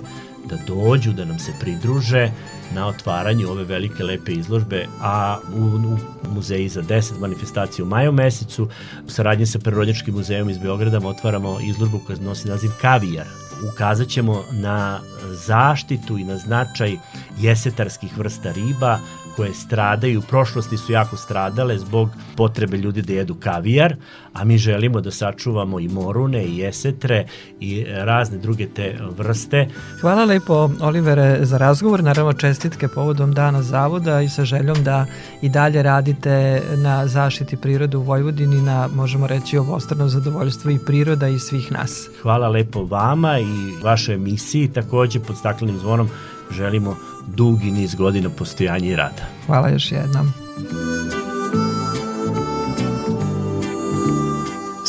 da 0.49 0.57
dođu, 0.67 1.13
da 1.13 1.25
nam 1.25 1.39
se 1.39 1.51
pridruže 1.59 2.31
na 2.73 2.87
otvaranju 2.87 3.49
ove 3.49 3.63
velike 3.63 4.03
lepe 4.03 4.31
izložbe, 4.31 4.85
a 5.01 5.37
u, 5.55 5.59
u 5.59 5.97
muzeji 6.35 6.69
za 6.69 6.81
10 6.81 7.19
manifestacija 7.19 7.85
u 7.85 7.87
maju 7.87 8.11
mesecu, 8.11 8.67
u 9.07 9.09
saradnji 9.09 9.45
sa 9.45 9.59
Prirodnjačkim 9.59 10.15
muzejom 10.15 10.49
iz 10.49 10.57
Beograda 10.57 11.07
otvaramo 11.07 11.59
izložbu 11.59 11.99
koja 12.07 12.17
nosi 12.17 12.47
naziv 12.47 12.71
Kavijar. 12.81 13.27
Ukazat 13.73 14.07
ćemo 14.07 14.43
na 14.51 14.99
zaštitu 15.31 16.17
i 16.17 16.23
na 16.23 16.37
značaj 16.37 16.97
jesetarskih 17.39 18.17
vrsta 18.17 18.51
riba 18.51 18.99
koje 19.35 19.53
stradaju, 19.53 20.19
u 20.19 20.21
prošlosti 20.21 20.77
su 20.77 20.91
jako 20.91 21.17
stradale 21.17 21.77
zbog 21.77 22.09
potrebe 22.35 22.77
ljudi 22.77 23.01
da 23.01 23.13
jedu 23.13 23.35
kavijar, 23.35 23.95
a 24.33 24.43
mi 24.43 24.57
želimo 24.57 25.01
da 25.01 25.11
sačuvamo 25.11 25.79
i 25.79 25.87
morune 25.87 26.45
i 26.45 26.57
jesetre 26.57 27.25
i 27.59 27.85
razne 27.87 28.37
druge 28.37 28.67
te 28.67 28.99
vrste. 29.17 29.67
Hvala 30.01 30.25
lepo 30.25 30.69
Olivere 30.81 31.39
za 31.41 31.57
razgovor, 31.57 32.03
naravno 32.03 32.33
čestitke 32.33 32.87
povodom 32.87 33.33
dana 33.33 33.61
zavoda 33.61 34.21
i 34.21 34.29
sa 34.29 34.45
željom 34.45 34.83
da 34.83 35.05
i 35.41 35.49
dalje 35.49 35.83
radite 35.83 36.61
na 36.75 37.07
zaštiti 37.07 37.57
prirode 37.57 37.97
u 37.97 38.01
Vojvodini 38.01 38.61
na, 38.61 38.89
možemo 38.95 39.27
reći, 39.27 39.57
obostrano 39.57 40.07
zadovoljstvo 40.07 40.71
i 40.71 40.79
priroda 40.85 41.27
i 41.27 41.39
svih 41.39 41.71
nas. 41.71 42.09
Hvala 42.21 42.49
lepo 42.49 42.83
vama 42.85 43.39
i 43.39 43.83
vašoj 43.83 44.15
emisiji, 44.15 44.67
takođe 44.67 45.19
pod 45.19 45.37
staklenim 45.37 45.77
zvonom 45.77 46.09
želimo 46.53 46.95
dugi 47.27 47.71
niz 47.71 47.95
godina 47.95 48.29
postojanja 48.29 48.87
i 48.87 48.95
rada. 48.95 49.27
Hvala 49.45 49.69
još 49.69 49.91
jednom. 49.91 50.33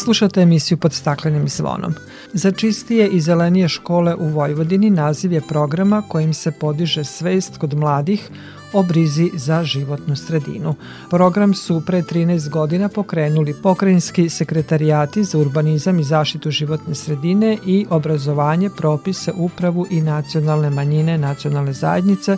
Slušate 0.04 0.40
emisiju 0.40 0.78
pod 0.78 0.92
staklenim 0.92 1.48
zvonom. 1.48 1.94
Za 2.32 2.50
čistije 2.50 3.08
i 3.08 3.20
zelenije 3.20 3.68
škole 3.68 4.14
u 4.14 4.28
Vojvodini 4.28 4.90
naziv 4.90 5.32
je 5.32 5.40
programa 5.40 6.02
kojim 6.08 6.34
se 6.34 6.50
podiže 6.50 7.04
svest 7.04 7.58
kod 7.58 7.74
mladih 7.74 8.30
o 8.72 8.82
brizi 8.82 9.30
za 9.34 9.64
životnu 9.64 10.16
sredinu. 10.16 10.74
Program 11.10 11.54
su 11.54 11.82
pre 11.86 12.02
13 12.02 12.48
godina 12.48 12.88
pokrenuli 12.88 13.54
pokrajinski 13.62 14.28
sekretarijati 14.28 15.24
za 15.24 15.38
urbanizam 15.38 15.98
i 15.98 16.04
zaštitu 16.04 16.50
životne 16.50 16.94
sredine 16.94 17.58
i 17.66 17.86
obrazovanje, 17.90 18.70
propise, 18.76 19.32
upravu 19.36 19.86
i 19.90 20.00
nacionalne 20.00 20.70
manjine 20.70 21.18
nacionalne 21.18 21.72
zajednice 21.72 22.36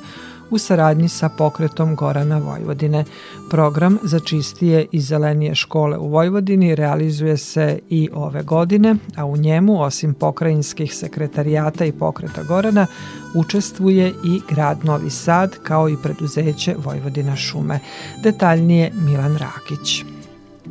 u 0.50 0.58
saradnji 0.58 1.08
sa 1.08 1.28
pokretom 1.28 1.94
Gorana 1.94 2.38
Vojvodine. 2.38 3.04
Program 3.50 3.98
za 4.02 4.20
čistije 4.20 4.86
i 4.92 5.00
zelenije 5.00 5.54
škole 5.54 5.98
u 5.98 6.08
Vojvodini 6.08 6.74
realizuje 6.74 7.36
se 7.36 7.78
i 7.88 8.08
ove 8.14 8.42
godine, 8.42 8.96
a 9.16 9.24
u 9.24 9.36
njemu, 9.36 9.82
osim 9.82 10.14
pokrajinskih 10.14 10.94
sekretarijata 10.94 11.84
i 11.84 11.92
pokreta 11.92 12.42
Gorana, 12.42 12.86
učestvuje 13.34 14.12
i 14.24 14.40
grad 14.50 14.84
Novi 14.84 15.10
Sad 15.10 15.56
kao 15.62 15.88
i 15.88 15.96
preduzeće 16.02 16.74
Vojvodina 16.84 17.36
šume. 17.36 17.80
Detaljnije 18.22 18.92
Milan 18.94 19.36
Rakić. 19.36 20.04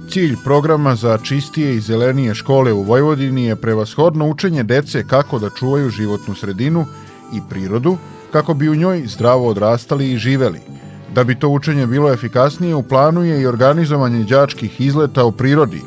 Cilj 0.09 0.35
programa 0.43 0.95
za 0.95 1.17
čistije 1.17 1.75
i 1.75 1.79
zelenije 1.79 2.35
škole 2.35 2.73
u 2.73 2.83
Vojvodini 2.83 3.45
je 3.45 3.55
prevashodno 3.55 4.29
učenje 4.29 4.63
dece 4.63 5.07
kako 5.07 5.39
da 5.39 5.49
čuvaju 5.49 5.89
životnu 5.89 6.35
sredinu 6.35 6.85
i 7.33 7.39
prirodu, 7.49 7.97
kako 8.35 8.53
bi 8.53 8.69
u 8.69 8.75
njoj 8.75 9.03
zdravo 9.05 9.47
odrastali 9.47 10.11
i 10.11 10.17
živeli. 10.17 10.59
Da 11.13 11.23
bi 11.23 11.39
to 11.39 11.49
učenje 11.49 11.87
bilo 11.87 12.13
efikasnije, 12.13 12.75
u 12.75 12.83
planu 12.83 13.23
je 13.23 13.41
i 13.41 13.45
organizovanje 13.47 14.23
đačkih 14.23 14.81
izleta 14.81 15.23
u 15.25 15.31
prirodi, 15.31 15.81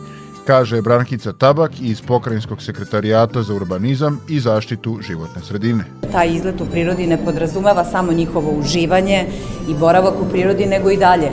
kaže 0.46 0.82
Brankica 0.82 1.32
Tabak 1.32 1.70
iz 1.80 2.00
Pokrajinskog 2.00 2.62
sekretarijata 2.62 3.42
za 3.42 3.54
urbanizam 3.54 4.20
i 4.28 4.40
zaštitu 4.40 4.98
životne 5.06 5.42
sredine. 5.42 5.84
Taj 6.12 6.32
izlet 6.34 6.60
u 6.60 6.66
prirodi 6.66 7.06
ne 7.06 7.24
podrazumeva 7.24 7.84
samo 7.84 8.12
njihovo 8.12 8.50
uživanje 8.50 9.26
i 9.68 9.74
boravak 9.74 10.14
u 10.20 10.30
prirodi, 10.30 10.66
nego 10.66 10.90
i 10.90 10.96
dalje 10.96 11.30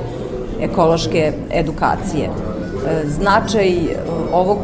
ekološke 0.59 1.33
edukacije. 1.51 2.29
Značaj 3.05 3.71
ovog 4.31 4.59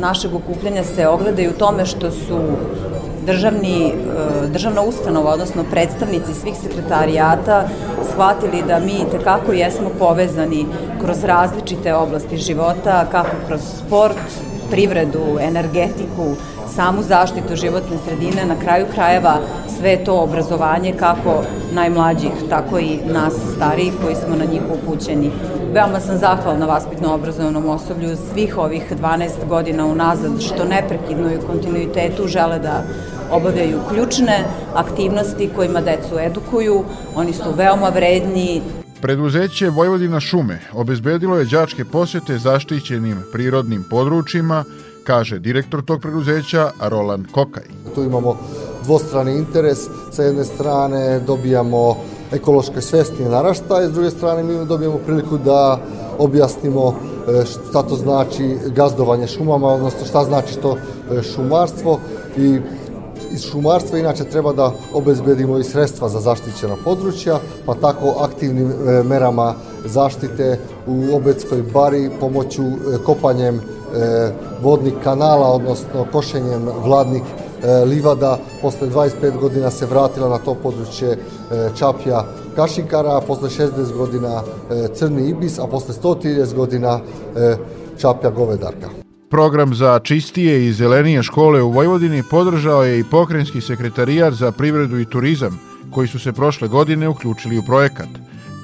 našeg 0.00 0.34
okupljanja 0.34 0.84
se 0.84 1.06
ogleda 1.08 1.42
i 1.42 1.48
u 1.48 1.58
tome 1.58 1.86
što 1.86 2.10
su 2.10 2.40
državni, 3.26 3.86
e, 3.86 4.46
državna 4.48 4.82
ustanova, 4.82 5.32
odnosno 5.32 5.64
predstavnici 5.70 6.34
svih 6.34 6.54
sekretarijata 6.62 7.68
shvatili 8.12 8.62
da 8.68 8.78
mi 8.78 9.04
tekako 9.10 9.52
jesmo 9.52 9.90
povezani 9.98 10.66
kroz 11.00 11.24
različite 11.24 11.94
oblasti 11.94 12.36
života, 12.36 13.06
kako 13.10 13.36
kroz 13.46 13.60
sport, 13.86 14.16
privredu, 14.70 15.38
energetiku, 15.40 16.36
samu 16.74 17.02
zaštitu 17.02 17.56
životne 17.56 17.96
sredine, 18.06 18.46
na 18.46 18.56
kraju 18.60 18.86
krajeva 18.94 19.38
sve 19.78 20.04
to 20.04 20.20
obrazovanje 20.20 20.92
kako 20.92 21.42
najmlađih, 21.72 22.32
tako 22.50 22.78
i 22.78 22.98
nas 23.12 23.34
starijih 23.56 23.92
koji 24.02 24.14
smo 24.14 24.36
na 24.36 24.44
njih 24.44 24.62
upućeni. 24.74 25.30
Veoma 25.72 26.00
sam 26.00 26.18
zahvalna 26.18 26.66
vaspitno-obrazovnom 26.66 27.68
osoblju 27.68 28.16
svih 28.32 28.58
ovih 28.58 28.92
12 29.02 29.28
godina 29.48 29.86
unazad 29.86 30.40
što 30.40 30.64
neprekidno 30.64 31.32
i 31.32 31.46
kontinuitetu 31.46 32.26
žele 32.26 32.58
da 32.58 32.82
obavljaju 33.34 33.78
ključne 33.88 34.44
aktivnosti 34.74 35.50
kojima 35.56 35.80
decu 35.80 36.18
edukuju. 36.18 36.84
Oni 37.14 37.32
su 37.32 37.52
veoma 37.56 37.88
vredni. 37.88 38.62
Preduzeće 39.00 39.68
Vojvodina 39.68 40.20
šume 40.20 40.60
obezbedilo 40.72 41.36
je 41.36 41.44
đačke 41.44 41.84
posete 41.84 42.38
zaštićenim 42.38 43.22
prirodnim 43.32 43.84
područjima, 43.90 44.64
kaže 45.04 45.38
direktor 45.38 45.82
tog 45.84 46.00
preduzeća 46.00 46.70
Roland 46.80 47.26
Kokaj. 47.32 47.64
Tu 47.94 48.02
imamo 48.02 48.36
dvostrani 48.84 49.36
interes, 49.36 49.78
sa 50.12 50.22
jedne 50.22 50.44
strane 50.44 51.20
dobijamo 51.20 51.96
ekološke 52.32 52.80
svesti 52.80 53.24
naraštaje, 53.24 53.88
s 53.88 53.92
druge 53.92 54.10
strane 54.10 54.42
mi 54.42 54.66
dobijamo 54.66 54.98
priliku 55.06 55.38
da 55.38 55.78
objasnimo 56.18 56.88
e, 56.88 57.44
šta 57.46 57.82
to 57.82 57.96
znači 57.96 58.56
gazdovanje 58.66 59.26
šumama, 59.26 59.68
odnosno 59.68 60.06
šta 60.06 60.24
znači 60.24 60.56
to 60.56 60.76
e, 60.76 61.22
šumarstvo 61.22 62.00
i 62.36 62.58
iz 63.32 63.42
šumarstva 63.42 63.98
inače 63.98 64.24
treba 64.24 64.52
da 64.52 64.72
obezbedimo 64.92 65.58
i 65.58 65.64
sredstva 65.64 66.08
za 66.08 66.20
zaštićena 66.20 66.76
područja, 66.84 67.38
pa 67.66 67.74
tako 67.74 68.14
aktivnim 68.20 68.70
e, 68.70 69.02
merama 69.02 69.54
zaštite 69.84 70.58
u 70.86 71.16
Obetskoj 71.16 71.62
bari 71.74 72.10
pomoću 72.20 72.62
e, 72.62 72.98
kopanjem 73.04 73.60
vodnih 74.62 74.94
kanala, 75.04 75.48
odnosno 75.48 76.06
košenjem 76.12 76.68
vladnih 76.84 77.22
livada. 77.86 78.38
Posle 78.62 78.88
25 78.88 79.40
godina 79.40 79.70
se 79.70 79.86
vratila 79.86 80.28
na 80.28 80.38
to 80.38 80.54
područje 80.54 81.18
Čapja 81.78 82.24
Kašinkara, 82.56 83.16
a 83.16 83.20
posle 83.20 83.48
60 83.48 83.96
godina 83.96 84.42
Crni 84.94 85.28
Ibis, 85.28 85.58
a 85.58 85.66
posle 85.66 85.94
130 86.02 86.54
godina 86.54 87.00
Čapja 87.98 88.30
Govedarka. 88.30 89.03
Program 89.34 89.74
za 89.74 89.98
čistije 89.98 90.66
i 90.66 90.72
zelenije 90.72 91.22
škole 91.22 91.62
u 91.62 91.70
Vojvodini 91.70 92.22
podržao 92.30 92.82
je 92.82 92.98
i 92.98 93.04
pokrenjski 93.04 93.60
sekretarijat 93.60 94.34
za 94.34 94.52
privredu 94.52 94.98
i 94.98 95.04
turizam, 95.04 95.60
koji 95.90 96.08
su 96.08 96.18
se 96.18 96.32
prošle 96.32 96.68
godine 96.68 97.08
uključili 97.08 97.58
u 97.58 97.62
projekat, 97.62 98.08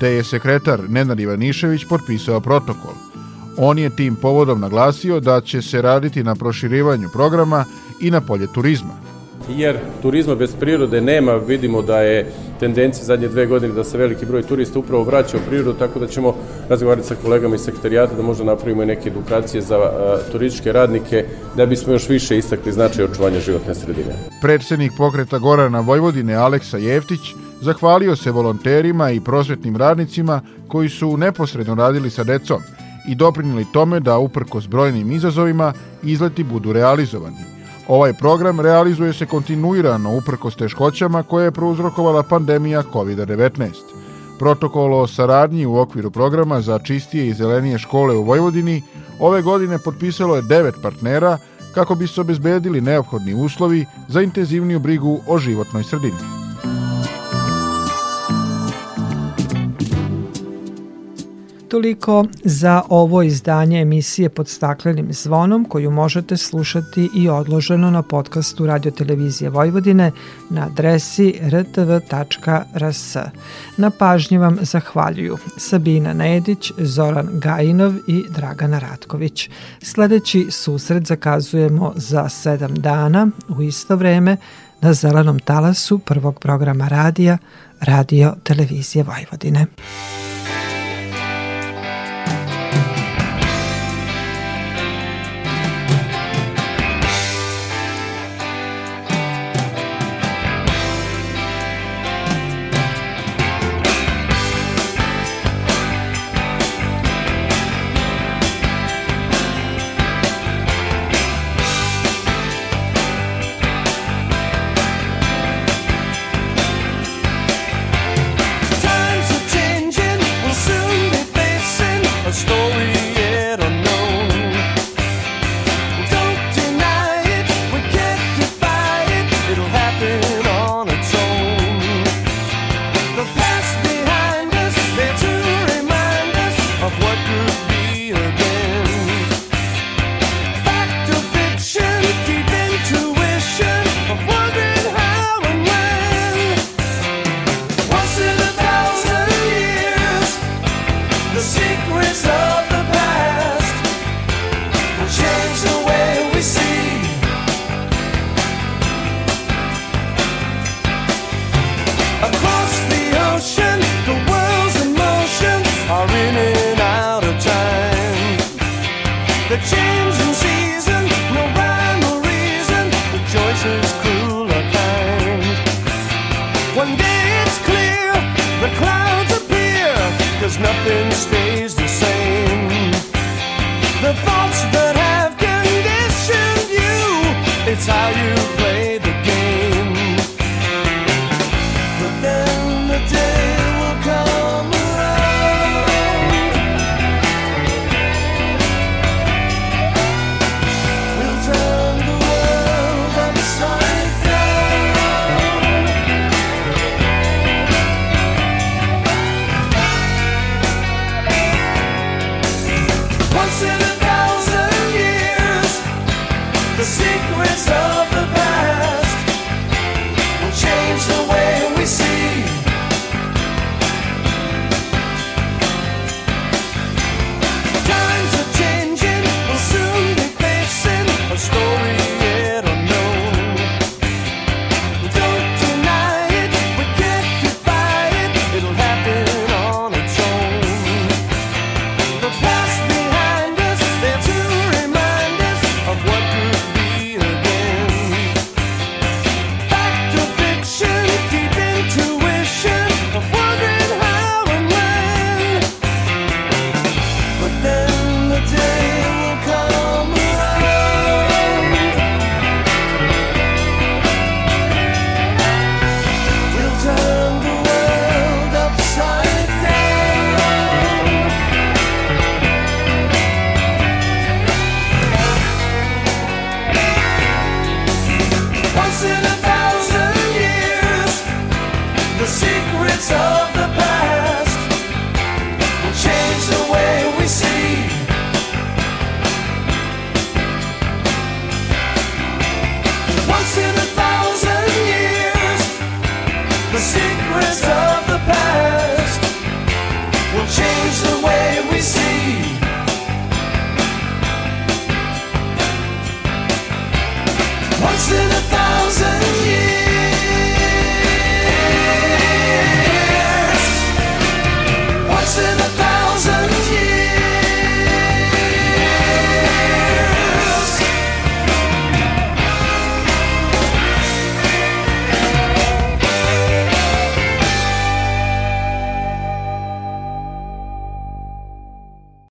te 0.00 0.08
je 0.08 0.24
sekretar 0.24 0.80
Nenad 0.88 1.20
Ivanišević 1.20 1.84
potpisao 1.88 2.40
protokol. 2.40 2.94
On 3.56 3.78
je 3.78 3.96
tim 3.96 4.16
povodom 4.16 4.60
naglasio 4.60 5.20
da 5.20 5.40
će 5.40 5.62
se 5.62 5.82
raditi 5.82 6.22
na 6.22 6.34
proširivanju 6.34 7.08
programa 7.12 7.64
i 8.00 8.10
na 8.10 8.20
polje 8.20 8.46
turizma 8.52 9.09
jer 9.56 9.78
turizma 10.02 10.34
bez 10.34 10.54
prirode 10.54 11.00
nema, 11.00 11.34
vidimo 11.34 11.82
da 11.82 12.00
je 12.00 12.32
tendencija 12.60 13.04
zadnje 13.04 13.28
dve 13.28 13.46
godine 13.46 13.74
da 13.74 13.84
se 13.84 13.98
veliki 13.98 14.26
broj 14.26 14.42
turista 14.42 14.78
upravo 14.78 15.04
vraća 15.04 15.36
u 15.36 15.40
prirodu, 15.48 15.72
tako 15.78 15.98
da 15.98 16.06
ćemo 16.06 16.34
razgovarati 16.68 17.06
sa 17.06 17.14
kolegama 17.22 17.54
iz 17.54 17.60
sektorijata 17.60 18.14
da 18.14 18.22
možda 18.22 18.44
napravimo 18.44 18.82
i 18.82 18.86
neke 18.86 19.08
edukacije 19.08 19.60
za 19.60 19.78
turističke 20.32 20.72
radnike 20.72 21.24
da 21.56 21.66
bismo 21.66 21.92
još 21.92 22.08
više 22.08 22.38
istakli 22.38 22.72
značaj 22.72 23.04
očuvanja 23.04 23.40
životne 23.40 23.74
sredine. 23.74 24.14
Predsednik 24.42 24.92
pokreta 24.98 25.38
Gorana 25.38 25.80
Vojvodine 25.80 26.34
Aleksa 26.34 26.78
Jeftić 26.78 27.20
zahvalio 27.60 28.16
se 28.16 28.30
volonterima 28.30 29.10
i 29.10 29.20
prosvetnim 29.20 29.76
radnicima 29.76 30.40
koji 30.68 30.88
su 30.88 31.16
neposredno 31.16 31.74
radili 31.74 32.10
sa 32.10 32.24
decom 32.24 32.60
i 33.08 33.14
doprinili 33.14 33.66
tome 33.72 34.00
da 34.00 34.18
uprkos 34.18 34.68
brojnim 34.68 35.12
izazovima 35.12 35.72
izleti 36.02 36.44
budu 36.44 36.72
realizovani. 36.72 37.59
Ovaj 37.88 38.12
program 38.12 38.60
realizuje 38.60 39.12
se 39.12 39.26
kontinuirano 39.26 40.16
uprkos 40.16 40.56
teškoćama 40.56 41.22
koje 41.22 41.44
je 41.44 41.50
prouzrokovala 41.50 42.22
pandemija 42.22 42.82
COVID-19. 42.92 43.70
Protokol 44.38 44.94
o 44.94 45.06
saradnji 45.06 45.66
u 45.66 45.76
okviru 45.76 46.10
programa 46.10 46.60
za 46.60 46.78
čistije 46.78 47.26
i 47.26 47.34
zelenije 47.34 47.78
škole 47.78 48.16
u 48.16 48.22
Vojvodini 48.22 48.82
ove 49.20 49.42
godine 49.42 49.78
potpisalo 49.78 50.36
je 50.36 50.42
devet 50.42 50.74
partnera 50.82 51.38
kako 51.74 51.94
bi 51.94 52.06
se 52.06 52.20
obezbedili 52.20 52.80
neophodni 52.80 53.34
uslovi 53.34 53.86
za 54.08 54.22
intenzivniju 54.22 54.80
brigu 54.80 55.20
o 55.26 55.38
životnoj 55.38 55.84
sredini. 55.84 56.39
Toliko 61.70 62.24
za 62.44 62.82
ovo 62.88 63.22
izdanje 63.22 63.80
emisije 63.80 64.28
pod 64.28 64.48
staklenim 64.48 65.12
zvonom 65.12 65.64
koju 65.64 65.90
možete 65.90 66.36
slušati 66.36 67.10
i 67.14 67.28
odloženo 67.28 67.90
na 67.90 68.02
podcastu 68.02 68.66
Radio 68.66 68.90
Televizije 68.90 69.50
Vojvodine 69.50 70.12
na 70.50 70.66
adresi 70.66 71.34
rtv.rs. 71.42 73.16
Na 73.76 73.90
pažnji 73.90 74.38
vam 74.38 74.58
zahvaljuju 74.62 75.38
Sabina 75.56 76.14
Nedić, 76.14 76.72
Zoran 76.78 77.28
Gajinov 77.32 77.92
i 78.06 78.24
Dragana 78.28 78.78
Ratković. 78.78 79.50
Sledeći 79.82 80.46
susret 80.50 81.06
zakazujemo 81.06 81.92
za 81.96 82.28
sedam 82.28 82.74
dana 82.74 83.28
u 83.48 83.62
isto 83.62 83.96
vreme 83.96 84.36
na 84.80 84.92
zelenom 84.92 85.38
talasu 85.38 85.98
prvog 85.98 86.38
programa 86.38 86.88
radija 86.88 87.38
Radio 87.80 88.34
Televizije 88.42 89.04
Vojvodine. 89.04 89.66